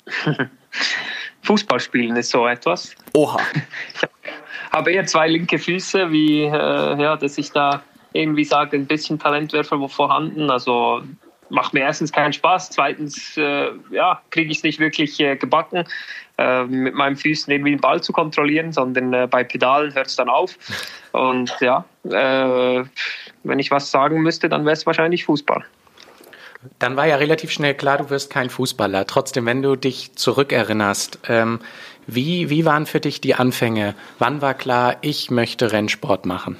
Fußball 1.41 1.79
spielen 1.79 2.15
ist 2.15 2.29
so 2.29 2.47
etwas. 2.47 2.95
Oha. 3.13 3.39
Ich 3.93 4.71
habe 4.71 4.91
eher 4.91 5.05
zwei 5.05 5.27
linke 5.27 5.58
Füße, 5.58 6.12
wie 6.12 6.43
äh, 6.43 7.01
ja, 7.01 7.15
dass 7.17 7.38
ich 7.38 7.51
da 7.51 7.84
irgendwie 8.13 8.43
sage, 8.43 8.77
ein 8.77 8.86
bisschen 8.86 9.19
Talent 9.19 9.53
wäre 9.53 9.89
vorhanden. 9.89 10.49
Also 10.51 11.01
macht 11.49 11.73
mir 11.73 11.81
erstens 11.81 12.12
keinen 12.12 12.33
Spaß, 12.33 12.69
zweitens 12.69 13.38
äh, 13.38 13.69
ja, 13.91 14.21
kriege 14.29 14.51
ich 14.51 14.57
es 14.57 14.63
nicht 14.63 14.79
wirklich 14.79 15.19
äh, 15.19 15.35
gebacken, 15.35 15.85
äh, 16.38 16.63
mit 16.65 16.93
meinen 16.93 17.15
Füßen 17.15 17.51
irgendwie 17.51 17.71
den 17.71 17.81
Ball 17.81 18.01
zu 18.01 18.13
kontrollieren, 18.13 18.71
sondern 18.71 19.13
äh, 19.13 19.27
bei 19.29 19.43
Pedalen 19.43 19.93
hört 19.93 20.07
es 20.07 20.15
dann 20.15 20.29
auf. 20.29 20.57
Und 21.12 21.55
ja, 21.59 21.85
äh, 22.05 22.83
wenn 23.43 23.59
ich 23.59 23.71
was 23.71 23.91
sagen 23.91 24.21
müsste, 24.21 24.49
dann 24.49 24.65
wäre 24.65 24.73
es 24.73 24.85
wahrscheinlich 24.85 25.25
Fußball. 25.25 25.63
Dann 26.77 26.97
war 26.97 27.07
ja 27.07 27.15
relativ 27.15 27.51
schnell 27.51 27.73
klar, 27.73 27.97
du 27.99 28.09
wirst 28.09 28.29
kein 28.31 28.49
Fußballer. 28.49 29.07
Trotzdem, 29.07 29.45
wenn 29.45 29.62
du 29.62 29.75
dich 29.75 30.15
zurückerinnerst, 30.15 31.19
ähm, 31.29 31.59
wie, 32.05 32.49
wie 32.49 32.65
waren 32.65 32.85
für 32.85 32.99
dich 32.99 33.21
die 33.21 33.35
Anfänge? 33.35 33.95
Wann 34.17 34.41
war 34.41 34.53
klar, 34.53 34.97
ich 35.01 35.31
möchte 35.31 35.71
Rennsport 35.71 36.25
machen? 36.25 36.57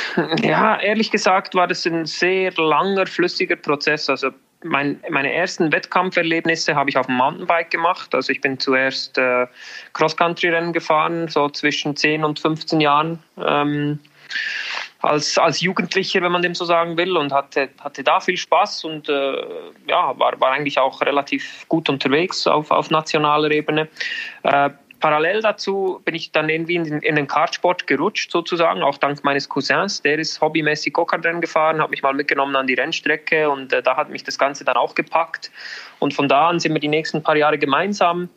Ja, 0.42 0.80
ehrlich 0.80 1.10
gesagt 1.10 1.54
war 1.54 1.66
das 1.66 1.86
ein 1.86 2.06
sehr 2.06 2.52
langer, 2.56 3.06
flüssiger 3.06 3.56
Prozess. 3.56 4.08
Also 4.08 4.30
mein, 4.64 5.00
meine 5.10 5.32
ersten 5.32 5.72
Wettkampferlebnisse 5.72 6.74
habe 6.74 6.90
ich 6.90 6.96
auf 6.96 7.06
dem 7.06 7.16
Mountainbike 7.16 7.70
gemacht. 7.70 8.14
Also 8.14 8.32
ich 8.32 8.40
bin 8.40 8.58
zuerst 8.58 9.18
äh, 9.18 9.46
Cross-Country-Rennen 9.92 10.72
gefahren, 10.72 11.28
so 11.28 11.48
zwischen 11.48 11.96
10 11.96 12.24
und 12.24 12.38
15 12.38 12.80
Jahren. 12.80 13.18
Ähm, 13.38 13.98
als, 15.00 15.36
als 15.36 15.60
Jugendlicher, 15.60 16.22
wenn 16.22 16.30
man 16.30 16.42
dem 16.42 16.54
so 16.54 16.64
sagen 16.64 16.96
will, 16.96 17.16
und 17.16 17.32
hatte, 17.32 17.70
hatte 17.80 18.04
da 18.04 18.20
viel 18.20 18.36
Spaß 18.36 18.84
und 18.84 19.08
äh, 19.08 19.32
ja, 19.88 20.16
war, 20.18 20.40
war 20.40 20.52
eigentlich 20.52 20.78
auch 20.78 21.00
relativ 21.00 21.66
gut 21.68 21.88
unterwegs 21.88 22.46
auf, 22.46 22.70
auf 22.70 22.90
nationaler 22.90 23.50
Ebene. 23.50 23.88
Äh, 24.44 24.70
parallel 25.02 25.42
dazu 25.42 26.00
bin 26.06 26.14
ich 26.14 26.32
dann 26.32 26.48
irgendwie 26.48 26.76
in 26.76 26.84
den, 26.84 26.98
in 27.00 27.16
den 27.16 27.26
Kartsport 27.26 27.86
gerutscht, 27.86 28.30
sozusagen, 28.30 28.82
auch 28.82 28.96
dank 28.96 29.22
meines 29.24 29.48
Cousins. 29.48 30.00
Der 30.00 30.18
ist 30.18 30.40
hobbymäßig 30.40 30.94
Go-Kart-Rennen 30.94 31.42
gefahren, 31.42 31.82
hat 31.82 31.90
mich 31.90 32.02
mal 32.02 32.14
mitgenommen 32.14 32.56
an 32.56 32.66
die 32.66 32.74
Rennstrecke 32.74 33.50
und 33.50 33.72
äh, 33.72 33.82
da 33.82 33.96
hat 33.96 34.08
mich 34.08 34.24
das 34.24 34.38
Ganze 34.38 34.64
dann 34.64 34.76
auch 34.76 34.94
gepackt. 34.94 35.50
Und 35.98 36.14
von 36.14 36.28
da 36.28 36.48
an 36.48 36.60
sind 36.60 36.72
wir 36.72 36.80
die 36.80 36.88
nächsten 36.88 37.22
paar 37.22 37.36
Jahre 37.36 37.58
gemeinsam 37.58 38.30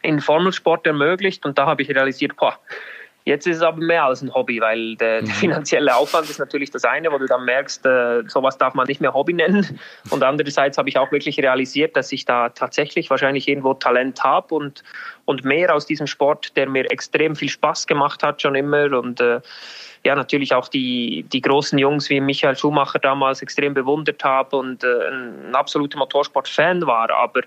in 0.01 0.21
Formelsport 0.21 0.85
ermöglicht 0.85 1.45
und 1.45 1.57
da 1.57 1.65
habe 1.65 1.81
ich 1.81 1.89
realisiert, 1.89 2.35
boah, 2.37 2.59
Jetzt 3.25 3.47
ist 3.47 3.57
es 3.57 3.63
aber 3.63 3.77
mehr 3.77 4.03
als 4.03 4.21
ein 4.21 4.31
Hobby, 4.31 4.61
weil 4.61 4.95
der, 4.97 5.21
der, 5.23 5.29
mhm. 5.29 5.33
finanzielle 5.33 5.95
Aufwand 5.95 6.29
ist 6.29 6.37
natürlich 6.37 6.69
das 6.69 6.85
eine, 6.85 7.11
wo 7.11 7.17
du 7.17 7.25
dann 7.25 7.43
merkst, 7.43 7.83
äh, 7.83 8.21
sowas 8.27 8.59
darf 8.59 8.75
man 8.75 8.85
nicht 8.85 9.01
mehr 9.01 9.15
Hobby 9.15 9.33
nennen. 9.33 9.79
Und 10.11 10.21
andererseits 10.21 10.77
habe 10.77 10.89
ich 10.89 10.99
auch 10.99 11.11
wirklich 11.11 11.39
realisiert, 11.39 11.97
dass 11.97 12.11
ich 12.11 12.25
da 12.25 12.49
tatsächlich 12.49 13.09
wahrscheinlich 13.09 13.47
irgendwo 13.47 13.73
Talent 13.73 14.23
habe 14.23 14.53
und, 14.53 14.83
und 15.25 15.43
mehr 15.43 15.73
aus 15.73 15.87
diesem 15.87 16.05
Sport, 16.05 16.55
der 16.55 16.69
mir 16.69 16.91
extrem 16.91 17.35
viel 17.35 17.49
Spaß 17.49 17.87
gemacht 17.87 18.21
hat 18.21 18.43
schon 18.43 18.53
immer 18.53 18.95
und 18.95 19.19
äh, 19.19 19.41
ja 20.05 20.15
natürlich 20.15 20.53
auch 20.53 20.67
die, 20.67 21.23
die 21.23 21.41
großen 21.41 21.77
Jungs 21.77 22.09
wie 22.09 22.21
Michael 22.21 22.55
Schumacher 22.55 22.99
damals 22.99 23.41
extrem 23.41 23.73
bewundert 23.73 24.23
habe 24.23 24.55
und 24.55 24.83
äh, 24.83 25.09
ein 25.09 25.55
absoluter 25.55 25.97
Motorsport-Fan 25.97 26.85
war, 26.85 27.09
aber 27.09 27.41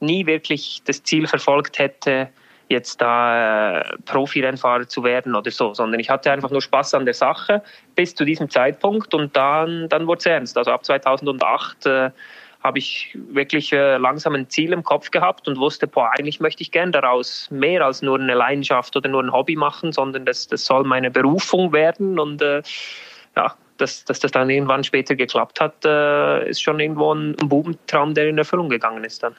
nie 0.00 0.26
wirklich 0.26 0.82
das 0.84 1.02
Ziel 1.02 1.26
verfolgt 1.26 1.78
hätte, 1.78 2.28
jetzt 2.68 3.00
da 3.00 3.80
äh, 3.80 3.96
Profi-Rennfahrer 4.04 4.88
zu 4.88 5.04
werden 5.04 5.34
oder 5.34 5.50
so, 5.50 5.74
sondern 5.74 6.00
ich 6.00 6.10
hatte 6.10 6.30
einfach 6.30 6.50
nur 6.50 6.62
Spaß 6.62 6.94
an 6.94 7.04
der 7.04 7.14
Sache 7.14 7.62
bis 7.94 8.14
zu 8.14 8.24
diesem 8.24 8.50
Zeitpunkt 8.50 9.14
und 9.14 9.36
dann, 9.36 9.88
dann 9.88 10.06
wurde 10.06 10.18
es 10.18 10.26
ernst. 10.26 10.58
Also 10.58 10.70
ab 10.70 10.84
2008 10.84 11.86
äh, 11.86 12.10
habe 12.62 12.78
ich 12.78 13.16
wirklich 13.28 13.72
äh, 13.72 13.96
langsam 13.96 14.34
ein 14.34 14.48
Ziel 14.48 14.72
im 14.72 14.84
Kopf 14.84 15.10
gehabt 15.10 15.48
und 15.48 15.58
wusste, 15.58 15.86
boah, 15.86 16.10
eigentlich 16.12 16.40
möchte 16.40 16.62
ich 16.62 16.70
gern 16.70 16.92
daraus 16.92 17.50
mehr 17.50 17.84
als 17.84 18.02
nur 18.02 18.20
eine 18.20 18.34
Leidenschaft 18.34 18.96
oder 18.96 19.08
nur 19.08 19.22
ein 19.22 19.32
Hobby 19.32 19.56
machen, 19.56 19.92
sondern 19.92 20.24
das, 20.24 20.46
das 20.46 20.64
soll 20.64 20.84
meine 20.84 21.10
Berufung 21.10 21.72
werden 21.72 22.18
und 22.18 22.40
äh, 22.40 22.62
ja, 23.36 23.54
dass, 23.78 24.04
dass 24.04 24.20
das 24.20 24.30
dann 24.30 24.48
irgendwann 24.48 24.84
später 24.84 25.16
geklappt 25.16 25.60
hat, 25.60 25.84
äh, 25.84 26.48
ist 26.48 26.62
schon 26.62 26.78
irgendwo 26.78 27.12
ein, 27.12 27.34
Bubentraum, 27.36 28.14
der 28.14 28.28
in 28.28 28.38
Erfüllung 28.38 28.68
gegangen 28.68 29.04
ist 29.04 29.22
dann. 29.22 29.34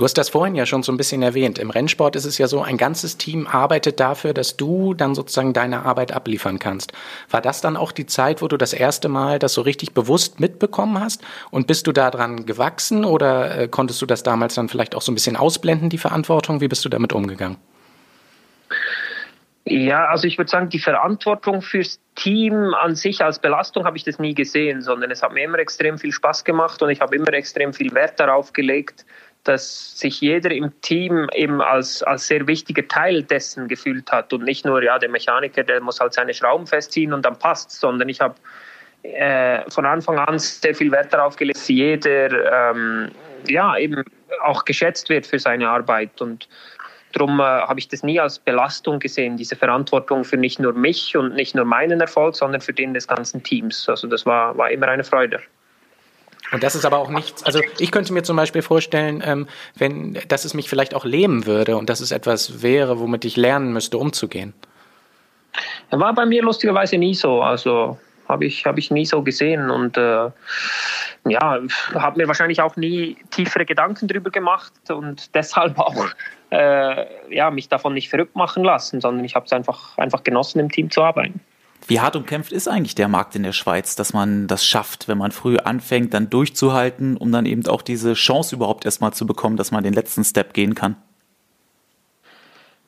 Du 0.00 0.04
hast 0.04 0.16
das 0.16 0.30
vorhin 0.30 0.54
ja 0.54 0.64
schon 0.64 0.82
so 0.82 0.92
ein 0.92 0.96
bisschen 0.96 1.22
erwähnt. 1.22 1.58
Im 1.58 1.68
Rennsport 1.68 2.16
ist 2.16 2.24
es 2.24 2.38
ja 2.38 2.46
so, 2.46 2.62
ein 2.62 2.78
ganzes 2.78 3.18
Team 3.18 3.46
arbeitet 3.46 4.00
dafür, 4.00 4.32
dass 4.32 4.56
du 4.56 4.94
dann 4.94 5.14
sozusagen 5.14 5.52
deine 5.52 5.84
Arbeit 5.84 6.12
abliefern 6.12 6.58
kannst. 6.58 6.94
War 7.28 7.42
das 7.42 7.60
dann 7.60 7.76
auch 7.76 7.92
die 7.92 8.06
Zeit, 8.06 8.40
wo 8.40 8.48
du 8.48 8.56
das 8.56 8.72
erste 8.72 9.10
Mal 9.10 9.38
das 9.38 9.52
so 9.52 9.60
richtig 9.60 9.92
bewusst 9.92 10.40
mitbekommen 10.40 10.98
hast? 10.98 11.22
Und 11.50 11.66
bist 11.66 11.86
du 11.86 11.92
daran 11.92 12.46
gewachsen 12.46 13.04
oder 13.04 13.58
äh, 13.58 13.68
konntest 13.68 14.00
du 14.00 14.06
das 14.06 14.22
damals 14.22 14.54
dann 14.54 14.70
vielleicht 14.70 14.94
auch 14.94 15.02
so 15.02 15.12
ein 15.12 15.16
bisschen 15.16 15.36
ausblenden, 15.36 15.90
die 15.90 15.98
Verantwortung? 15.98 16.62
Wie 16.62 16.68
bist 16.68 16.82
du 16.82 16.88
damit 16.88 17.12
umgegangen? 17.12 17.58
Ja, 19.66 20.06
also 20.06 20.26
ich 20.26 20.38
würde 20.38 20.50
sagen, 20.50 20.70
die 20.70 20.78
Verantwortung 20.78 21.60
fürs 21.60 22.00
Team 22.14 22.74
an 22.74 22.94
sich 22.94 23.22
als 23.22 23.38
Belastung 23.38 23.84
habe 23.84 23.98
ich 23.98 24.04
das 24.04 24.18
nie 24.18 24.34
gesehen, 24.34 24.80
sondern 24.80 25.10
es 25.10 25.22
hat 25.22 25.32
mir 25.32 25.44
immer 25.44 25.58
extrem 25.58 25.98
viel 25.98 26.12
Spaß 26.12 26.44
gemacht 26.44 26.82
und 26.82 26.88
ich 26.88 27.02
habe 27.02 27.14
immer 27.14 27.32
extrem 27.34 27.74
viel 27.74 27.92
Wert 27.94 28.18
darauf 28.18 28.54
gelegt, 28.54 29.04
dass 29.44 29.98
sich 29.98 30.20
jeder 30.20 30.50
im 30.50 30.72
Team 30.82 31.28
eben 31.34 31.60
als, 31.60 32.02
als 32.02 32.26
sehr 32.26 32.46
wichtiger 32.46 32.86
Teil 32.86 33.22
dessen 33.22 33.68
gefühlt 33.68 34.10
hat 34.12 34.32
und 34.32 34.44
nicht 34.44 34.64
nur, 34.64 34.82
ja, 34.82 34.98
der 34.98 35.08
Mechaniker, 35.08 35.62
der 35.62 35.80
muss 35.80 36.00
halt 36.00 36.12
seine 36.12 36.34
Schrauben 36.34 36.66
festziehen 36.66 37.12
und 37.12 37.24
dann 37.24 37.38
passt, 37.38 37.72
sondern 37.72 38.08
ich 38.08 38.20
habe 38.20 38.34
äh, 39.02 39.68
von 39.70 39.86
Anfang 39.86 40.18
an 40.18 40.38
sehr 40.38 40.74
viel 40.74 40.92
Wert 40.92 41.12
darauf 41.12 41.36
gelegt, 41.36 41.58
dass 41.58 41.68
jeder 41.68 42.70
ähm, 42.70 43.10
ja 43.48 43.76
eben 43.76 44.04
auch 44.42 44.64
geschätzt 44.64 45.08
wird 45.08 45.26
für 45.26 45.38
seine 45.38 45.68
Arbeit 45.68 46.20
und 46.20 46.48
Darum 47.12 47.40
äh, 47.40 47.42
habe 47.42 47.80
ich 47.80 47.88
das 47.88 48.02
nie 48.02 48.20
als 48.20 48.38
Belastung 48.38 49.00
gesehen, 49.00 49.36
diese 49.36 49.56
Verantwortung 49.56 50.24
für 50.24 50.36
nicht 50.36 50.60
nur 50.60 50.72
mich 50.72 51.16
und 51.16 51.34
nicht 51.34 51.54
nur 51.54 51.64
meinen 51.64 52.00
Erfolg, 52.00 52.36
sondern 52.36 52.60
für 52.60 52.72
den 52.72 52.94
des 52.94 53.08
ganzen 53.08 53.42
Teams. 53.42 53.88
Also 53.88 54.06
das 54.06 54.26
war, 54.26 54.56
war 54.56 54.70
immer 54.70 54.88
eine 54.88 55.02
Freude. 55.02 55.40
Und 56.52 56.62
das 56.62 56.74
ist 56.74 56.84
aber 56.84 56.98
auch 56.98 57.10
nichts, 57.10 57.44
also 57.44 57.60
ich 57.78 57.92
könnte 57.92 58.12
mir 58.12 58.22
zum 58.22 58.36
Beispiel 58.36 58.62
vorstellen, 58.62 59.22
ähm, 59.24 59.46
wenn, 59.76 60.18
dass 60.28 60.44
es 60.44 60.54
mich 60.54 60.68
vielleicht 60.68 60.94
auch 60.94 61.04
lähmen 61.04 61.46
würde 61.46 61.76
und 61.76 61.88
dass 61.88 62.00
es 62.00 62.10
etwas 62.10 62.62
wäre, 62.62 62.98
womit 62.98 63.24
ich 63.24 63.36
lernen 63.36 63.72
müsste, 63.72 63.98
umzugehen. 63.98 64.52
War 65.90 66.14
bei 66.14 66.26
mir 66.26 66.42
lustigerweise 66.42 66.98
nie 66.98 67.14
so. 67.14 67.42
Also 67.42 67.98
habe 68.28 68.46
ich, 68.46 68.64
hab 68.64 68.78
ich 68.78 68.90
nie 68.90 69.04
so 69.04 69.22
gesehen 69.22 69.70
und 69.70 69.96
äh, 69.96 70.30
ja, 71.26 71.58
habe 71.94 72.18
mir 72.18 72.28
wahrscheinlich 72.28 72.62
auch 72.62 72.76
nie 72.76 73.16
tiefere 73.30 73.64
Gedanken 73.64 74.08
darüber 74.08 74.30
gemacht 74.30 74.72
und 74.88 75.34
deshalb 75.34 75.78
auch 75.78 76.06
äh, 76.50 77.34
ja, 77.34 77.50
mich 77.50 77.68
davon 77.68 77.94
nicht 77.94 78.08
verrückt 78.08 78.36
machen 78.36 78.64
lassen, 78.64 79.00
sondern 79.00 79.24
ich 79.24 79.34
habe 79.34 79.46
es 79.46 79.52
einfach, 79.52 79.98
einfach 79.98 80.22
genossen, 80.22 80.60
im 80.60 80.70
Team 80.70 80.90
zu 80.90 81.02
arbeiten. 81.02 81.40
Wie 81.90 81.98
hart 81.98 82.14
umkämpft 82.14 82.52
ist 82.52 82.68
eigentlich 82.68 82.94
der 82.94 83.08
Markt 83.08 83.34
in 83.34 83.42
der 83.42 83.50
Schweiz, 83.50 83.96
dass 83.96 84.12
man 84.12 84.46
das 84.46 84.64
schafft, 84.64 85.08
wenn 85.08 85.18
man 85.18 85.32
früh 85.32 85.56
anfängt, 85.56 86.14
dann 86.14 86.30
durchzuhalten, 86.30 87.16
um 87.16 87.32
dann 87.32 87.46
eben 87.46 87.66
auch 87.66 87.82
diese 87.82 88.14
Chance 88.14 88.54
überhaupt 88.54 88.84
erstmal 88.84 89.12
zu 89.12 89.26
bekommen, 89.26 89.56
dass 89.56 89.72
man 89.72 89.82
den 89.82 89.92
letzten 89.92 90.22
Step 90.22 90.54
gehen 90.54 90.76
kann? 90.76 90.94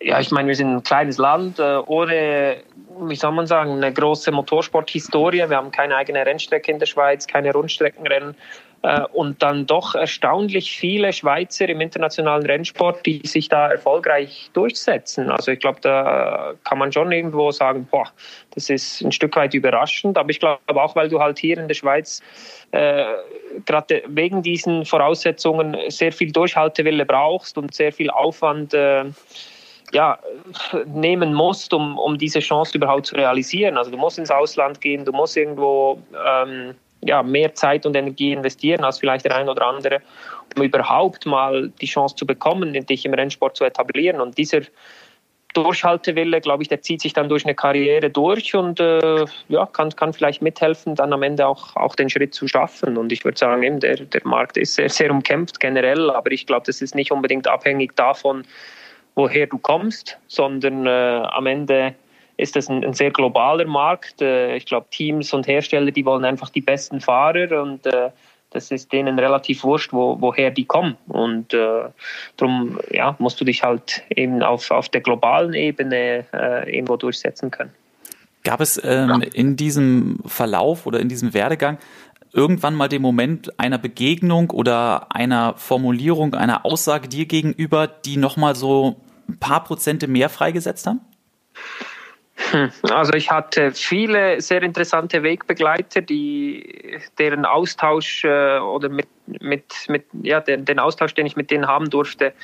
Ja, 0.00 0.20
ich 0.20 0.30
meine, 0.30 0.46
wir 0.46 0.54
sind 0.54 0.68
ein 0.68 0.84
kleines 0.84 1.18
Land 1.18 1.58
äh, 1.58 1.78
ohne, 1.84 2.58
wie 3.00 3.16
soll 3.16 3.32
man 3.32 3.48
sagen, 3.48 3.72
eine 3.72 3.92
große 3.92 4.30
Motorsporthistorie. 4.30 5.48
Wir 5.48 5.56
haben 5.56 5.72
keine 5.72 5.96
eigene 5.96 6.24
Rennstrecke 6.24 6.70
in 6.70 6.78
der 6.78 6.86
Schweiz, 6.86 7.26
keine 7.26 7.52
Rundstreckenrennen. 7.52 8.36
Äh, 8.82 9.02
und 9.12 9.42
dann 9.42 9.66
doch 9.66 9.94
erstaunlich 9.94 10.76
viele 10.76 11.12
Schweizer 11.12 11.68
im 11.68 11.80
internationalen 11.80 12.44
Rennsport, 12.44 13.06
die 13.06 13.20
sich 13.24 13.48
da 13.48 13.70
erfolgreich 13.70 14.50
durchsetzen. 14.54 15.30
Also 15.30 15.52
ich 15.52 15.60
glaube, 15.60 15.78
da 15.80 16.54
kann 16.64 16.78
man 16.78 16.92
schon 16.92 17.12
irgendwo 17.12 17.52
sagen, 17.52 17.86
boah, 17.90 18.08
das 18.54 18.70
ist 18.70 19.00
ein 19.02 19.12
Stück 19.12 19.36
weit 19.36 19.54
überraschend. 19.54 20.18
Aber 20.18 20.30
ich 20.30 20.40
glaube 20.40 20.60
auch, 20.68 20.96
weil 20.96 21.08
du 21.08 21.20
halt 21.20 21.38
hier 21.38 21.58
in 21.58 21.68
der 21.68 21.74
Schweiz 21.74 22.20
äh, 22.72 23.04
gerade 23.66 24.02
wegen 24.08 24.42
diesen 24.42 24.84
Voraussetzungen 24.84 25.76
sehr 25.88 26.10
viel 26.10 26.32
Durchhaltewille 26.32 27.06
brauchst 27.06 27.56
und 27.58 27.72
sehr 27.72 27.92
viel 27.92 28.10
Aufwand 28.10 28.74
äh, 28.74 29.04
ja, 29.92 30.18
nehmen 30.86 31.34
musst, 31.34 31.72
um, 31.74 31.98
um 31.98 32.18
diese 32.18 32.40
Chance 32.40 32.76
überhaupt 32.76 33.06
zu 33.06 33.14
realisieren. 33.14 33.76
Also 33.76 33.90
du 33.90 33.96
musst 33.96 34.18
ins 34.18 34.30
Ausland 34.30 34.80
gehen, 34.80 35.04
du 35.04 35.12
musst 35.12 35.36
irgendwo 35.36 36.02
ähm, 36.26 36.74
ja, 37.02 37.22
mehr 37.22 37.54
Zeit 37.54 37.84
und 37.86 37.96
Energie 37.96 38.32
investieren 38.32 38.84
als 38.84 38.98
vielleicht 38.98 39.24
der 39.24 39.36
ein 39.36 39.48
oder 39.48 39.66
andere, 39.66 40.00
um 40.56 40.62
überhaupt 40.62 41.26
mal 41.26 41.70
die 41.80 41.86
Chance 41.86 42.16
zu 42.16 42.26
bekommen, 42.26 42.72
dich 42.72 43.04
im 43.04 43.14
Rennsport 43.14 43.56
zu 43.56 43.64
etablieren. 43.64 44.20
Und 44.20 44.38
dieser 44.38 44.62
Durchhaltewille, 45.54 46.40
glaube 46.40 46.62
ich, 46.62 46.68
der 46.68 46.80
zieht 46.80 47.02
sich 47.02 47.12
dann 47.12 47.28
durch 47.28 47.44
eine 47.44 47.54
Karriere 47.54 48.08
durch 48.08 48.54
und 48.54 48.80
äh, 48.80 49.26
ja, 49.48 49.66
kann, 49.66 49.90
kann 49.90 50.12
vielleicht 50.12 50.40
mithelfen, 50.40 50.94
dann 50.94 51.12
am 51.12 51.22
Ende 51.22 51.46
auch, 51.46 51.76
auch 51.76 51.94
den 51.94 52.08
Schritt 52.08 52.34
zu 52.34 52.48
schaffen. 52.48 52.96
Und 52.96 53.12
ich 53.12 53.24
würde 53.24 53.38
sagen, 53.38 53.62
eben, 53.62 53.80
der, 53.80 53.96
der 53.96 54.22
Markt 54.24 54.56
ist 54.56 54.74
sehr, 54.74 54.88
sehr 54.88 55.10
umkämpft 55.10 55.60
generell, 55.60 56.10
aber 56.10 56.32
ich 56.32 56.46
glaube, 56.46 56.64
das 56.66 56.80
ist 56.80 56.94
nicht 56.94 57.12
unbedingt 57.12 57.48
abhängig 57.48 57.94
davon, 57.96 58.44
woher 59.14 59.46
du 59.46 59.58
kommst, 59.58 60.18
sondern 60.26 60.86
äh, 60.86 60.90
am 60.90 61.46
Ende 61.46 61.94
ist 62.42 62.56
das 62.56 62.68
ein, 62.68 62.84
ein 62.84 62.94
sehr 62.94 63.10
globaler 63.10 63.66
Markt. 63.66 64.20
Äh, 64.20 64.56
ich 64.56 64.66
glaube, 64.66 64.86
Teams 64.90 65.32
und 65.32 65.46
Hersteller, 65.46 65.90
die 65.90 66.04
wollen 66.04 66.24
einfach 66.24 66.50
die 66.50 66.60
besten 66.60 67.00
Fahrer 67.00 67.62
und 67.62 67.86
äh, 67.86 68.10
das 68.50 68.70
ist 68.70 68.92
denen 68.92 69.18
relativ 69.18 69.64
wurscht, 69.64 69.92
wo, 69.92 70.20
woher 70.20 70.50
die 70.50 70.66
kommen. 70.66 70.96
Und 71.08 71.54
äh, 71.54 71.84
darum 72.36 72.78
ja, 72.90 73.16
musst 73.18 73.40
du 73.40 73.44
dich 73.44 73.62
halt 73.62 74.02
eben 74.10 74.42
auf, 74.42 74.70
auf 74.70 74.88
der 74.90 75.00
globalen 75.00 75.54
Ebene 75.54 76.26
äh, 76.32 76.74
irgendwo 76.74 76.96
durchsetzen 76.96 77.50
können. 77.50 77.72
Gab 78.44 78.60
es 78.60 78.80
ähm, 78.84 79.22
in 79.32 79.56
diesem 79.56 80.18
Verlauf 80.26 80.86
oder 80.86 81.00
in 81.00 81.08
diesem 81.08 81.32
Werdegang 81.32 81.78
irgendwann 82.32 82.74
mal 82.74 82.88
den 82.88 83.02
Moment 83.02 83.58
einer 83.58 83.78
Begegnung 83.78 84.50
oder 84.50 85.14
einer 85.14 85.54
Formulierung, 85.56 86.34
einer 86.34 86.66
Aussage 86.66 87.08
dir 87.08 87.26
gegenüber, 87.26 87.86
die 87.86 88.16
nochmal 88.16 88.56
so 88.56 88.96
ein 89.28 89.38
paar 89.38 89.64
Prozente 89.64 90.08
mehr 90.08 90.28
freigesetzt 90.28 90.86
haben? 90.86 91.00
Hm, 92.52 92.70
also 92.90 93.14
ich 93.14 93.30
hatte 93.30 93.72
viele 93.72 94.40
sehr 94.42 94.62
interessante 94.62 95.22
Wegbegleiter, 95.22 96.02
die 96.02 96.98
deren 97.18 97.46
Austausch 97.46 98.24
äh, 98.24 98.58
oder 98.58 98.90
mit, 98.90 99.08
mit, 99.26 99.72
mit 99.88 100.04
ja, 100.22 100.40
den, 100.40 100.66
den 100.66 100.78
Austausch, 100.78 101.14
den 101.14 101.24
ich 101.24 101.34
mit 101.34 101.50
denen 101.50 101.66
haben 101.66 101.88
durfte, 101.88 102.34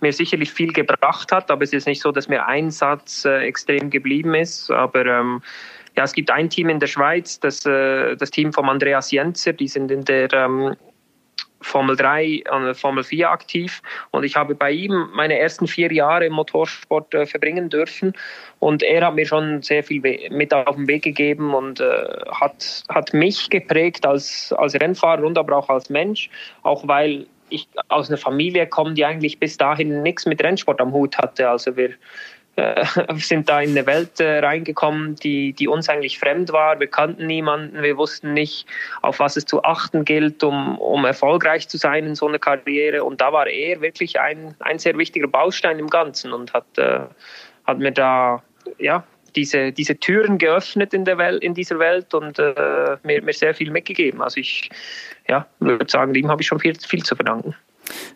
mir 0.00 0.12
sicherlich 0.12 0.52
viel 0.52 0.72
gebracht 0.72 1.32
hat. 1.32 1.50
Aber 1.50 1.64
es 1.64 1.72
ist 1.72 1.86
nicht 1.86 2.00
so, 2.00 2.12
dass 2.12 2.28
mir 2.28 2.46
ein 2.46 2.70
Satz 2.70 3.24
äh, 3.24 3.40
extrem 3.40 3.90
geblieben 3.90 4.34
ist. 4.34 4.70
Aber 4.70 5.04
ähm, 5.04 5.42
ja, 5.96 6.04
es 6.04 6.12
gibt 6.12 6.30
ein 6.30 6.48
Team 6.48 6.68
in 6.68 6.78
der 6.78 6.86
Schweiz, 6.86 7.40
das, 7.40 7.66
äh, 7.66 8.14
das 8.16 8.30
Team 8.30 8.52
von 8.52 8.68
Andreas 8.68 9.10
Jenzer, 9.10 9.52
die 9.52 9.66
sind 9.66 9.90
in 9.90 10.04
der 10.04 10.32
ähm, 10.32 10.76
Formel 11.66 11.96
3 11.96 12.44
und 12.50 12.74
Formel 12.76 13.02
4 13.02 13.30
aktiv. 13.30 13.82
Und 14.12 14.24
ich 14.24 14.36
habe 14.36 14.54
bei 14.54 14.70
ihm 14.70 15.08
meine 15.14 15.38
ersten 15.38 15.66
vier 15.66 15.92
Jahre 15.92 16.26
im 16.26 16.32
Motorsport 16.32 17.12
äh, 17.14 17.26
verbringen 17.26 17.68
dürfen. 17.68 18.14
Und 18.60 18.82
er 18.82 19.06
hat 19.06 19.14
mir 19.14 19.26
schon 19.26 19.62
sehr 19.62 19.82
viel 19.82 20.00
mit 20.30 20.54
auf 20.54 20.76
den 20.76 20.86
Weg 20.86 21.02
gegeben 21.02 21.54
und 21.54 21.80
äh, 21.80 21.84
hat, 22.30 22.84
hat 22.88 23.12
mich 23.12 23.50
geprägt 23.50 24.06
als, 24.06 24.54
als 24.56 24.74
Rennfahrer 24.74 25.24
und 25.24 25.36
aber 25.36 25.56
auch 25.56 25.68
als 25.68 25.90
Mensch, 25.90 26.30
auch 26.62 26.86
weil 26.86 27.26
ich 27.48 27.68
aus 27.88 28.08
einer 28.08 28.18
Familie 28.18 28.66
komme, 28.66 28.94
die 28.94 29.04
eigentlich 29.04 29.38
bis 29.38 29.56
dahin 29.56 30.02
nichts 30.02 30.26
mit 30.26 30.42
Rennsport 30.42 30.80
am 30.80 30.92
Hut 30.92 31.18
hatte. 31.18 31.48
Also 31.48 31.76
wir, 31.76 31.90
äh, 32.56 32.84
sind 33.16 33.48
da 33.48 33.60
in 33.60 33.70
eine 33.70 33.86
Welt 33.86 34.18
äh, 34.20 34.38
reingekommen, 34.38 35.16
die, 35.16 35.52
die 35.52 35.68
uns 35.68 35.88
eigentlich 35.88 36.18
fremd 36.18 36.52
war. 36.52 36.80
Wir 36.80 36.88
kannten 36.88 37.26
niemanden, 37.26 37.82
wir 37.82 37.96
wussten 37.96 38.32
nicht, 38.32 38.66
auf 39.02 39.20
was 39.20 39.36
es 39.36 39.44
zu 39.44 39.62
achten 39.62 40.04
gilt, 40.04 40.42
um, 40.42 40.78
um 40.78 41.04
erfolgreich 41.04 41.68
zu 41.68 41.76
sein 41.76 42.06
in 42.06 42.14
so 42.14 42.26
einer 42.26 42.38
Karriere. 42.38 43.04
Und 43.04 43.20
da 43.20 43.32
war 43.32 43.46
er 43.46 43.80
wirklich 43.80 44.18
ein, 44.18 44.54
ein 44.60 44.78
sehr 44.78 44.96
wichtiger 44.98 45.28
Baustein 45.28 45.78
im 45.78 45.88
Ganzen 45.88 46.32
und 46.32 46.52
hat, 46.52 46.66
äh, 46.78 47.00
hat 47.64 47.78
mir 47.78 47.92
da 47.92 48.42
ja, 48.78 49.04
diese, 49.36 49.70
diese 49.70 49.96
Türen 49.96 50.38
geöffnet 50.38 50.94
in, 50.94 51.04
der 51.04 51.18
Welt, 51.18 51.42
in 51.42 51.54
dieser 51.54 51.78
Welt 51.78 52.14
und 52.14 52.38
äh, 52.38 52.96
mir, 53.02 53.22
mir 53.22 53.32
sehr 53.32 53.54
viel 53.54 53.70
mitgegeben. 53.70 54.22
Also 54.22 54.40
ich 54.40 54.70
ja, 55.28 55.46
würde 55.60 55.86
sagen, 55.88 56.14
ihm 56.14 56.28
habe 56.28 56.42
ich 56.42 56.48
schon 56.48 56.58
viel, 56.58 56.74
viel 56.74 57.02
zu 57.02 57.14
verdanken. 57.14 57.54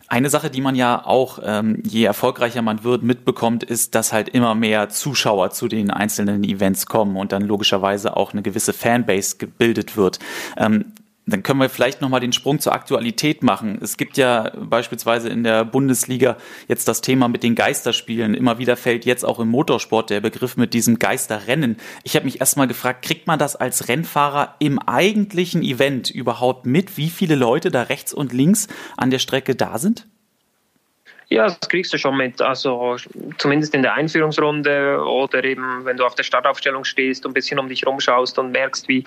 Eine 0.08 0.30
Sache, 0.30 0.50
die 0.50 0.60
man 0.60 0.74
ja 0.74 1.04
auch, 1.04 1.38
ähm, 1.44 1.82
je 1.84 2.04
erfolgreicher 2.04 2.62
man 2.62 2.82
wird, 2.84 3.02
mitbekommt, 3.02 3.62
ist, 3.62 3.94
dass 3.94 4.12
halt 4.12 4.28
immer 4.28 4.54
mehr 4.54 4.88
Zuschauer 4.88 5.50
zu 5.50 5.68
den 5.68 5.90
einzelnen 5.90 6.44
Events 6.44 6.86
kommen 6.86 7.16
und 7.16 7.32
dann 7.32 7.42
logischerweise 7.42 8.16
auch 8.16 8.32
eine 8.32 8.42
gewisse 8.42 8.72
Fanbase 8.72 9.36
gebildet 9.36 9.96
wird. 9.96 10.18
Ähm, 10.56 10.86
dann 11.26 11.42
können 11.42 11.60
wir 11.60 11.68
vielleicht 11.68 12.00
nochmal 12.00 12.20
den 12.20 12.32
Sprung 12.32 12.58
zur 12.58 12.72
Aktualität 12.72 13.42
machen. 13.42 13.78
Es 13.82 13.96
gibt 13.96 14.16
ja 14.16 14.50
beispielsweise 14.56 15.28
in 15.28 15.44
der 15.44 15.64
Bundesliga 15.64 16.36
jetzt 16.66 16.88
das 16.88 17.00
Thema 17.00 17.28
mit 17.28 17.42
den 17.42 17.54
Geisterspielen. 17.54 18.34
Immer 18.34 18.58
wieder 18.58 18.76
fällt 18.76 19.04
jetzt 19.04 19.24
auch 19.24 19.38
im 19.38 19.48
Motorsport 19.48 20.10
der 20.10 20.20
Begriff 20.20 20.56
mit 20.56 20.74
diesem 20.74 20.98
Geisterrennen. 20.98 21.76
Ich 22.02 22.16
habe 22.16 22.24
mich 22.24 22.40
erstmal 22.40 22.66
gefragt, 22.66 23.04
kriegt 23.04 23.26
man 23.26 23.38
das 23.38 23.54
als 23.54 23.88
Rennfahrer 23.88 24.56
im 24.58 24.78
eigentlichen 24.78 25.62
Event 25.62 26.10
überhaupt 26.10 26.66
mit, 26.66 26.96
wie 26.96 27.10
viele 27.10 27.36
Leute 27.36 27.70
da 27.70 27.82
rechts 27.82 28.12
und 28.12 28.32
links 28.32 28.68
an 28.96 29.10
der 29.10 29.18
Strecke 29.18 29.54
da 29.54 29.78
sind? 29.78 30.06
Ja, 31.32 31.46
das 31.46 31.60
kriegst 31.60 31.92
du 31.92 31.98
schon 31.98 32.16
mit. 32.16 32.42
Also 32.42 32.96
zumindest 33.38 33.72
in 33.74 33.82
der 33.82 33.94
Einführungsrunde 33.94 35.00
oder 35.04 35.44
eben, 35.44 35.84
wenn 35.84 35.96
du 35.96 36.04
auf 36.04 36.16
der 36.16 36.24
Startaufstellung 36.24 36.82
stehst 36.82 37.24
und 37.24 37.30
ein 37.30 37.34
bisschen 37.34 37.60
um 37.60 37.68
dich 37.68 37.86
rumschaust 37.86 38.36
und 38.40 38.50
merkst, 38.50 38.88
wie, 38.88 39.04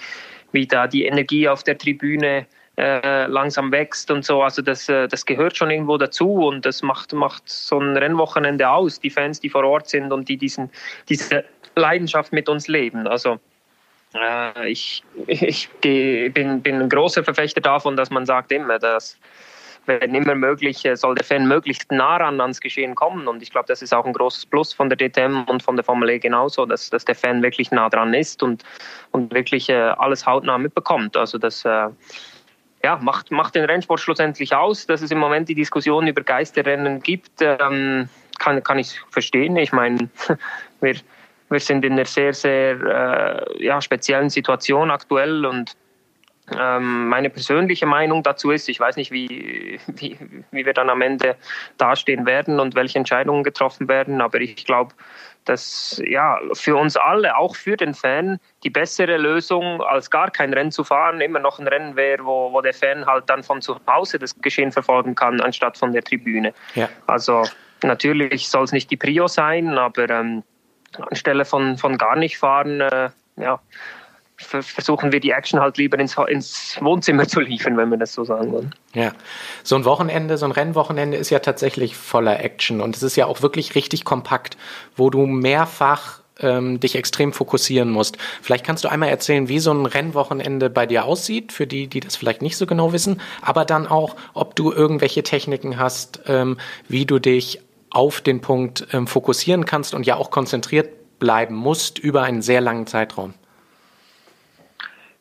wie 0.53 0.65
da 0.65 0.87
die 0.87 1.05
Energie 1.05 1.49
auf 1.49 1.63
der 1.63 1.77
Tribüne 1.77 2.45
äh, 2.77 3.27
langsam 3.27 3.71
wächst 3.71 4.09
und 4.09 4.25
so. 4.25 4.41
Also 4.41 4.61
das, 4.61 4.89
äh, 4.89 5.07
das 5.07 5.25
gehört 5.25 5.57
schon 5.57 5.69
irgendwo 5.69 5.97
dazu 5.97 6.47
und 6.47 6.65
das 6.65 6.81
macht, 6.81 7.13
macht 7.13 7.47
so 7.47 7.79
ein 7.79 7.97
Rennwochenende 7.97 8.69
aus. 8.69 8.99
Die 8.99 9.09
Fans, 9.09 9.39
die 9.39 9.49
vor 9.49 9.63
Ort 9.63 9.89
sind 9.89 10.11
und 10.11 10.29
die 10.29 10.37
diesen, 10.37 10.69
diese 11.09 11.43
Leidenschaft 11.75 12.33
mit 12.33 12.49
uns 12.49 12.67
leben. 12.67 13.05
Also 13.07 13.39
äh, 14.15 14.71
ich, 14.71 15.03
ich 15.27 15.69
bin, 15.81 16.61
bin 16.61 16.81
ein 16.81 16.89
großer 16.89 17.23
Verfechter 17.23 17.61
davon, 17.61 17.95
dass 17.95 18.09
man 18.09 18.25
sagt 18.25 18.51
immer, 18.51 18.79
dass 18.79 19.17
wenn 19.85 20.15
immer 20.15 20.35
möglich, 20.35 20.87
soll 20.95 21.15
der 21.15 21.25
Fan 21.25 21.47
möglichst 21.47 21.91
nah 21.91 22.17
ran 22.17 22.39
ans 22.39 22.59
Geschehen 22.59 22.95
kommen. 22.95 23.27
Und 23.27 23.41
ich 23.41 23.51
glaube, 23.51 23.67
das 23.67 23.81
ist 23.81 23.93
auch 23.93 24.05
ein 24.05 24.13
großes 24.13 24.45
Plus 24.45 24.73
von 24.73 24.89
der 24.89 24.97
DTM 24.97 25.43
und 25.47 25.63
von 25.63 25.75
der 25.75 25.83
Formel 25.83 26.09
E 26.09 26.19
genauso, 26.19 26.65
dass, 26.65 26.89
dass 26.89 27.05
der 27.05 27.15
Fan 27.15 27.41
wirklich 27.41 27.71
nah 27.71 27.89
dran 27.89 28.13
ist 28.13 28.43
und, 28.43 28.63
und 29.11 29.33
wirklich 29.33 29.69
äh, 29.69 29.73
alles 29.73 30.25
hautnah 30.25 30.57
mitbekommt. 30.57 31.17
Also 31.17 31.37
das 31.37 31.65
äh, 31.65 31.89
ja, 32.83 32.97
macht, 33.01 33.31
macht 33.31 33.55
den 33.55 33.65
Rennsport 33.65 33.99
schlussendlich 33.99 34.53
aus, 34.55 34.85
dass 34.85 35.01
es 35.01 35.11
im 35.11 35.17
Moment 35.17 35.49
die 35.49 35.55
Diskussion 35.55 36.07
über 36.07 36.21
Geisterrennen 36.21 37.01
gibt. 37.01 37.41
Ähm, 37.41 38.09
kann, 38.39 38.63
kann 38.63 38.79
ich 38.79 38.99
verstehen. 39.09 39.55
Ich 39.57 39.71
meine, 39.71 40.09
wir, 40.81 40.95
wir 41.49 41.59
sind 41.59 41.85
in 41.85 41.93
einer 41.93 42.05
sehr, 42.05 42.33
sehr 42.33 42.79
äh, 42.81 43.65
ja, 43.65 43.81
speziellen 43.81 44.29
Situation 44.29 44.91
aktuell 44.91 45.45
und 45.45 45.75
ähm, 46.59 47.07
meine 47.09 47.29
persönliche 47.29 47.85
Meinung 47.85 48.23
dazu 48.23 48.51
ist, 48.51 48.69
ich 48.69 48.79
weiß 48.79 48.95
nicht, 48.95 49.11
wie, 49.11 49.79
wie, 49.87 50.17
wie 50.51 50.65
wir 50.65 50.73
dann 50.73 50.89
am 50.89 51.01
Ende 51.01 51.35
dastehen 51.77 52.25
werden 52.25 52.59
und 52.59 52.75
welche 52.75 52.97
Entscheidungen 52.97 53.43
getroffen 53.43 53.87
werden, 53.87 54.21
aber 54.21 54.41
ich 54.41 54.65
glaube, 54.65 54.93
dass 55.45 56.01
ja 56.05 56.39
für 56.53 56.75
uns 56.75 56.95
alle, 56.97 57.37
auch 57.37 57.55
für 57.55 57.75
den 57.77 57.93
Fan, 57.93 58.39
die 58.63 58.69
bessere 58.69 59.17
Lösung 59.17 59.81
als 59.81 60.09
gar 60.09 60.31
kein 60.31 60.53
Rennen 60.53 60.71
zu 60.71 60.83
fahren, 60.83 61.21
immer 61.21 61.39
noch 61.39 61.59
ein 61.59 61.67
Rennen 61.67 61.95
wäre, 61.95 62.25
wo, 62.25 62.53
wo 62.53 62.61
der 62.61 62.73
Fan 62.73 63.05
halt 63.05 63.29
dann 63.29 63.43
von 63.43 63.61
zu 63.61 63.77
Hause 63.87 64.19
das 64.19 64.39
Geschehen 64.41 64.71
verfolgen 64.71 65.15
kann, 65.15 65.41
anstatt 65.41 65.77
von 65.77 65.91
der 65.91 66.03
Tribüne. 66.03 66.53
Ja. 66.75 66.89
Also 67.07 67.43
natürlich 67.83 68.47
soll 68.47 68.63
es 68.63 68.71
nicht 68.71 68.89
die 68.91 68.97
Prio 68.97 69.27
sein, 69.27 69.77
aber 69.77 70.09
ähm, 70.09 70.43
anstelle 71.09 71.45
von, 71.45 71.77
von 71.77 71.97
gar 71.97 72.15
nicht 72.15 72.37
fahren, 72.37 72.81
äh, 72.81 73.09
ja, 73.35 73.59
versuchen 74.43 75.11
wir 75.11 75.19
die 75.19 75.31
Action 75.31 75.59
halt 75.59 75.77
lieber 75.77 75.97
ins, 75.99 76.15
ins 76.27 76.77
Wohnzimmer 76.81 77.27
zu 77.27 77.39
liefern, 77.39 77.77
wenn 77.77 77.89
wir 77.89 77.97
das 77.97 78.13
so 78.13 78.23
sagen 78.23 78.51
wollen. 78.51 78.75
Ja, 78.93 79.11
so 79.63 79.75
ein 79.75 79.85
Wochenende, 79.85 80.37
so 80.37 80.45
ein 80.45 80.51
Rennwochenende 80.51 81.17
ist 81.17 81.29
ja 81.29 81.39
tatsächlich 81.39 81.95
voller 81.95 82.43
Action 82.43 82.81
und 82.81 82.95
es 82.95 83.03
ist 83.03 83.15
ja 83.15 83.25
auch 83.25 83.41
wirklich 83.41 83.75
richtig 83.75 84.05
kompakt, 84.05 84.57
wo 84.95 85.09
du 85.09 85.25
mehrfach 85.25 86.21
ähm, 86.39 86.79
dich 86.79 86.95
extrem 86.95 87.33
fokussieren 87.33 87.89
musst. 87.89 88.17
Vielleicht 88.41 88.65
kannst 88.65 88.83
du 88.83 88.89
einmal 88.89 89.09
erzählen, 89.09 89.47
wie 89.49 89.59
so 89.59 89.71
ein 89.71 89.85
Rennwochenende 89.85 90.69
bei 90.69 90.85
dir 90.85 91.05
aussieht, 91.05 91.51
für 91.51 91.67
die, 91.67 91.87
die 91.87 91.99
das 91.99 92.15
vielleicht 92.15 92.41
nicht 92.41 92.57
so 92.57 92.65
genau 92.65 92.93
wissen, 92.93 93.21
aber 93.41 93.65
dann 93.65 93.87
auch, 93.87 94.15
ob 94.33 94.55
du 94.55 94.71
irgendwelche 94.71 95.23
Techniken 95.23 95.77
hast, 95.77 96.21
ähm, 96.27 96.57
wie 96.87 97.05
du 97.05 97.19
dich 97.19 97.61
auf 97.89 98.21
den 98.21 98.41
Punkt 98.41 98.87
ähm, 98.91 99.07
fokussieren 99.07 99.65
kannst 99.65 99.93
und 99.93 100.05
ja 100.05 100.15
auch 100.15 100.31
konzentriert 100.31 101.19
bleiben 101.19 101.55
musst 101.55 101.99
über 101.99 102.23
einen 102.23 102.41
sehr 102.41 102.59
langen 102.59 102.87
Zeitraum. 102.87 103.35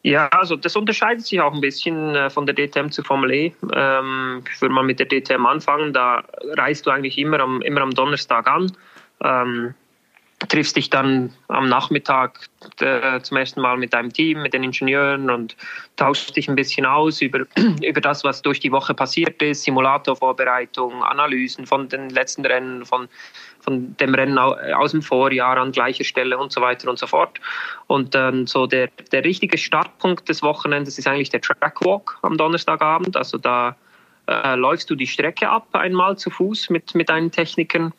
Ja, 0.05 0.27
also 0.29 0.57
das 0.57 0.75
unterscheidet 0.75 1.25
sich 1.25 1.41
auch 1.41 1.55
ein 1.55 1.61
bisschen 1.61 2.17
äh, 2.17 2.29
von 2.29 2.45
der 2.45 2.57
DTM 2.57 2.89
zur 2.91 3.05
Formel 3.05 3.31
E. 3.31 3.53
Ähm, 3.73 4.43
ich 4.53 4.61
würde 4.61 4.75
mal 4.75 4.83
mit 4.83 4.99
der 4.99 5.07
DTM 5.07 5.47
anfangen. 5.47 5.93
Da 5.93 6.25
reist 6.57 6.87
du 6.87 6.91
eigentlich 6.91 7.19
immer 7.19 7.39
am, 7.39 7.63
immer 7.63 7.83
am 7.83 7.93
Donnerstag 7.93 8.49
an. 8.49 8.73
Ähm, 9.23 9.75
triffst 10.49 10.77
dich 10.77 10.91
dann 10.91 11.33
am 11.47 11.69
Nachmittag 11.69 12.49
äh, 12.81 13.21
zum 13.21 13.37
ersten 13.37 13.61
Mal 13.61 13.77
mit 13.77 13.93
deinem 13.93 14.13
Team, 14.13 14.43
mit 14.43 14.55
den 14.55 14.65
Ingenieuren 14.65 15.31
und 15.31 15.57
tauschst 15.97 16.37
dich 16.37 16.49
ein 16.49 16.57
bisschen 16.57 16.85
aus 16.85 17.21
über, 17.21 17.41
über 17.83 18.01
das, 18.01 18.25
was 18.25 18.43
durch 18.43 18.61
die 18.61 18.73
Woche 18.73 18.95
passiert 18.95 19.41
ist, 19.41 19.63
Simulatorvorbereitung, 19.63 21.05
Analysen 21.05 21.67
von 21.67 21.89
den 21.89 22.11
letzten 22.11 22.45
Rennen, 22.45 22.85
von, 22.85 23.09
von 23.63 23.97
dem 23.97 24.15
Rennen 24.15 24.39
aus 24.39 24.91
dem 24.91 25.03
Vorjahr 25.03 25.57
an 25.57 25.73
gleicher 25.73 26.05
Stelle 26.05 26.37
und 26.37 26.53
so 26.53 26.61
weiter 26.61 26.91
und 26.91 26.99
so 26.99 27.07
fort. 27.07 27.41
Und 27.87 28.15
dann 28.15 28.47
so 28.47 28.67
der, 28.67 28.89
der 29.13 29.25
richtige 29.25 29.57
Startpunkt 29.57 30.29
des 30.29 30.43
Wochenendes 30.43 30.99
ist 30.99 31.07
eigentlich 31.07 31.31
der 31.31 31.41
Trackwalk 31.41 32.19
am 32.23 32.37
Donnerstagabend. 32.37 33.17
Also 33.17 33.39
da 33.39 33.77
äh, 34.29 34.57
läufst 34.57 34.91
du 34.91 34.95
die 34.95 35.07
Strecke 35.07 35.49
ab 35.49 35.69
einmal 35.73 36.19
zu 36.19 36.31
Fuß 36.31 36.71
mit, 36.71 36.95
mit 36.95 37.09
deinen 37.09 37.31
Technikern 37.31 37.93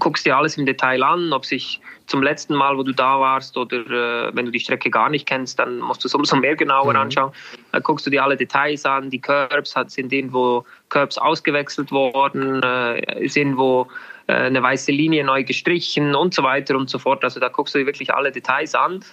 guckst 0.00 0.26
dir 0.26 0.36
alles 0.36 0.56
im 0.56 0.66
Detail 0.66 1.02
an, 1.02 1.32
ob 1.32 1.44
sich 1.44 1.80
zum 2.06 2.22
letzten 2.22 2.54
Mal, 2.54 2.76
wo 2.76 2.82
du 2.82 2.92
da 2.92 3.20
warst 3.20 3.56
oder 3.56 3.76
äh, 3.76 4.30
wenn 4.34 4.44
du 4.44 4.50
die 4.50 4.60
Strecke 4.60 4.90
gar 4.90 5.08
nicht 5.08 5.26
kennst, 5.26 5.58
dann 5.58 5.78
musst 5.78 6.02
du 6.04 6.08
es 6.08 6.14
umso 6.14 6.36
mehr 6.36 6.56
genauer 6.56 6.92
mhm. 6.92 7.00
anschauen. 7.00 7.32
Dann 7.72 7.82
guckst 7.82 8.06
du 8.06 8.10
dir 8.10 8.22
alle 8.24 8.36
Details 8.36 8.84
an, 8.84 9.10
die 9.10 9.20
Curbs, 9.20 9.74
sind 9.86 10.12
irgendwo 10.12 10.64
Curbs 10.88 11.16
ausgewechselt 11.18 11.90
worden, 11.90 12.62
äh, 12.62 13.24
ist 13.24 13.36
irgendwo 13.36 13.82
äh, 13.82 14.13
eine 14.26 14.62
weiße 14.62 14.92
Linie 14.92 15.24
neu 15.24 15.44
gestrichen 15.44 16.14
und 16.14 16.34
so 16.34 16.42
weiter 16.42 16.76
und 16.76 16.88
so 16.88 16.98
fort. 16.98 17.24
Also 17.24 17.40
da 17.40 17.48
guckst 17.48 17.74
du 17.74 17.78
dir 17.78 17.86
wirklich 17.86 18.12
alle 18.12 18.32
Details 18.32 18.74
an. 18.74 19.04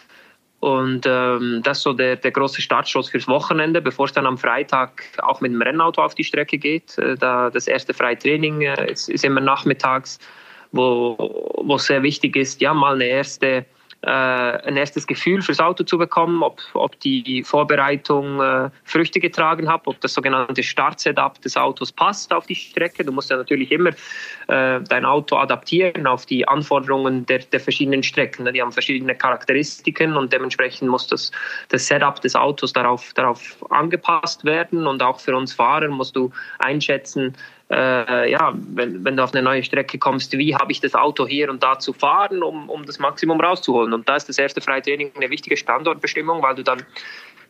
Und 0.60 1.08
ähm, 1.08 1.62
das 1.64 1.80
ist 1.80 1.84
so 1.84 1.94
der, 1.94 2.18
der 2.18 2.32
große 2.32 2.62
Startschuss 2.62 3.10
fürs 3.10 3.28
Wochenende, 3.28 3.82
bevor 3.82 4.06
es 4.06 4.14
dann 4.14 4.28
am 4.28 4.38
Freitag 4.38 5.04
auch 5.18 5.42
mit 5.42 5.52
dem 5.52 5.62
Rennauto 5.62 6.04
auf 6.04 6.14
die 6.14 6.24
Strecke 6.24 6.60
geht. 6.60 6.98
Äh, 7.00 7.16
da 7.16 7.50
das 7.50 7.68
erste 7.68 7.94
Freitraining 7.94 8.62
äh, 8.62 8.92
ist, 8.92 9.10
ist 9.10 9.26
immer 9.26 9.42
nachmittags 9.42 10.20
wo, 10.72 11.18
wo 11.64 11.78
sehr 11.78 12.04
wichtig 12.04 12.36
ist, 12.36 12.62
ja, 12.62 12.74
mal 12.74 12.96
eine 12.96 13.06
erste 13.06 13.48
äh, 13.48 13.64
ein 14.08 14.78
erstes 14.78 15.06
Gefühl 15.06 15.42
fürs 15.42 15.60
Auto 15.60 15.84
zu 15.84 15.98
bekommen, 15.98 16.42
ob, 16.42 16.60
ob 16.74 17.00
die 17.02 17.44
Vorbereitung 17.44 18.42
äh, 18.42 18.70
Früchte 18.84 19.20
getragen 19.20 19.70
hat, 19.70 19.82
ob 19.86 20.02
das 20.02 20.16
sogenannte 20.16 20.64
Startsetup 20.64 21.40
des 21.42 21.56
Autos 21.56 21.92
passt 21.92 22.34
auf 22.34 22.48
die 22.48 22.56
Strecke. 22.56 23.06
Du 23.06 23.12
musst 23.12 23.30
ja 23.30 23.38
natürlich 23.38 23.72
immer 23.72 23.92
äh, 24.48 24.82
dein 24.82 25.06
Auto 25.06 25.36
adaptieren 25.36 26.08
auf 26.08 26.26
die 26.26 26.48
Anforderungen 26.48 27.28
der, 27.28 27.40
der 27.40 27.60
verschiedenen 27.60 28.02
Strecken. 28.02 28.52
Die 28.52 28.62
haben 28.62 28.72
verschiedene 28.72 29.14
Charakteristiken 29.14 30.18
und 30.18 30.34
dementsprechend 30.34 30.90
muss 30.90 31.06
das, 31.06 31.32
das 31.70 31.88
Setup 31.88 32.20
des 32.22 32.36
Autos 32.36 32.74
darauf, 32.74 33.14
darauf 33.14 33.64
angepasst 33.70 34.46
werden 34.46 34.88
und 34.88 35.04
auch 35.04 35.20
für 35.20 35.36
uns 35.36 35.54
Fahrer 35.54 35.90
musst 35.90 36.16
du 36.16 36.32
einschätzen, 36.58 37.36
äh, 37.72 38.30
ja, 38.30 38.54
wenn, 38.74 39.04
wenn 39.06 39.16
du 39.16 39.24
auf 39.24 39.34
eine 39.34 39.42
neue 39.42 39.64
Strecke 39.64 39.98
kommst, 39.98 40.34
wie 40.34 40.56
habe 40.56 40.72
ich 40.72 40.82
das 40.82 40.94
Auto 40.94 41.26
hier 41.26 41.50
und 41.50 41.64
da 41.64 41.80
zu 41.80 41.94
fahren, 41.94 42.44
um, 42.44 42.70
um 42.70 42.86
das 42.86 43.00
Maximum 43.00 43.40
rauszuholen. 43.40 43.94
Und 43.94 44.10
da 44.10 44.18
ist 44.18 44.28
das 44.28 44.38
erste 44.38 44.60
Freitraining 44.60 45.12
eine 45.16 45.30
wichtige 45.30 45.56
Standortbestimmung, 45.56 46.42
weil 46.42 46.56
du 46.56 46.64
dann 46.64 46.84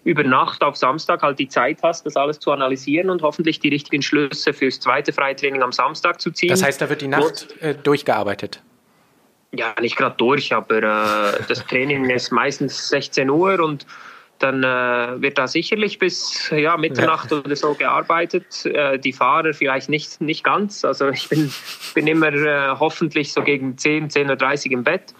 über 0.03 0.23
Nacht 0.23 0.63
auf 0.63 0.75
Samstag 0.77 1.21
halt 1.21 1.39
die 1.39 1.47
Zeit 1.47 1.79
hast, 1.83 2.05
das 2.05 2.15
alles 2.15 2.39
zu 2.39 2.51
analysieren 2.51 3.09
und 3.09 3.21
hoffentlich 3.21 3.59
die 3.59 3.69
richtigen 3.69 4.01
Schlüsse 4.01 4.53
fürs 4.53 4.79
zweite 4.79 5.13
Freitraining 5.13 5.61
am 5.61 5.71
Samstag 5.71 6.21
zu 6.21 6.31
ziehen. 6.31 6.49
Das 6.49 6.63
heißt, 6.63 6.81
da 6.81 6.89
wird 6.89 7.01
die 7.01 7.07
Nacht 7.07 7.55
äh, 7.61 7.75
durchgearbeitet? 7.75 8.61
Ja, 9.53 9.75
nicht 9.81 9.97
gerade 9.97 10.15
durch, 10.17 10.53
aber 10.53 10.77
äh, 10.77 11.43
das 11.47 11.65
Training 11.65 12.09
ist 12.09 12.31
meistens 12.31 12.89
16 12.89 13.29
Uhr 13.29 13.59
und 13.59 13.85
dann 14.43 14.63
äh, 14.63 15.21
wird 15.21 15.37
da 15.37 15.47
sicherlich 15.47 15.99
bis 15.99 16.49
ja, 16.49 16.77
Mitternacht 16.77 17.31
ja. 17.31 17.37
oder 17.37 17.55
so 17.55 17.73
gearbeitet. 17.73 18.65
Äh, 18.65 18.99
die 18.99 19.13
Fahrer 19.13 19.53
vielleicht 19.53 19.89
nicht, 19.89 20.21
nicht 20.21 20.43
ganz. 20.43 20.83
Also 20.85 21.09
ich 21.09 21.29
bin, 21.29 21.51
bin 21.93 22.07
immer 22.07 22.33
äh, 22.33 22.75
hoffentlich 22.79 23.33
so 23.33 23.41
gegen 23.41 23.77
10, 23.77 24.09
10.30 24.09 24.67
Uhr 24.67 24.71
im 24.73 24.83
Bett 24.83 25.13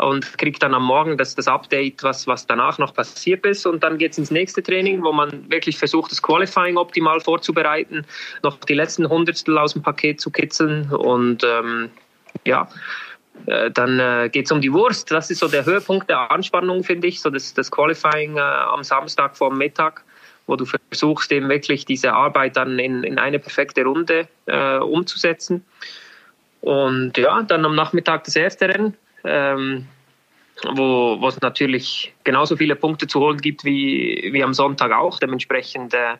und 0.00 0.38
kriege 0.38 0.58
dann 0.58 0.74
am 0.74 0.84
Morgen 0.84 1.16
das, 1.16 1.34
das 1.34 1.46
Update, 1.48 2.02
was, 2.02 2.26
was 2.26 2.46
danach 2.46 2.78
noch 2.78 2.94
passiert 2.94 3.44
ist. 3.46 3.66
Und 3.66 3.82
dann 3.82 3.98
geht 3.98 4.12
es 4.12 4.18
ins 4.18 4.30
nächste 4.30 4.62
Training, 4.62 5.02
wo 5.02 5.12
man 5.12 5.50
wirklich 5.50 5.78
versucht, 5.78 6.10
das 6.10 6.22
Qualifying 6.22 6.76
optimal 6.76 7.20
vorzubereiten, 7.20 8.06
noch 8.42 8.58
die 8.60 8.74
letzten 8.74 9.08
Hundertstel 9.08 9.58
aus 9.58 9.74
dem 9.74 9.82
Paket 9.82 10.20
zu 10.20 10.30
kitzeln. 10.30 10.90
Und 10.90 11.44
ähm, 11.44 11.90
ja, 12.44 12.68
dann 13.46 13.98
äh, 13.98 14.28
geht 14.30 14.46
es 14.46 14.52
um 14.52 14.60
die 14.60 14.72
Wurst. 14.72 15.10
Das 15.10 15.30
ist 15.30 15.38
so 15.38 15.48
der 15.48 15.64
Höhepunkt 15.64 16.08
der 16.08 16.30
Anspannung, 16.30 16.84
finde 16.84 17.08
ich, 17.08 17.20
so 17.20 17.30
das, 17.30 17.54
das 17.54 17.70
Qualifying 17.70 18.36
äh, 18.36 18.40
am 18.40 18.84
Samstag 18.84 19.36
vor 19.36 19.50
dem 19.50 19.58
Mittag, 19.58 20.04
wo 20.46 20.56
du 20.56 20.64
versuchst, 20.64 21.30
eben 21.32 21.48
wirklich 21.48 21.84
diese 21.84 22.12
Arbeit 22.12 22.56
dann 22.56 22.78
in, 22.78 23.04
in 23.04 23.18
eine 23.18 23.38
perfekte 23.38 23.84
Runde 23.84 24.28
äh, 24.46 24.78
umzusetzen. 24.78 25.64
Und 26.60 27.16
ja, 27.16 27.42
dann 27.42 27.64
am 27.64 27.74
Nachmittag 27.74 28.24
das 28.24 28.36
erste 28.36 28.68
Rennen. 28.68 28.96
Ähm, 29.24 29.86
wo, 30.64 31.20
wo 31.20 31.28
es 31.28 31.40
natürlich 31.40 32.12
genauso 32.24 32.56
viele 32.56 32.76
Punkte 32.76 33.06
zu 33.06 33.20
holen 33.20 33.40
gibt 33.40 33.64
wie, 33.64 34.28
wie 34.32 34.42
am 34.42 34.54
Sonntag 34.54 34.92
auch. 34.92 35.18
Dementsprechend 35.18 35.94
äh, 35.94 36.16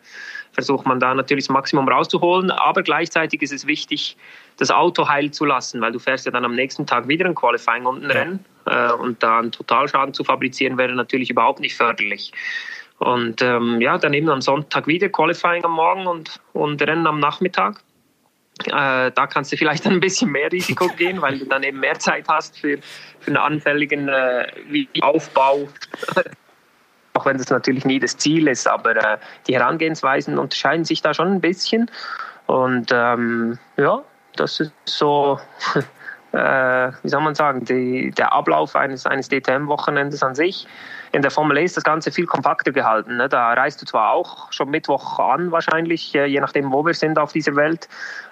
versucht 0.53 0.85
man 0.85 0.99
da 0.99 1.13
natürlich 1.13 1.45
das 1.45 1.53
Maximum 1.53 1.87
rauszuholen. 1.87 2.51
Aber 2.51 2.83
gleichzeitig 2.83 3.41
ist 3.41 3.53
es 3.53 3.67
wichtig, 3.67 4.17
das 4.57 4.71
Auto 4.71 5.07
heil 5.07 5.31
zu 5.31 5.45
lassen, 5.45 5.81
weil 5.81 5.91
du 5.91 5.99
fährst 5.99 6.25
ja 6.25 6.31
dann 6.31 6.45
am 6.45 6.55
nächsten 6.55 6.85
Tag 6.85 7.07
wieder 7.07 7.25
ein 7.25 7.35
Qualifying 7.35 7.85
und 7.85 8.03
ein 8.03 8.09
ja. 8.09 8.15
Rennen. 8.15 8.45
Äh, 8.65 8.91
und 8.93 9.23
da 9.23 9.39
einen 9.39 9.51
Totalschaden 9.51 10.13
zu 10.13 10.23
fabrizieren, 10.23 10.77
wäre 10.77 10.93
natürlich 10.93 11.29
überhaupt 11.29 11.59
nicht 11.59 11.75
förderlich. 11.75 12.31
Und 12.99 13.41
ähm, 13.41 13.81
ja, 13.81 13.97
dann 13.97 14.13
eben 14.13 14.29
am 14.29 14.41
Sonntag 14.41 14.85
wieder 14.85 15.09
Qualifying 15.09 15.65
am 15.65 15.71
Morgen 15.71 16.05
und, 16.05 16.39
und 16.53 16.81
Rennen 16.81 17.07
am 17.07 17.19
Nachmittag. 17.19 17.81
Äh, 18.67 19.11
da 19.11 19.27
kannst 19.27 19.51
du 19.51 19.57
vielleicht 19.57 19.87
ein 19.87 19.99
bisschen 19.99 20.31
mehr 20.31 20.51
Risiko 20.51 20.87
gehen, 20.97 21.21
weil 21.21 21.39
du 21.39 21.45
dann 21.45 21.63
eben 21.63 21.79
mehr 21.79 21.97
Zeit 21.97 22.27
hast 22.27 22.59
für, 22.59 22.77
für 23.19 23.27
einen 23.27 23.37
anfälligen 23.37 24.07
äh, 24.07 24.45
Aufbau 25.01 25.67
auch 27.13 27.25
wenn 27.25 27.37
das 27.37 27.49
natürlich 27.49 27.85
nie 27.85 27.99
das 27.99 28.17
Ziel 28.17 28.47
ist, 28.47 28.67
aber 28.67 28.95
äh, 28.95 29.17
die 29.47 29.55
Herangehensweisen 29.55 30.37
unterscheiden 30.37 30.85
sich 30.85 31.01
da 31.01 31.13
schon 31.13 31.27
ein 31.27 31.41
bisschen. 31.41 31.89
Und 32.45 32.91
ähm, 32.91 33.57
ja, 33.77 34.01
das 34.35 34.59
ist 34.59 34.73
so, 34.85 35.39
äh, 36.31 36.91
wie 37.03 37.09
soll 37.09 37.21
man 37.21 37.35
sagen, 37.35 37.65
die, 37.65 38.11
der 38.11 38.33
Ablauf 38.33 38.75
eines, 38.75 39.05
eines 39.05 39.29
DTM-Wochenendes 39.29 40.23
an 40.23 40.35
sich 40.35 40.67
in 41.11 41.21
der 41.21 41.31
Formel 41.31 41.57
E 41.57 41.63
ist 41.63 41.77
das 41.77 41.83
Ganze 41.83 42.11
viel 42.11 42.25
kompakter 42.25 42.71
gehalten. 42.71 43.17
Ne? 43.17 43.27
Da 43.27 43.53
reist 43.53 43.81
du 43.81 43.85
zwar 43.85 44.11
auch 44.11 44.51
schon 44.51 44.69
Mittwoch 44.69 45.19
an, 45.19 45.51
wahrscheinlich, 45.51 46.13
je 46.13 46.39
nachdem, 46.39 46.71
wo 46.71 46.85
wir 46.85 46.93
sind 46.93 47.19
auf 47.19 47.33
dieser 47.33 47.55
Welt, 47.55 47.87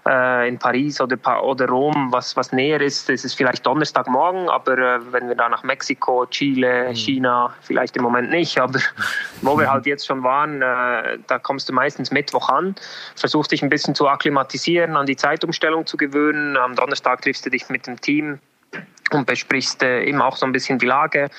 äh, 0.07 0.47
in 0.47 0.57
Paris 0.57 1.01
oder, 1.01 1.17
oder 1.43 1.67
Rom, 1.67 2.07
was, 2.11 2.35
was 2.35 2.51
näher 2.51 2.81
ist, 2.81 3.09
ist 3.09 3.25
es 3.25 3.33
vielleicht 3.33 3.65
Donnerstagmorgen, 3.65 4.49
aber 4.49 4.77
äh, 4.77 4.99
wenn 5.11 5.27
wir 5.27 5.35
da 5.35 5.49
nach 5.49 5.63
Mexiko, 5.63 6.25
Chile, 6.27 6.89
mhm. 6.89 6.95
China, 6.95 7.53
vielleicht 7.61 7.97
im 7.97 8.03
Moment 8.03 8.29
nicht, 8.29 8.57
aber 8.59 8.79
wo 9.41 9.57
wir 9.57 9.71
halt 9.71 9.85
jetzt 9.85 10.05
schon 10.05 10.23
waren, 10.23 10.61
äh, 10.61 11.19
da 11.27 11.39
kommst 11.39 11.69
du 11.69 11.73
meistens 11.73 12.11
Mittwoch 12.11 12.49
an, 12.49 12.75
versuchst 13.15 13.51
dich 13.51 13.61
ein 13.61 13.69
bisschen 13.69 13.93
zu 13.93 14.07
akklimatisieren, 14.07 14.95
an 14.95 15.05
die 15.05 15.15
Zeitumstellung 15.15 15.85
zu 15.85 15.97
gewöhnen. 15.97 16.57
Am 16.57 16.75
Donnerstag 16.75 17.21
triffst 17.21 17.45
du 17.45 17.49
dich 17.49 17.69
mit 17.69 17.87
dem 17.87 17.99
Team 17.99 18.39
und 19.13 19.25
besprichst 19.25 19.83
äh, 19.83 20.03
eben 20.03 20.21
auch 20.21 20.35
so 20.35 20.45
ein 20.45 20.51
bisschen 20.51 20.79
die 20.79 20.85
Lage. 20.85 21.29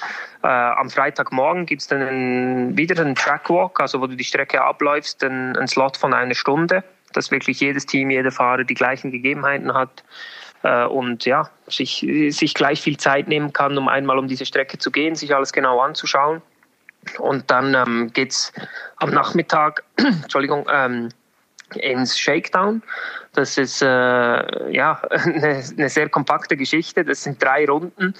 Äh, 0.42 0.46
am 0.46 0.90
Freitagmorgen 0.90 1.66
gibt 1.66 1.82
es 1.82 1.88
dann 1.88 2.02
einen, 2.02 2.76
wieder 2.76 3.00
einen 3.00 3.14
Trackwalk, 3.14 3.80
also 3.80 4.00
wo 4.00 4.06
du 4.06 4.16
die 4.16 4.24
Strecke 4.24 4.62
abläufst, 4.62 5.22
einen, 5.24 5.56
einen 5.56 5.68
Slot 5.68 5.96
von 5.96 6.14
einer 6.14 6.34
Stunde, 6.34 6.84
dass 7.12 7.30
wirklich 7.30 7.60
jedes 7.60 7.86
Team, 7.86 8.10
jeder 8.10 8.30
Fahrer 8.30 8.64
die 8.64 8.74
gleichen 8.74 9.10
Gegebenheiten 9.10 9.74
hat 9.74 10.04
äh, 10.62 10.84
und 10.84 11.24
ja, 11.24 11.50
sich, 11.66 12.06
sich 12.30 12.54
gleich 12.54 12.80
viel 12.80 12.96
Zeit 12.96 13.28
nehmen 13.28 13.52
kann, 13.52 13.76
um 13.76 13.88
einmal 13.88 14.18
um 14.18 14.28
diese 14.28 14.46
Strecke 14.46 14.78
zu 14.78 14.90
gehen, 14.90 15.14
sich 15.14 15.34
alles 15.34 15.52
genau 15.52 15.80
anzuschauen. 15.80 16.42
Und 17.18 17.50
dann 17.50 17.74
ähm, 17.74 18.12
geht 18.12 18.32
es 18.32 18.52
am 18.96 19.10
Nachmittag, 19.10 19.84
Entschuldigung, 19.96 20.66
ähm, 20.70 21.08
ins 21.76 22.18
Shakedown. 22.18 22.82
Das 23.32 23.58
ist 23.58 23.82
äh, 23.82 23.86
ja 23.86 25.00
eine, 25.10 25.62
eine, 25.76 25.88
sehr 25.88 26.08
kompakte 26.08 26.56
Geschichte. 26.56 27.04
Das 27.04 27.22
sind 27.22 27.42
drei 27.42 27.66
Runden 27.66 28.14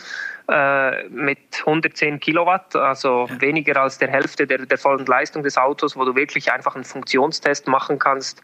äh, 0.48 1.08
mit 1.08 1.38
110 1.58 2.20
Kilowatt, 2.20 2.74
also 2.76 3.26
ja. 3.28 3.40
weniger 3.40 3.80
als 3.80 3.98
der 3.98 4.08
Hälfte 4.08 4.46
der, 4.46 4.58
der 4.66 4.78
vollen 4.78 5.06
Leistung 5.06 5.42
des 5.42 5.56
Autos, 5.56 5.96
wo 5.96 6.04
du 6.04 6.14
wirklich 6.14 6.52
einfach 6.52 6.74
einen 6.74 6.84
Funktionstest 6.84 7.66
machen 7.68 7.98
kannst, 7.98 8.42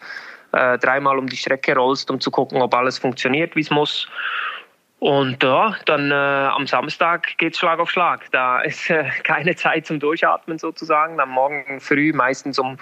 äh, 0.53 0.79
dreimal 0.79 1.19
um 1.19 1.29
die 1.29 1.37
Strecke 1.37 1.75
rollst, 1.75 2.11
um 2.11 2.21
zu 2.21 2.31
gucken, 2.31 2.61
ob 2.63 2.75
alles 2.75 2.99
funktioniert, 2.99 3.57
wie 3.57 3.61
es 3.61 3.71
muss. 3.71 4.09
Und 4.99 5.43
ja, 5.43 5.77
dann 5.85 6.11
äh, 6.11 6.15
am 6.15 6.67
Samstag 6.67 7.37
geht 7.37 7.53
es 7.53 7.59
Schlag 7.59 7.79
auf 7.79 7.91
Schlag. 7.91 8.31
Da 8.33 8.61
ist 8.63 8.89
äh, 8.89 9.05
keine 9.25 9.55
Zeit 9.57 9.87
zum 9.87 10.01
Durchatmen 10.01 10.59
sozusagen. 10.59 11.21
Am 11.21 11.31
Morgen 11.31 11.81
früh, 11.81 12.13
meistens 12.13 12.59
um 12.59 12.79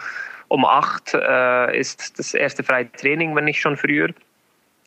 um 0.49 0.65
acht 0.65 1.15
äh, 1.15 1.79
ist 1.79 2.19
das 2.19 2.35
erste 2.35 2.63
freie 2.63 2.91
Training, 2.93 3.35
wenn 3.35 3.45
nicht 3.45 3.61
schon 3.61 3.77
früher. 3.77 4.09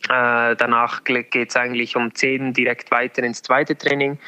Äh, 0.04 0.56
danach 0.56 1.04
geht 1.04 1.50
es 1.50 1.56
eigentlich 1.56 1.96
um 1.96 2.14
zehn 2.14 2.52
direkt 2.52 2.90
weiter 2.90 3.22
ins 3.22 3.42
zweite 3.42 3.76
Training. 3.76 4.18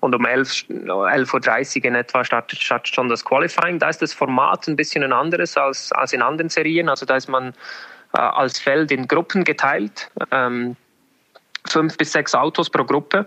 Und 0.00 0.16
um 0.16 0.26
11.30 0.26 1.12
11 1.12 1.34
Uhr 1.34 1.84
in 1.84 1.94
etwa 1.94 2.24
startet, 2.24 2.60
startet 2.60 2.92
schon 2.92 3.08
das 3.08 3.24
Qualifying. 3.24 3.78
Da 3.78 3.88
ist 3.88 4.02
das 4.02 4.12
Format 4.12 4.66
ein 4.66 4.74
bisschen 4.74 5.04
ein 5.04 5.12
anderes 5.12 5.56
als, 5.56 5.92
als 5.92 6.12
in 6.12 6.22
anderen 6.22 6.48
Serien. 6.48 6.88
Also 6.88 7.06
da 7.06 7.16
ist 7.16 7.28
man 7.28 7.54
äh, 8.14 8.18
als 8.18 8.58
Feld 8.58 8.90
in 8.90 9.06
Gruppen 9.06 9.44
geteilt. 9.44 10.10
Ähm, 10.32 10.74
fünf 11.68 11.96
bis 11.96 12.10
sechs 12.10 12.34
Autos 12.34 12.68
pro 12.68 12.84
Gruppe 12.84 13.26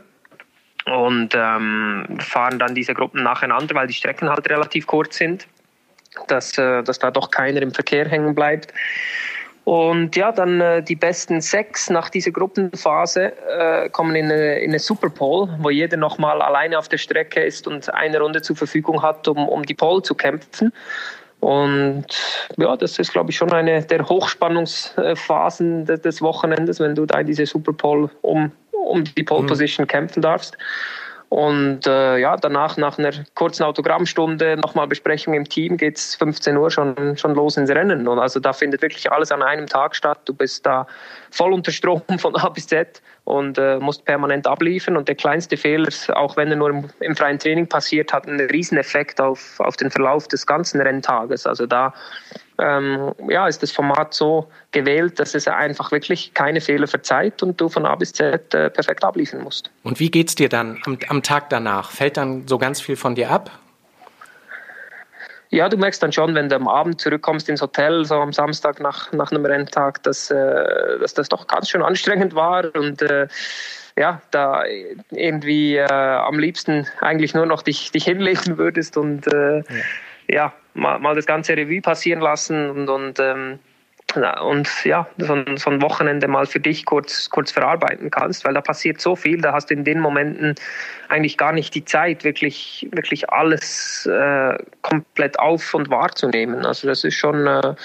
und 0.85 1.33
ähm, 1.33 2.19
fahren 2.19 2.59
dann 2.59 2.75
diese 2.75 2.93
Gruppen 2.93 3.23
nacheinander, 3.23 3.73
weil 3.73 3.87
die 3.87 3.93
Strecken 3.93 4.29
halt 4.29 4.49
relativ 4.49 4.85
kurz 4.85 5.15
sind 5.17 5.47
dass, 6.27 6.57
äh, 6.57 6.83
dass 6.83 6.99
da 6.99 7.11
doch 7.11 7.31
keiner 7.31 7.61
im 7.61 7.71
Verkehr 7.71 8.07
hängen 8.07 8.35
bleibt. 8.35 8.73
Und 9.65 10.15
ja, 10.15 10.31
dann 10.31 10.61
äh, 10.61 10.83
die 10.83 10.95
besten 10.95 11.41
sechs 11.41 11.89
nach 11.89 12.09
dieser 12.09 12.29
Gruppenphase 12.29 13.33
äh, 13.49 13.89
kommen 13.89 14.15
in 14.15 14.25
eine, 14.25 14.59
in 14.59 14.69
eine 14.69 14.79
Super 14.79 15.09
Pole, 15.09 15.57
wo 15.59 15.71
jeder 15.71 15.97
nochmal 15.97 16.39
alleine 16.43 16.77
auf 16.77 16.87
der 16.87 16.99
Strecke 16.99 17.43
ist 17.43 17.67
und 17.67 17.91
eine 17.91 18.19
Runde 18.19 18.43
zur 18.43 18.55
Verfügung 18.55 19.01
hat, 19.01 19.27
um, 19.27 19.49
um 19.49 19.63
die 19.63 19.73
Pole 19.73 20.03
zu 20.03 20.13
kämpfen. 20.13 20.71
Und 21.39 22.05
ja, 22.57 22.77
das 22.77 22.99
ist, 22.99 23.11
glaube 23.11 23.31
ich, 23.31 23.37
schon 23.37 23.51
eine 23.51 23.81
der 23.81 24.07
Hochspannungsphasen 24.07 25.85
des 25.85 26.21
Wochenendes, 26.21 26.79
wenn 26.79 26.93
du 26.93 27.07
da 27.07 27.19
in 27.19 27.27
diese 27.27 27.47
Super 27.47 27.73
Pole 27.73 28.11
um, 28.21 28.51
um 28.71 29.03
die 29.03 29.23
Pole 29.23 29.43
mhm. 29.43 29.47
Position 29.47 29.85
mhm. 29.85 29.89
kämpfen 29.89 30.21
darfst. 30.21 30.57
Und 31.29 31.87
äh, 31.87 32.17
ja, 32.17 32.37
danach, 32.37 32.77
nach 32.77 32.97
einer 32.97 33.11
kurzen 33.33 33.63
Autogrammstunde, 33.63 34.57
nochmal 34.57 34.87
Besprechung 34.87 35.33
im 35.33 35.43
Team, 35.45 35.77
geht 35.77 35.97
es 35.97 36.15
15 36.15 36.55
Uhr 36.55 36.69
schon, 36.69 37.17
schon 37.17 37.33
los 37.33 37.57
ins 37.57 37.69
Rennen. 37.69 38.07
Und 38.07 38.19
also 38.19 38.39
da 38.39 38.53
findet 38.53 38.81
wirklich 38.81 39.11
alles 39.11 39.31
an 39.31 39.41
einem 39.41 39.67
Tag 39.67 39.95
statt. 39.95 40.19
Du 40.25 40.33
bist 40.33 40.65
da 40.65 40.87
voll 41.31 41.53
unter 41.53 41.71
Strom 41.71 42.01
von 42.19 42.35
A 42.35 42.49
bis 42.49 42.67
Z 42.67 43.01
und 43.23 43.57
äh, 43.57 43.79
musst 43.79 44.05
permanent 44.05 44.45
abliefern. 44.47 44.97
Und 44.97 45.07
der 45.07 45.15
kleinste 45.15 45.57
Fehler, 45.57 45.89
auch 46.13 46.37
wenn 46.37 46.49
er 46.51 46.57
nur 46.57 46.69
im, 46.69 46.89
im 46.99 47.15
freien 47.15 47.39
Training 47.39 47.67
passiert, 47.67 48.13
hat 48.13 48.27
einen 48.27 48.47
riesen 48.49 48.77
Effekt 48.77 49.19
auf, 49.19 49.59
auf 49.59 49.75
den 49.77 49.89
Verlauf 49.89 50.27
des 50.27 50.45
ganzen 50.45 50.79
Renntages. 50.79 51.47
Also 51.47 51.65
da 51.65 51.93
ähm, 52.59 53.13
ja, 53.29 53.47
ist 53.47 53.63
das 53.63 53.71
Format 53.71 54.13
so 54.13 54.47
gewählt, 54.71 55.19
dass 55.19 55.35
es 55.35 55.47
einfach 55.47 55.91
wirklich 55.91 56.33
keine 56.33 56.61
Fehler 56.61 56.87
verzeiht 56.87 57.43
und 57.43 57.59
du 57.59 57.69
von 57.69 57.85
A 57.85 57.95
bis 57.95 58.13
Z 58.13 58.53
äh, 58.53 58.69
perfekt 58.69 59.03
abliefern 59.03 59.43
musst. 59.43 59.71
Und 59.83 59.99
wie 59.99 60.09
geht 60.09 60.29
es 60.29 60.35
dir 60.35 60.49
dann 60.49 60.79
am, 60.85 60.97
am 61.09 61.23
Tag 61.23 61.49
danach? 61.49 61.91
Fällt 61.91 62.17
dann 62.17 62.47
so 62.47 62.57
ganz 62.57 62.81
viel 62.81 62.95
von 62.95 63.15
dir 63.15 63.29
ab? 63.31 63.51
Ja, 65.49 65.69
du 65.69 65.77
merkst 65.77 66.01
dann 66.01 66.11
schon, 66.11 66.35
wenn 66.35 66.49
du 66.49 66.55
am 66.55 66.67
Abend 66.67 66.99
zurückkommst 66.99 67.47
ins 67.49 67.61
Hotel, 67.61 68.03
so 68.03 68.15
am 68.15 68.33
Samstag 68.33 68.79
nach, 68.79 69.11
nach 69.13 69.31
einem 69.31 69.45
Renntag, 69.45 70.03
dass, 70.03 70.31
äh, 70.31 70.99
dass 70.99 71.13
das 71.13 71.29
doch 71.29 71.47
ganz 71.47 71.69
schön 71.69 71.81
anstrengend 71.81 72.35
war 72.35 72.75
und 72.75 73.01
äh, 73.01 73.27
ja, 73.97 74.21
da 74.31 74.63
irgendwie 75.11 75.77
äh, 75.77 75.85
am 75.89 76.39
liebsten 76.39 76.87
eigentlich 76.99 77.33
nur 77.33 77.45
noch 77.45 77.61
dich, 77.61 77.91
dich 77.91 78.03
hinlegen 78.03 78.57
würdest 78.57 78.97
und 78.97 79.31
äh, 79.33 79.59
ja. 79.59 79.63
ja, 80.27 80.53
mal, 80.75 80.99
mal 80.99 81.15
das 81.15 81.25
ganze 81.25 81.57
Revue 81.57 81.81
passieren 81.81 82.21
lassen 82.21 82.69
und, 82.69 82.89
und 82.89 83.19
ähm, 83.19 83.59
und 84.41 84.69
ja, 84.85 85.07
so 85.17 85.33
ein, 85.33 85.57
so 85.57 85.69
ein, 85.69 85.81
Wochenende 85.81 86.27
mal 86.27 86.45
für 86.45 86.59
dich 86.59 86.85
kurz, 86.85 87.29
kurz 87.29 87.51
verarbeiten 87.51 88.09
kannst, 88.11 88.45
weil 88.45 88.53
da 88.53 88.61
passiert 88.61 89.01
so 89.01 89.15
viel, 89.15 89.41
da 89.41 89.51
hast 89.51 89.69
du 89.69 89.73
in 89.73 89.83
den 89.83 89.99
Momenten 89.99 90.55
eigentlich 91.09 91.37
gar 91.37 91.51
nicht 91.51 91.75
die 91.75 91.83
Zeit, 91.83 92.23
wirklich, 92.23 92.87
wirklich 92.91 93.29
alles 93.29 94.05
äh, 94.05 94.57
komplett 94.83 95.37
auf 95.39 95.73
und 95.73 95.89
wahrzunehmen. 95.89 96.65
Also 96.65 96.87
das 96.87 97.03
ist 97.03 97.15
schon 97.15 97.45
äh, 97.45 97.75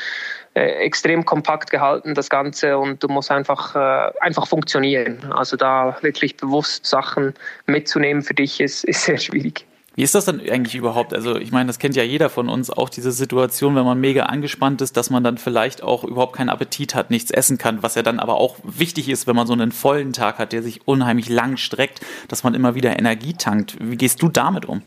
äh 0.55 0.85
extrem 0.85 1.25
kompakt 1.25 1.71
gehalten, 1.71 2.15
das 2.15 2.31
Ganze, 2.31 2.79
und 2.79 3.03
du 3.03 3.09
musst 3.09 3.31
einfach, 3.31 3.75
äh, 3.75 4.13
einfach 4.21 4.47
funktionieren. 4.47 5.33
Also 5.33 5.57
da 5.57 5.97
wirklich 6.03 6.37
bewusst 6.37 6.87
Sachen 6.87 7.35
mitzunehmen 7.67 8.23
für 8.23 8.35
dich 8.35 8.61
ist, 8.61 8.85
ist 8.85 9.05
sehr 9.05 9.19
schwierig. 9.19 9.67
Wie 10.01 10.05
ist 10.05 10.15
das 10.15 10.25
dann 10.25 10.41
eigentlich 10.41 10.77
überhaupt? 10.77 11.13
Also 11.13 11.37
ich 11.37 11.53
meine, 11.53 11.67
das 11.67 11.79
kennt 11.79 11.95
ja 11.95 12.03
jeder 12.03 12.31
von 12.31 12.49
uns, 12.49 12.71
auch 12.71 12.89
diese 12.89 13.13
Situation, 13.13 13.77
wenn 13.77 13.85
man 13.85 14.01
mega 14.01 14.23
angespannt 14.23 14.81
ist, 14.81 14.97
dass 14.97 15.11
man 15.11 15.23
dann 15.23 15.37
vielleicht 15.37 15.83
auch 15.83 16.05
überhaupt 16.05 16.35
keinen 16.35 16.49
Appetit 16.49 16.95
hat, 16.95 17.11
nichts 17.11 17.31
essen 17.31 17.59
kann, 17.59 17.83
was 17.83 17.97
ja 17.97 18.03
dann 18.03 18.19
aber 18.19 18.37
auch 18.37 18.57
wichtig 18.63 19.11
ist, 19.11 19.27
wenn 19.27 19.37
man 19.37 19.47
so 19.47 19.53
einen 19.53 19.73
vollen 19.73 20.15
Tag 20.15 20.39
hat, 20.39 20.55
der 20.55 20.63
sich 20.63 20.89
unheimlich 20.89 21.29
lang 21.29 21.59
streckt, 21.59 22.01
dass 22.29 22.45
man 22.45 22.55
immer 22.55 22.75
wieder 22.75 22.99
Energie 22.99 23.35
tankt. 23.35 23.77
Wie 23.79 23.97
gehst 23.97 24.23
du 24.23 24.31
damit 24.31 24.65
um? 24.65 24.81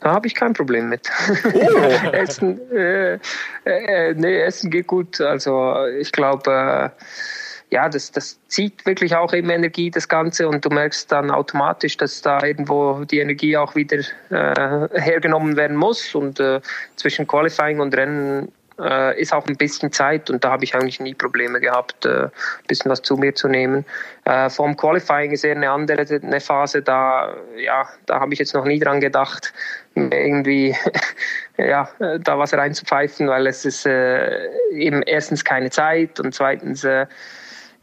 Da 0.00 0.14
habe 0.14 0.26
ich 0.26 0.34
kein 0.34 0.52
Problem 0.52 0.88
mit. 0.88 1.08
Oh. 1.54 2.08
Essen, 2.12 2.58
äh, 2.72 3.20
äh, 3.64 4.14
nee, 4.16 4.40
Essen 4.40 4.72
geht 4.72 4.88
gut. 4.88 5.20
Also 5.20 5.86
ich 6.00 6.10
glaube, 6.10 6.92
äh, 6.92 7.02
ja, 7.70 7.88
das, 7.88 8.12
das 8.12 8.38
zieht 8.48 8.86
wirklich 8.86 9.14
auch 9.16 9.32
eben 9.32 9.50
Energie, 9.50 9.90
das 9.90 10.08
Ganze, 10.08 10.48
und 10.48 10.64
du 10.64 10.70
merkst 10.70 11.10
dann 11.10 11.30
automatisch, 11.30 11.96
dass 11.96 12.22
da 12.22 12.42
irgendwo 12.42 13.04
die 13.04 13.18
Energie 13.18 13.56
auch 13.56 13.74
wieder 13.74 13.98
äh, 14.30 14.88
hergenommen 15.00 15.56
werden 15.56 15.76
muss. 15.76 16.14
Und 16.14 16.38
äh, 16.38 16.60
zwischen 16.94 17.26
Qualifying 17.26 17.80
und 17.80 17.96
Rennen 17.96 18.52
äh, 18.78 19.20
ist 19.20 19.32
auch 19.32 19.46
ein 19.46 19.56
bisschen 19.56 19.90
Zeit 19.92 20.30
und 20.30 20.44
da 20.44 20.50
habe 20.50 20.64
ich 20.64 20.74
eigentlich 20.74 21.00
nie 21.00 21.14
Probleme 21.14 21.60
gehabt, 21.60 22.04
äh, 22.04 22.24
ein 22.24 22.30
bisschen 22.66 22.90
was 22.90 23.02
zu 23.02 23.16
mir 23.16 23.34
zu 23.34 23.48
nehmen. 23.48 23.84
Äh, 24.24 24.50
vom 24.50 24.76
Qualifying 24.76 25.32
ist 25.32 25.44
eher 25.44 25.56
eine 25.56 25.70
andere 25.70 26.06
eine 26.22 26.40
Phase, 26.40 26.82
da, 26.82 27.34
ja, 27.56 27.88
da 28.06 28.20
habe 28.20 28.32
ich 28.32 28.38
jetzt 28.38 28.54
noch 28.54 28.64
nie 28.64 28.78
dran 28.78 29.00
gedacht, 29.00 29.52
irgendwie 29.94 30.76
ja, 31.56 31.88
da 32.18 32.38
was 32.38 32.52
reinzupfeifen, 32.52 33.28
weil 33.28 33.46
es 33.46 33.64
ist 33.64 33.86
äh, 33.86 34.50
eben 34.72 35.02
erstens 35.02 35.44
keine 35.44 35.70
Zeit 35.70 36.20
und 36.20 36.34
zweitens 36.34 36.84
äh, 36.84 37.06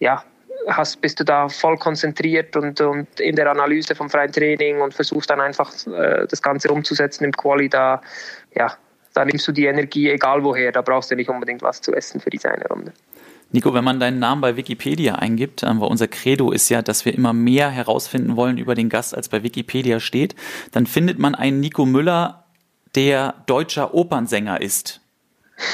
ja, 0.03 0.21
hast, 0.67 1.01
bist 1.01 1.19
du 1.19 1.23
da 1.23 1.47
voll 1.49 1.77
konzentriert 1.77 2.55
und, 2.55 2.79
und 2.81 3.19
in 3.19 3.35
der 3.35 3.49
Analyse 3.49 3.95
vom 3.95 4.09
freien 4.09 4.31
Training 4.31 4.81
und 4.81 4.93
versuchst 4.93 5.29
dann 5.29 5.39
einfach 5.39 5.71
äh, 5.87 6.27
das 6.27 6.41
Ganze 6.41 6.69
umzusetzen 6.69 7.23
im 7.23 7.31
Quali, 7.31 7.69
da, 7.69 8.01
ja, 8.55 8.73
da 9.13 9.25
nimmst 9.25 9.47
du 9.47 9.51
die 9.51 9.65
Energie 9.65 10.09
egal 10.09 10.43
woher, 10.43 10.71
da 10.71 10.81
brauchst 10.81 11.11
du 11.11 11.15
nicht 11.15 11.29
unbedingt 11.29 11.61
was 11.61 11.81
zu 11.81 11.93
essen 11.93 12.19
für 12.19 12.29
diese 12.29 12.51
eine 12.51 12.65
Runde. 12.67 12.91
Nico, 13.51 13.73
wenn 13.73 13.83
man 13.83 13.99
deinen 13.99 14.19
Namen 14.19 14.41
bei 14.41 14.57
Wikipedia 14.57 15.15
eingibt, 15.15 15.63
äh, 15.63 15.67
weil 15.67 15.89
unser 15.89 16.07
Credo 16.07 16.51
ist 16.51 16.69
ja, 16.69 16.81
dass 16.81 17.05
wir 17.05 17.13
immer 17.13 17.33
mehr 17.33 17.69
herausfinden 17.69 18.35
wollen 18.35 18.57
über 18.57 18.75
den 18.75 18.89
Gast, 18.89 19.15
als 19.15 19.29
bei 19.29 19.41
Wikipedia 19.41 19.99
steht, 19.99 20.35
dann 20.71 20.85
findet 20.85 21.17
man 21.17 21.33
einen 21.33 21.61
Nico 21.61 21.85
Müller 21.85 22.45
der 22.95 23.35
deutscher 23.45 23.93
Opernsänger 23.93 24.61
ist. 24.61 25.01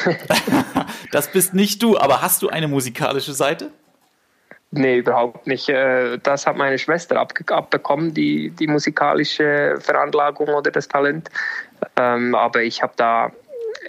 das 1.11 1.31
bist 1.31 1.53
nicht 1.53 1.81
du, 1.81 1.97
aber 1.97 2.21
hast 2.21 2.43
du 2.43 2.49
eine 2.49 2.67
musikalische 2.67 3.33
Seite? 3.33 3.71
Nee, 4.71 4.97
überhaupt 4.97 5.47
nicht. 5.47 5.67
Äh, 5.67 6.19
das 6.19 6.45
hat 6.45 6.55
meine 6.55 6.77
Schwester 6.77 7.19
abbekommen, 7.19 8.13
die, 8.13 8.51
die 8.51 8.67
musikalische 8.67 9.77
Veranlagung 9.79 10.49
oder 10.49 10.69
das 10.69 10.87
Talent. 10.87 11.29
Ähm, 11.95 12.35
aber 12.35 12.61
ich 12.61 12.83
habe 12.83 12.93
da 12.95 13.31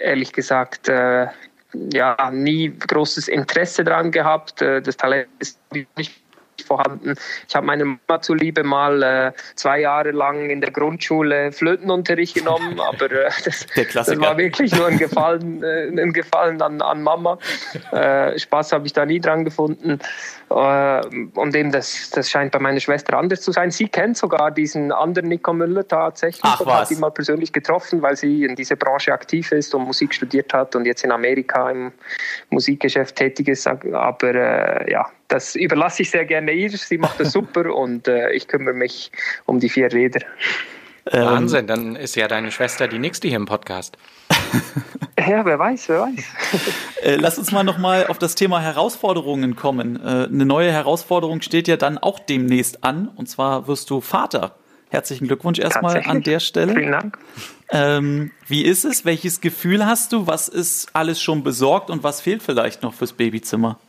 ehrlich 0.01 0.33
gesagt 0.33 0.89
äh, 0.89 1.27
ja 1.73 2.31
nie 2.31 2.69
großes 2.69 3.27
Interesse 3.27 3.83
dran 3.83 4.11
gehabt. 4.11 4.61
Äh, 4.63 4.81
das 4.81 4.97
Talent 4.97 5.29
ist 5.37 5.59
nicht 5.97 6.19
vorhanden. 6.65 7.15
Ich 7.47 7.55
habe 7.55 7.65
meiner 7.65 7.85
Mama 7.85 8.21
zuliebe 8.21 8.63
mal 8.63 9.03
äh, 9.03 9.31
zwei 9.55 9.81
Jahre 9.81 10.11
lang 10.11 10.49
in 10.49 10.61
der 10.61 10.71
Grundschule 10.71 11.51
Flötenunterricht 11.51 12.35
genommen, 12.35 12.79
aber 12.93 13.11
äh, 13.11 13.29
das, 13.45 13.65
das, 13.93 14.19
war 14.19 14.37
wirklich 14.37 14.73
nur 14.75 14.87
ein 14.87 14.97
Gefallen, 14.97 15.63
äh, 15.63 15.87
ein 15.87 16.13
Gefallen 16.13 16.61
an, 16.61 16.81
an 16.81 17.01
Mama. 17.01 17.37
Äh, 17.91 18.37
Spaß 18.37 18.73
habe 18.73 18.85
ich 18.85 18.93
da 18.93 19.05
nie 19.05 19.19
dran 19.19 19.45
gefunden. 19.45 19.99
Äh, 20.49 21.01
und 21.35 21.55
eben 21.55 21.71
das, 21.71 22.09
das 22.11 22.29
scheint 22.29 22.51
bei 22.51 22.59
meiner 22.59 22.79
Schwester 22.79 23.17
anders 23.17 23.41
zu 23.41 23.51
sein. 23.51 23.71
Sie 23.71 23.87
kennt 23.87 24.17
sogar 24.17 24.51
diesen 24.51 24.91
anderen 24.91 25.29
Nico 25.29 25.53
Müller 25.53 25.87
tatsächlich 25.87 26.43
Ach, 26.43 26.59
und 26.59 26.67
was? 26.67 26.81
hat 26.81 26.91
ihn 26.91 26.99
mal 26.99 27.11
persönlich 27.11 27.53
getroffen, 27.53 28.01
weil 28.01 28.15
sie 28.15 28.43
in 28.43 28.55
dieser 28.55 28.75
Branche 28.75 29.13
aktiv 29.13 29.51
ist 29.51 29.73
und 29.73 29.85
Musik 29.85 30.13
studiert 30.13 30.53
hat 30.53 30.75
und 30.75 30.85
jetzt 30.85 31.03
in 31.03 31.11
Amerika 31.11 31.69
im 31.69 31.91
Musikgeschäft 32.49 33.15
tätig 33.15 33.47
ist. 33.47 33.67
Aber 33.67 34.35
äh, 34.35 34.91
ja, 34.91 35.09
das 35.31 35.55
überlasse 35.55 36.01
ich 36.01 36.11
sehr 36.11 36.25
gerne 36.25 36.51
ihr. 36.51 36.69
Sie 36.69 36.97
macht 36.97 37.19
das 37.19 37.31
super 37.31 37.73
und 37.75 38.07
äh, 38.07 38.31
ich 38.31 38.47
kümmere 38.47 38.73
mich 38.73 39.11
um 39.45 39.59
die 39.59 39.69
vier 39.69 39.91
Räder. 39.91 40.21
Ähm, 41.11 41.25
Wahnsinn, 41.25 41.67
dann 41.67 41.95
ist 41.95 42.15
ja 42.15 42.27
deine 42.27 42.51
Schwester 42.51 42.87
die 42.87 42.99
nächste 42.99 43.27
hier 43.27 43.37
im 43.37 43.45
Podcast. 43.45 43.97
ja, 45.17 45.43
wer 45.45 45.57
weiß, 45.57 45.89
wer 45.89 46.01
weiß. 46.01 46.23
äh, 47.03 47.15
lass 47.15 47.39
uns 47.39 47.51
mal 47.51 47.63
nochmal 47.63 48.07
auf 48.07 48.19
das 48.19 48.35
Thema 48.35 48.61
Herausforderungen 48.61 49.55
kommen. 49.55 49.95
Äh, 49.95 50.25
eine 50.25 50.45
neue 50.45 50.71
Herausforderung 50.71 51.41
steht 51.41 51.67
ja 51.67 51.77
dann 51.77 51.97
auch 51.97 52.19
demnächst 52.19 52.83
an 52.83 53.07
und 53.07 53.27
zwar 53.27 53.67
wirst 53.67 53.89
du 53.89 54.01
Vater. 54.01 54.55
Herzlichen 54.89 55.27
Glückwunsch 55.27 55.57
erstmal 55.57 56.03
an 56.05 56.21
der 56.21 56.41
Stelle. 56.41 56.73
Vielen 56.73 56.91
Dank. 56.91 57.17
Ähm, 57.69 58.31
wie 58.47 58.63
ist 58.65 58.83
es? 58.83 59.05
Welches 59.05 59.39
Gefühl 59.39 59.85
hast 59.85 60.11
du? 60.11 60.27
Was 60.27 60.49
ist 60.49 60.89
alles 60.93 61.21
schon 61.21 61.43
besorgt 61.43 61.89
und 61.89 62.03
was 62.03 62.19
fehlt 62.19 62.43
vielleicht 62.43 62.83
noch 62.83 62.93
fürs 62.93 63.13
Babyzimmer? 63.13 63.79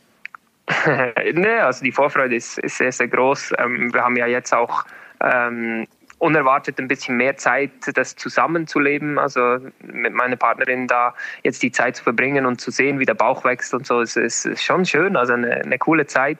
ne, 1.33 1.63
also 1.63 1.83
die 1.83 1.91
Vorfreude 1.91 2.35
ist, 2.35 2.57
ist 2.59 2.77
sehr, 2.77 2.91
sehr 2.91 3.07
groß. 3.07 3.53
Ähm, 3.57 3.93
wir 3.93 4.03
haben 4.03 4.15
ja 4.15 4.27
jetzt 4.27 4.53
auch 4.53 4.85
ähm, 5.21 5.85
unerwartet 6.19 6.79
ein 6.79 6.87
bisschen 6.87 7.17
mehr 7.17 7.35
Zeit, 7.35 7.71
das 7.93 8.15
zusammenzuleben, 8.15 9.19
also 9.19 9.57
mit 9.81 10.13
meiner 10.13 10.37
Partnerin 10.37 10.87
da 10.87 11.13
jetzt 11.43 11.61
die 11.63 11.71
Zeit 11.71 11.97
zu 11.97 12.03
verbringen 12.03 12.45
und 12.45 12.61
zu 12.61 12.71
sehen, 12.71 12.99
wie 12.99 13.05
der 13.05 13.13
Bauch 13.13 13.43
wächst 13.43 13.73
und 13.73 13.85
so, 13.85 14.01
es 14.01 14.15
ist 14.15 14.63
schon 14.63 14.85
schön, 14.85 15.17
also 15.17 15.33
eine, 15.33 15.55
eine 15.55 15.77
coole 15.77 16.05
Zeit. 16.05 16.39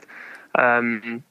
Ähm, 0.58 1.24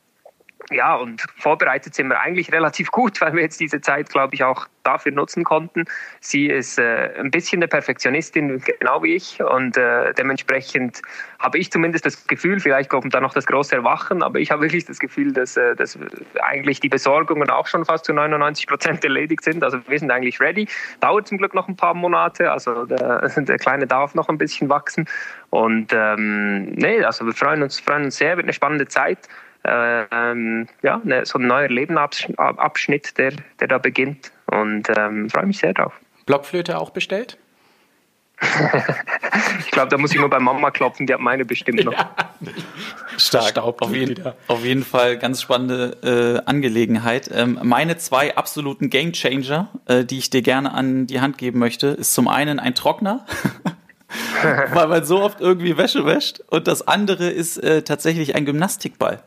ja, 0.72 0.94
und 0.94 1.22
vorbereitet 1.36 1.94
sind 1.94 2.08
wir 2.08 2.20
eigentlich 2.20 2.52
relativ 2.52 2.90
gut, 2.90 3.20
weil 3.20 3.34
wir 3.34 3.42
jetzt 3.42 3.60
diese 3.60 3.80
Zeit, 3.80 4.08
glaube 4.08 4.34
ich, 4.34 4.44
auch 4.44 4.66
dafür 4.82 5.12
nutzen 5.12 5.44
konnten. 5.44 5.84
Sie 6.20 6.46
ist 6.46 6.78
äh, 6.78 7.10
ein 7.18 7.30
bisschen 7.30 7.58
eine 7.58 7.68
Perfektionistin, 7.68 8.60
genau 8.60 9.02
wie 9.02 9.14
ich. 9.14 9.40
Und 9.42 9.76
äh, 9.76 10.12
dementsprechend 10.14 11.02
habe 11.38 11.58
ich 11.58 11.70
zumindest 11.70 12.04
das 12.04 12.26
Gefühl, 12.26 12.60
vielleicht 12.60 12.90
kommt 12.90 13.14
da 13.14 13.20
noch 13.20 13.34
das 13.34 13.46
große 13.46 13.76
Erwachen, 13.76 14.22
aber 14.22 14.40
ich 14.40 14.50
habe 14.50 14.62
wirklich 14.62 14.84
das 14.84 14.98
Gefühl, 14.98 15.32
dass, 15.32 15.56
äh, 15.56 15.76
dass 15.76 15.98
eigentlich 16.40 16.80
die 16.80 16.88
Besorgungen 16.88 17.48
auch 17.50 17.66
schon 17.66 17.84
fast 17.84 18.04
zu 18.04 18.12
99 18.12 18.66
Prozent 18.66 19.04
erledigt 19.04 19.44
sind. 19.44 19.62
Also 19.62 19.78
wir 19.86 19.98
sind 19.98 20.10
eigentlich 20.10 20.40
ready. 20.40 20.68
Dauert 21.00 21.28
zum 21.28 21.38
Glück 21.38 21.54
noch 21.54 21.68
ein 21.68 21.76
paar 21.76 21.94
Monate. 21.94 22.50
Also 22.50 22.84
der, 22.86 23.28
der 23.36 23.58
Kleine 23.58 23.86
darf 23.86 24.14
noch 24.14 24.28
ein 24.28 24.38
bisschen 24.38 24.68
wachsen. 24.68 25.08
Und 25.50 25.92
ähm, 25.92 26.72
nee, 26.72 27.04
also 27.04 27.26
wir 27.26 27.34
freuen 27.34 27.62
uns, 27.62 27.78
freuen 27.78 28.04
uns 28.04 28.16
sehr, 28.16 28.36
wird 28.36 28.46
eine 28.46 28.52
spannende 28.52 28.88
Zeit 28.88 29.28
ähm, 29.64 30.66
ja, 30.82 31.00
ne, 31.04 31.24
so 31.24 31.38
ein 31.38 31.46
neuer 31.46 31.68
Lebensabschnitt, 31.68 33.18
der, 33.18 33.32
der 33.60 33.68
da 33.68 33.78
beginnt. 33.78 34.32
Und 34.46 34.88
ähm, 34.96 35.30
freue 35.30 35.46
mich 35.46 35.58
sehr 35.58 35.72
drauf. 35.72 35.92
Blockflöte 36.26 36.78
auch 36.78 36.90
bestellt? 36.90 37.38
ich 39.60 39.70
glaube, 39.70 39.88
da 39.88 39.98
muss 39.98 40.12
ich 40.12 40.18
nur 40.18 40.28
bei 40.28 40.40
Mama 40.40 40.72
klopfen, 40.72 41.06
die 41.06 41.14
hat 41.14 41.20
meine 41.20 41.44
bestimmt 41.44 41.84
noch. 41.84 41.92
Ja. 42.42 43.18
Stark, 43.18 43.56
auf 43.58 43.94
jeden, 43.94 44.24
auf 44.48 44.64
jeden, 44.64 44.84
Fall 44.84 45.16
ganz 45.16 45.42
spannende 45.42 46.42
äh, 46.44 46.48
Angelegenheit. 46.50 47.30
Ähm, 47.32 47.60
meine 47.62 47.98
zwei 47.98 48.36
absoluten 48.36 48.90
Gamechanger, 48.90 49.68
äh, 49.86 50.04
die 50.04 50.18
ich 50.18 50.30
dir 50.30 50.42
gerne 50.42 50.72
an 50.72 51.06
die 51.06 51.20
Hand 51.20 51.38
geben 51.38 51.60
möchte, 51.60 51.88
ist 51.88 52.14
zum 52.14 52.26
einen 52.26 52.58
ein 52.58 52.74
Trockner. 52.74 53.24
weil 54.72 54.88
man 54.88 55.04
so 55.04 55.22
oft 55.22 55.40
irgendwie 55.40 55.76
Wäsche 55.76 56.04
wäscht. 56.04 56.40
Und 56.48 56.66
das 56.66 56.88
andere 56.88 57.28
ist 57.28 57.58
äh, 57.58 57.82
tatsächlich 57.82 58.34
ein 58.34 58.44
Gymnastikball 58.44 59.22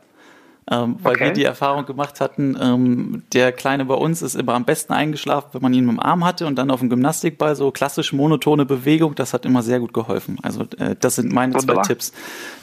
ähm, 0.70 0.96
weil 1.02 1.14
okay. 1.14 1.24
wir 1.26 1.32
die 1.32 1.44
Erfahrung 1.44 1.86
gemacht 1.86 2.20
hatten, 2.20 2.56
ähm, 2.60 3.22
der 3.32 3.52
Kleine 3.52 3.84
bei 3.84 3.94
uns 3.94 4.22
ist 4.22 4.34
immer 4.34 4.54
am 4.54 4.64
besten 4.64 4.92
eingeschlafen, 4.92 5.50
wenn 5.52 5.62
man 5.62 5.72
ihn 5.72 5.88
im 5.88 6.00
Arm 6.00 6.24
hatte 6.24 6.46
und 6.46 6.56
dann 6.56 6.70
auf 6.70 6.80
dem 6.80 6.90
Gymnastikball 6.90 7.54
so 7.54 7.70
klassisch 7.70 8.12
monotone 8.12 8.66
Bewegung, 8.66 9.14
das 9.14 9.32
hat 9.32 9.44
immer 9.44 9.62
sehr 9.62 9.78
gut 9.78 9.92
geholfen. 9.92 10.38
Also 10.42 10.62
äh, 10.78 10.96
das 10.98 11.16
sind 11.16 11.32
meine 11.32 11.54
Wunderbar. 11.54 11.84
zwei 11.84 11.88
Tipps, 11.88 12.12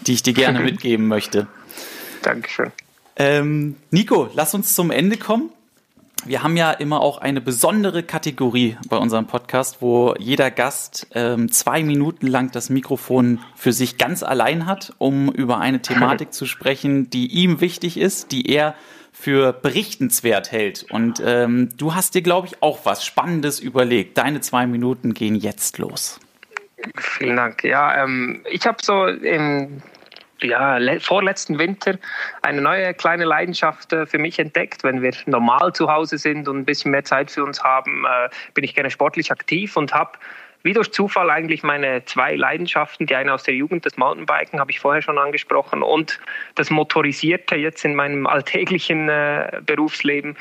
die 0.02 0.14
ich 0.14 0.24
dir 0.24 0.34
gerne 0.34 0.60
mitgeben 0.64 1.08
möchte. 1.08 1.48
Dankeschön. 2.22 2.72
Ähm, 3.16 3.76
Nico, 3.92 4.30
lass 4.34 4.54
uns 4.54 4.76
zum 4.76 4.92
Ende 4.92 5.18
kommen 5.18 5.50
wir 6.26 6.44
haben 6.44 6.58
ja 6.58 6.72
immer 6.72 7.02
auch 7.02 7.18
eine 7.18 7.42
besondere 7.42 8.04
Kategorie 8.04 8.78
bei 8.88 8.98
unserem 8.98 9.28
Podcast, 9.28 9.82
wo 9.82 10.16
jeder 10.18 10.52
Gast 10.52 11.08
ähm, 11.14 11.52
zwei 11.52 11.84
Minuten 11.84 12.28
lang 12.28 12.52
das 12.52 12.70
Mikrofon 12.70 13.40
für 13.56 13.74
sich 13.74 13.98
ganz 13.98 14.24
allein 14.24 14.66
hat, 14.66 14.94
um 14.98 15.32
über 15.32 15.60
eine 15.60 15.82
Thematik 15.82 16.34
zu 16.34 16.46
sprechen, 16.46 17.10
die 17.10 17.28
ihm 17.28 17.62
wichtig 17.62 17.98
ist, 17.98 18.32
die 18.32 18.50
er 18.50 18.76
für 19.12 19.54
berichtenswert 19.54 20.52
hält. 20.52 20.86
Und 20.90 21.22
ähm, 21.24 21.70
du 21.78 21.94
hast 21.94 22.16
dir, 22.16 22.22
glaube 22.22 22.48
ich, 22.48 22.62
auch 22.62 22.80
was 22.84 23.06
Spannendes 23.06 23.60
überlegt. 23.60 24.18
Deine 24.18 24.42
zwei 24.42 24.66
Minuten 24.66 25.14
gehen 25.14 25.36
jetzt 25.36 25.78
los. 25.78 26.20
Vielen 26.98 27.38
Dank. 27.38 27.64
Ja, 27.64 28.04
ähm, 28.04 28.42
ich 28.50 28.66
habe 28.66 28.78
so 28.82 29.06
im 29.06 29.82
ja, 30.44 30.78
vorletzten 31.00 31.58
Winter 31.58 31.98
eine 32.42 32.62
neue 32.62 32.94
kleine 32.94 33.26
Leidenschaft 33.26 33.94
äh, 33.94 34.06
für 34.06 34.18
mich 34.18 34.40
entdeckt. 34.40 34.84
Wenn 34.84 35.02
wir 35.02 35.14
normal 35.26 35.74
zu 35.74 35.92
Hause 35.92 36.18
sind 36.18 36.48
und 36.48 36.60
ein 36.60 36.66
bisschen 36.66 36.92
mehr 36.92 37.04
Zeit 37.04 37.32
für 37.32 37.44
uns 37.44 37.64
haben, 37.64 38.06
äh, 38.06 38.30
bin 38.54 38.64
ich 38.64 38.76
gerne 38.76 38.92
sportlich 38.92 39.32
aktiv 39.32 39.76
und 39.78 39.94
habe 39.94 40.18
wie 40.64 40.74
durch 40.74 40.92
Zufall 40.94 41.30
eigentlich 41.30 41.62
meine 41.62 42.06
zwei 42.06 42.36
Leidenschaften, 42.36 43.06
die 43.06 43.16
eine 43.16 43.34
aus 43.34 43.44
der 43.44 43.54
Jugend, 43.54 43.86
das 43.86 43.98
Mountainbiken, 43.98 44.60
habe 44.60 44.72
ich 44.72 44.80
vorher 44.80 45.02
schon 45.02 45.18
angesprochen, 45.18 45.84
und 45.84 46.20
das 46.56 46.70
Motorisierte 46.70 47.56
jetzt 47.56 47.84
in 47.84 47.96
meinem 47.96 48.26
alltäglichen 48.26 49.10
äh, 49.10 49.60
Berufsleben 49.66 50.38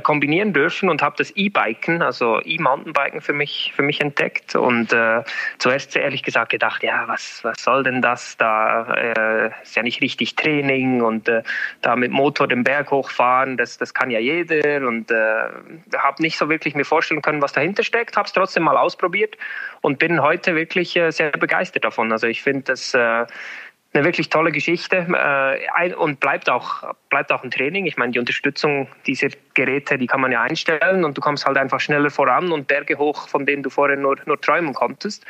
kombinieren 0.00 0.52
dürfen 0.52 0.88
und 0.88 1.02
habe 1.02 1.16
das 1.18 1.30
E-Biken, 1.36 2.02
also 2.02 2.40
E-Mountainbiken 2.44 3.20
für 3.20 3.32
mich, 3.32 3.72
für 3.74 3.82
mich 3.82 4.00
entdeckt 4.00 4.54
und 4.54 4.92
äh, 4.92 5.22
zuerst 5.58 5.96
ehrlich 5.96 6.22
gesagt 6.22 6.50
gedacht, 6.50 6.82
ja, 6.82 7.04
was, 7.06 7.40
was 7.42 7.62
soll 7.62 7.82
denn 7.82 8.02
das? 8.02 8.36
Da 8.36 8.94
äh, 8.94 9.50
ist 9.62 9.76
ja 9.76 9.82
nicht 9.82 10.00
richtig 10.00 10.36
Training 10.36 11.02
und 11.02 11.28
äh, 11.28 11.42
da 11.80 11.96
mit 11.96 12.10
Motor 12.10 12.48
den 12.48 12.64
Berg 12.64 12.90
hochfahren, 12.90 13.56
das, 13.56 13.78
das 13.78 13.94
kann 13.94 14.10
ja 14.10 14.18
jeder 14.18 14.86
und 14.86 15.10
äh, 15.10 15.16
habe 15.96 16.22
nicht 16.22 16.38
so 16.38 16.48
wirklich 16.48 16.74
mir 16.74 16.84
vorstellen 16.84 17.22
können, 17.22 17.42
was 17.42 17.52
dahinter 17.52 17.82
steckt, 17.82 18.16
habe 18.16 18.26
es 18.26 18.32
trotzdem 18.32 18.62
mal 18.62 18.76
ausprobiert 18.76 19.36
und 19.80 19.98
bin 19.98 20.22
heute 20.22 20.54
wirklich 20.54 20.96
äh, 20.96 21.10
sehr 21.10 21.30
begeistert 21.32 21.84
davon. 21.84 22.12
Also 22.12 22.26
ich 22.26 22.42
finde 22.42 22.62
das 22.62 22.94
äh, 22.94 23.26
eine 23.94 24.04
wirklich 24.04 24.30
tolle 24.30 24.52
Geschichte 24.52 25.06
äh, 25.76 25.94
und 25.94 26.20
bleibt 26.20 26.48
auch, 26.48 26.94
bleibt 27.10 27.30
auch 27.30 27.42
ein 27.42 27.50
Training. 27.50 27.86
Ich 27.86 27.96
meine, 27.96 28.12
die 28.12 28.18
Unterstützung 28.18 28.88
dieser 29.06 29.28
Geräte, 29.54 29.98
die 29.98 30.06
kann 30.06 30.20
man 30.20 30.32
ja 30.32 30.42
einstellen 30.42 31.04
und 31.04 31.16
du 31.16 31.20
kommst 31.20 31.44
halt 31.44 31.58
einfach 31.58 31.80
schneller 31.80 32.10
voran 32.10 32.52
und 32.52 32.66
Berge 32.68 32.96
hoch, 32.96 33.28
von 33.28 33.44
denen 33.44 33.62
du 33.62 33.70
vorher 33.70 33.98
nur, 33.98 34.16
nur 34.24 34.40
träumen 34.40 34.72
konntest. 34.72 35.26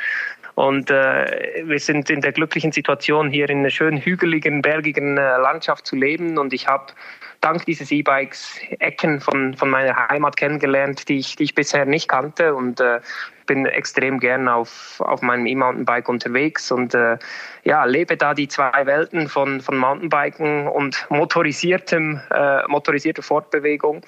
Und 0.55 0.91
äh, 0.91 1.63
wir 1.65 1.79
sind 1.79 2.11
in 2.11 2.21
der 2.21 2.33
glücklichen 2.33 2.73
Situation, 2.73 3.31
hier 3.31 3.49
in 3.49 3.61
einer 3.61 3.71
schönen 3.71 3.99
hügeligen, 3.99 4.61
bergigen 4.61 5.17
äh, 5.17 5.39
Landschaft 5.39 5.87
zu 5.87 5.97
leben. 5.97 6.39
Und 6.39 6.53
ich 6.53 6.69
habe 6.69 6.93
dank 7.41 7.65
dieses 7.65 7.91
E-Bikes 7.91 8.59
Ecken 8.79 9.21
von, 9.21 9.55
von 9.55 9.71
meiner 9.71 10.09
Heimat 10.09 10.37
kennengelernt, 10.37 11.09
die 11.09 11.19
ich, 11.19 11.37
die 11.37 11.45
ich 11.45 11.55
bisher 11.55 11.87
nicht 11.87 12.09
kannte. 12.09 12.55
Und 12.55 12.81
äh, 12.81 13.01
bin 13.47 13.67
extrem 13.67 14.21
gern 14.21 14.49
auf, 14.49 15.01
auf 15.01 15.23
meinem 15.23 15.47
E-Mountainbike 15.47 16.09
unterwegs. 16.09 16.71
Und 16.71 16.95
äh, 16.95 17.19
ja, 17.65 17.85
lebe 17.85 18.17
da 18.17 18.35
die 18.35 18.49
zwei 18.49 18.87
Welten 18.87 19.29
von, 19.29 19.61
von 19.61 19.77
Mountainbiken 19.79 20.69
und 20.69 21.07
motorisiertem, 21.09 22.21
äh, 22.31 22.69
motorisierter 22.69 23.23
Fortbewegung. 23.23 24.03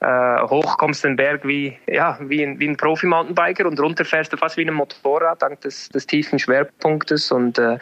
Äh, 0.00 0.42
hoch 0.42 0.76
kommst 0.76 1.04
den 1.04 1.16
Berg 1.16 1.46
wie, 1.46 1.78
ja, 1.86 2.18
wie 2.20 2.42
ein, 2.42 2.60
wie 2.60 2.68
ein 2.68 2.76
Profi-Mountainbiker 2.76 3.66
und 3.66 3.80
runter 3.80 4.04
fährst 4.04 4.32
du 4.32 4.36
fast 4.36 4.56
wie 4.58 4.66
ein 4.66 4.74
Motorrad 4.74 5.40
dank 5.40 5.60
des, 5.62 5.88
des 5.88 6.06
tiefen 6.06 6.38
Schwerpunktes. 6.38 7.32
Und 7.32 7.58
äh, 7.58 7.78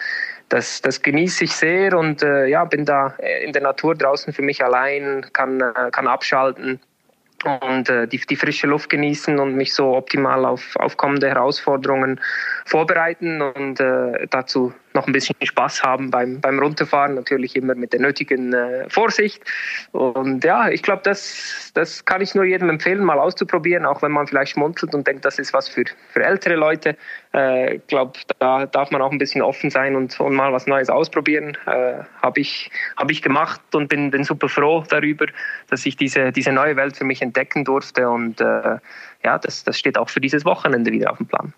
das, 0.49 0.81
das 0.81 1.03
genieße 1.03 1.45
ich 1.45 1.53
sehr 1.53 1.99
und 1.99 2.23
äh, 2.23 2.47
ja, 2.47 2.65
bin 2.65 2.85
da 2.85 3.15
in 3.43 3.53
der 3.53 3.63
Natur 3.63 3.97
draußen 3.97 4.33
für 4.33 4.43
mich 4.43 4.63
allein, 4.63 5.27
kann, 5.33 5.61
äh, 5.61 5.91
kann 5.91 6.07
abschalten 6.07 6.81
und 7.45 7.89
äh, 7.89 8.07
die, 8.07 8.19
die 8.19 8.37
frische 8.37 8.67
Luft 8.67 8.91
genießen 8.91 9.39
und 9.39 9.57
mich 9.57 9.75
so 9.75 9.97
optimal 9.97 10.45
auf, 10.45 10.77
auf 10.77 10.97
kommende 10.97 11.29
Herausforderungen 11.29 12.21
vorbereiten 12.65 13.43
und 13.43 13.81
äh, 13.81 14.27
dazu 14.31 14.73
noch 14.95 15.07
ein 15.07 15.13
bisschen 15.13 15.35
Spaß 15.43 15.83
haben 15.83 16.11
beim, 16.11 16.41
beim 16.41 16.59
Runterfahren, 16.59 17.15
natürlich 17.15 17.57
immer 17.57 17.75
mit 17.75 17.93
der 17.93 18.01
nötigen 18.01 18.53
äh, 18.53 18.89
Vorsicht. 18.89 19.43
Und 19.93 20.45
ja, 20.45 20.69
ich 20.69 20.83
glaube, 20.83 21.03
das, 21.05 21.73
das 21.75 22.05
kann 22.05 22.21
ich 22.21 22.35
nur 22.35 22.45
jedem 22.45 22.71
empfehlen, 22.71 23.05
mal 23.05 23.19
auszuprobieren, 23.19 23.85
auch 23.87 24.03
wenn 24.03 24.13
man 24.13 24.27
vielleicht 24.27 24.53
schmunzelt 24.53 24.95
und 24.95 25.07
denkt, 25.07 25.25
das 25.25 25.39
ist 25.39 25.53
was 25.53 25.69
für, 25.69 25.85
für 26.13 26.23
ältere 26.23 26.55
Leute. 26.55 26.97
Äh, 27.35 27.75
ich 27.75 27.81
äh, 27.81 27.81
glaube, 27.89 28.19
da 28.39 28.67
darf 28.67 28.91
man 28.91 29.03
auch 29.03 29.11
ein 29.11 29.19
bisschen 29.19 29.43
offen 29.43 29.71
sein 29.71 29.97
und, 29.97 30.19
und 30.21 30.35
mal 30.35 30.53
was 30.53 30.67
Neues 30.67 30.89
ausprobieren. 30.89 31.59
Äh, 31.67 32.05
Habe 32.23 32.41
ich, 32.41 32.71
hab 32.97 33.11
ich 33.11 33.21
gemacht 33.21 33.61
und 33.75 33.89
bin, 33.89 34.11
bin 34.11 34.23
super 34.23 34.49
froh 34.49 34.85
darüber, 34.89 35.27
dass 35.69 35.85
ich 35.87 35.97
diese, 35.97 36.31
diese 36.31 36.53
neue 36.53 36.77
Welt 36.77 36.97
für 36.97 37.05
mich 37.05 37.21
entdecken 37.21 37.65
durfte. 37.65 38.09
Und 38.09 38.41
äh, 38.41 38.79
ja, 39.25 39.39
das, 39.39 39.65
das 39.65 39.79
steht 39.79 39.99
auch 39.99 40.09
für 40.09 40.21
dieses 40.21 40.45
Wochenende 40.45 40.93
wieder 40.93 41.11
auf 41.11 41.19
dem 41.19 41.27
Plan. 41.27 41.53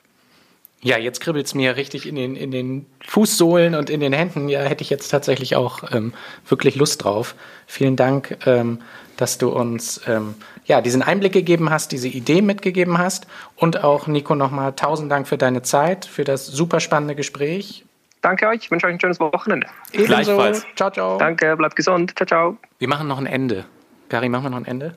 Ja, 0.82 0.98
jetzt 0.98 1.20
kribbelt 1.20 1.46
es 1.46 1.54
mir 1.54 1.76
richtig 1.76 2.06
in 2.06 2.14
den, 2.14 2.36
in 2.36 2.50
den 2.50 2.86
Fußsohlen 3.06 3.74
und 3.74 3.90
in 3.90 4.00
den 4.00 4.12
Händen. 4.12 4.48
Ja, 4.48 4.60
hätte 4.60 4.82
ich 4.82 4.90
jetzt 4.90 5.08
tatsächlich 5.08 5.56
auch 5.56 5.90
ähm, 5.92 6.12
wirklich 6.46 6.76
Lust 6.76 7.04
drauf. 7.04 7.34
Vielen 7.66 7.96
Dank, 7.96 8.38
ähm, 8.46 8.80
dass 9.16 9.38
du 9.38 9.48
uns 9.48 10.02
ähm, 10.06 10.34
ja, 10.66 10.80
diesen 10.80 11.02
Einblick 11.02 11.32
gegeben 11.32 11.70
hast, 11.70 11.92
diese 11.92 12.08
Idee 12.08 12.42
mitgegeben 12.42 12.98
hast. 12.98 13.26
Und 13.56 13.82
auch, 13.84 14.06
Nico, 14.06 14.34
nochmal 14.34 14.74
tausend 14.74 15.10
Dank 15.10 15.26
für 15.26 15.38
deine 15.38 15.62
Zeit, 15.62 16.04
für 16.04 16.24
das 16.24 16.46
super 16.46 16.80
spannende 16.80 17.14
Gespräch. 17.14 17.84
Danke 18.20 18.48
euch, 18.48 18.64
ich 18.64 18.70
wünsche 18.70 18.86
euch 18.86 18.94
ein 18.94 19.00
schönes 19.00 19.20
Wochenende. 19.20 19.68
Ebenso. 19.92 20.12
Gleichfalls. 20.12 20.66
Ciao, 20.74 20.90
ciao. 20.90 21.18
Danke, 21.18 21.56
bleibt 21.56 21.76
gesund. 21.76 22.12
Ciao, 22.16 22.26
ciao. 22.26 22.58
Wir 22.78 22.88
machen 22.88 23.08
noch 23.08 23.18
ein 23.18 23.26
Ende. 23.26 23.64
Gary, 24.08 24.28
machen 24.28 24.44
wir 24.44 24.50
noch 24.50 24.58
ein 24.58 24.66
Ende? 24.66 24.94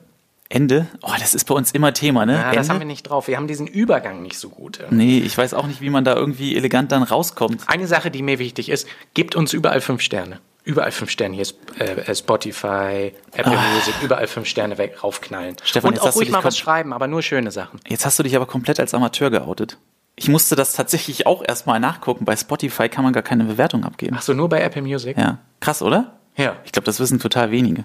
Ende? 0.52 0.88
Oh, 1.02 1.12
das 1.18 1.36
ist 1.36 1.44
bei 1.44 1.54
uns 1.54 1.70
immer 1.70 1.94
Thema, 1.94 2.26
ne? 2.26 2.34
Ja, 2.34 2.52
das 2.52 2.68
haben 2.68 2.80
wir 2.80 2.86
nicht 2.86 3.04
drauf. 3.04 3.28
Wir 3.28 3.36
haben 3.36 3.46
diesen 3.46 3.68
Übergang 3.68 4.20
nicht 4.20 4.36
so 4.36 4.48
gut. 4.48 4.80
Nee, 4.90 5.20
ich 5.20 5.38
weiß 5.38 5.54
auch 5.54 5.68
nicht, 5.68 5.80
wie 5.80 5.90
man 5.90 6.04
da 6.04 6.16
irgendwie 6.16 6.56
elegant 6.56 6.90
dann 6.90 7.04
rauskommt. 7.04 7.62
Eine 7.68 7.86
Sache, 7.86 8.10
die 8.10 8.20
mir 8.22 8.40
wichtig 8.40 8.68
ist, 8.68 8.88
gebt 9.14 9.36
uns 9.36 9.52
überall 9.52 9.80
fünf 9.80 10.02
Sterne. 10.02 10.40
Überall 10.64 10.90
fünf 10.90 11.10
Sterne. 11.10 11.34
Hier 11.34 11.42
ist 11.42 11.54
äh, 11.78 12.12
Spotify, 12.14 13.12
Apple 13.32 13.52
oh. 13.56 13.74
Music, 13.74 13.94
überall 14.02 14.26
fünf 14.26 14.48
Sterne 14.48 14.76
weg, 14.76 15.04
raufknallen. 15.04 15.54
Stefan, 15.62 15.92
Und 15.92 16.00
auch 16.00 16.16
ruhig 16.16 16.30
mal 16.30 16.42
was 16.42 16.58
schreiben, 16.58 16.92
aber 16.92 17.06
nur 17.06 17.22
schöne 17.22 17.52
Sachen. 17.52 17.78
Jetzt 17.88 18.04
hast 18.04 18.18
du 18.18 18.24
dich 18.24 18.34
aber 18.34 18.46
komplett 18.46 18.80
als 18.80 18.92
Amateur 18.92 19.30
geoutet. 19.30 19.78
Ich 20.16 20.28
musste 20.28 20.56
das 20.56 20.72
tatsächlich 20.72 21.28
auch 21.28 21.44
erstmal 21.46 21.78
nachgucken. 21.78 22.24
Bei 22.24 22.34
Spotify 22.34 22.88
kann 22.88 23.04
man 23.04 23.12
gar 23.12 23.22
keine 23.22 23.44
Bewertung 23.44 23.84
abgeben. 23.84 24.16
Ach 24.18 24.22
so, 24.22 24.34
nur 24.34 24.48
bei 24.48 24.60
Apple 24.60 24.82
Music? 24.82 25.16
Ja. 25.16 25.38
Krass, 25.60 25.80
oder? 25.80 26.18
Ja. 26.36 26.56
Ich 26.64 26.72
glaube, 26.72 26.86
das 26.86 26.98
wissen 26.98 27.20
total 27.20 27.52
wenige. 27.52 27.84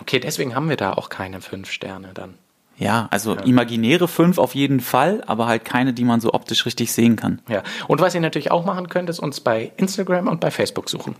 Okay, 0.00 0.20
deswegen 0.20 0.54
haben 0.54 0.68
wir 0.68 0.76
da 0.76 0.92
auch 0.92 1.08
keine 1.08 1.40
fünf 1.40 1.70
Sterne 1.70 2.12
dann. 2.14 2.34
Ja, 2.78 3.08
also 3.10 3.34
ja. 3.34 3.42
imaginäre 3.42 4.06
fünf 4.06 4.38
auf 4.38 4.54
jeden 4.54 4.80
Fall, 4.80 5.22
aber 5.26 5.46
halt 5.46 5.64
keine, 5.64 5.94
die 5.94 6.04
man 6.04 6.20
so 6.20 6.34
optisch 6.34 6.66
richtig 6.66 6.92
sehen 6.92 7.16
kann. 7.16 7.40
Ja. 7.48 7.62
Und 7.88 8.00
was 8.00 8.14
ihr 8.14 8.20
natürlich 8.20 8.50
auch 8.50 8.64
machen 8.64 8.88
könnt, 8.88 9.08
ist 9.08 9.18
uns 9.18 9.40
bei 9.40 9.72
Instagram 9.78 10.28
und 10.28 10.40
bei 10.40 10.50
Facebook 10.50 10.90
suchen. 10.90 11.16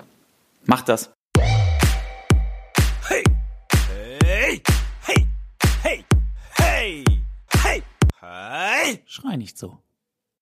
Macht 0.65 0.89
das. 0.89 1.13
Hey! 3.09 3.23
Hey! 4.23 4.63
Hey! 5.03 5.27
Hey! 5.83 6.05
Hey! 6.55 7.05
Hey! 7.63 7.83
Hey! 8.21 9.03
Schrei 9.07 9.37
nicht 9.37 9.57
so. 9.57 9.79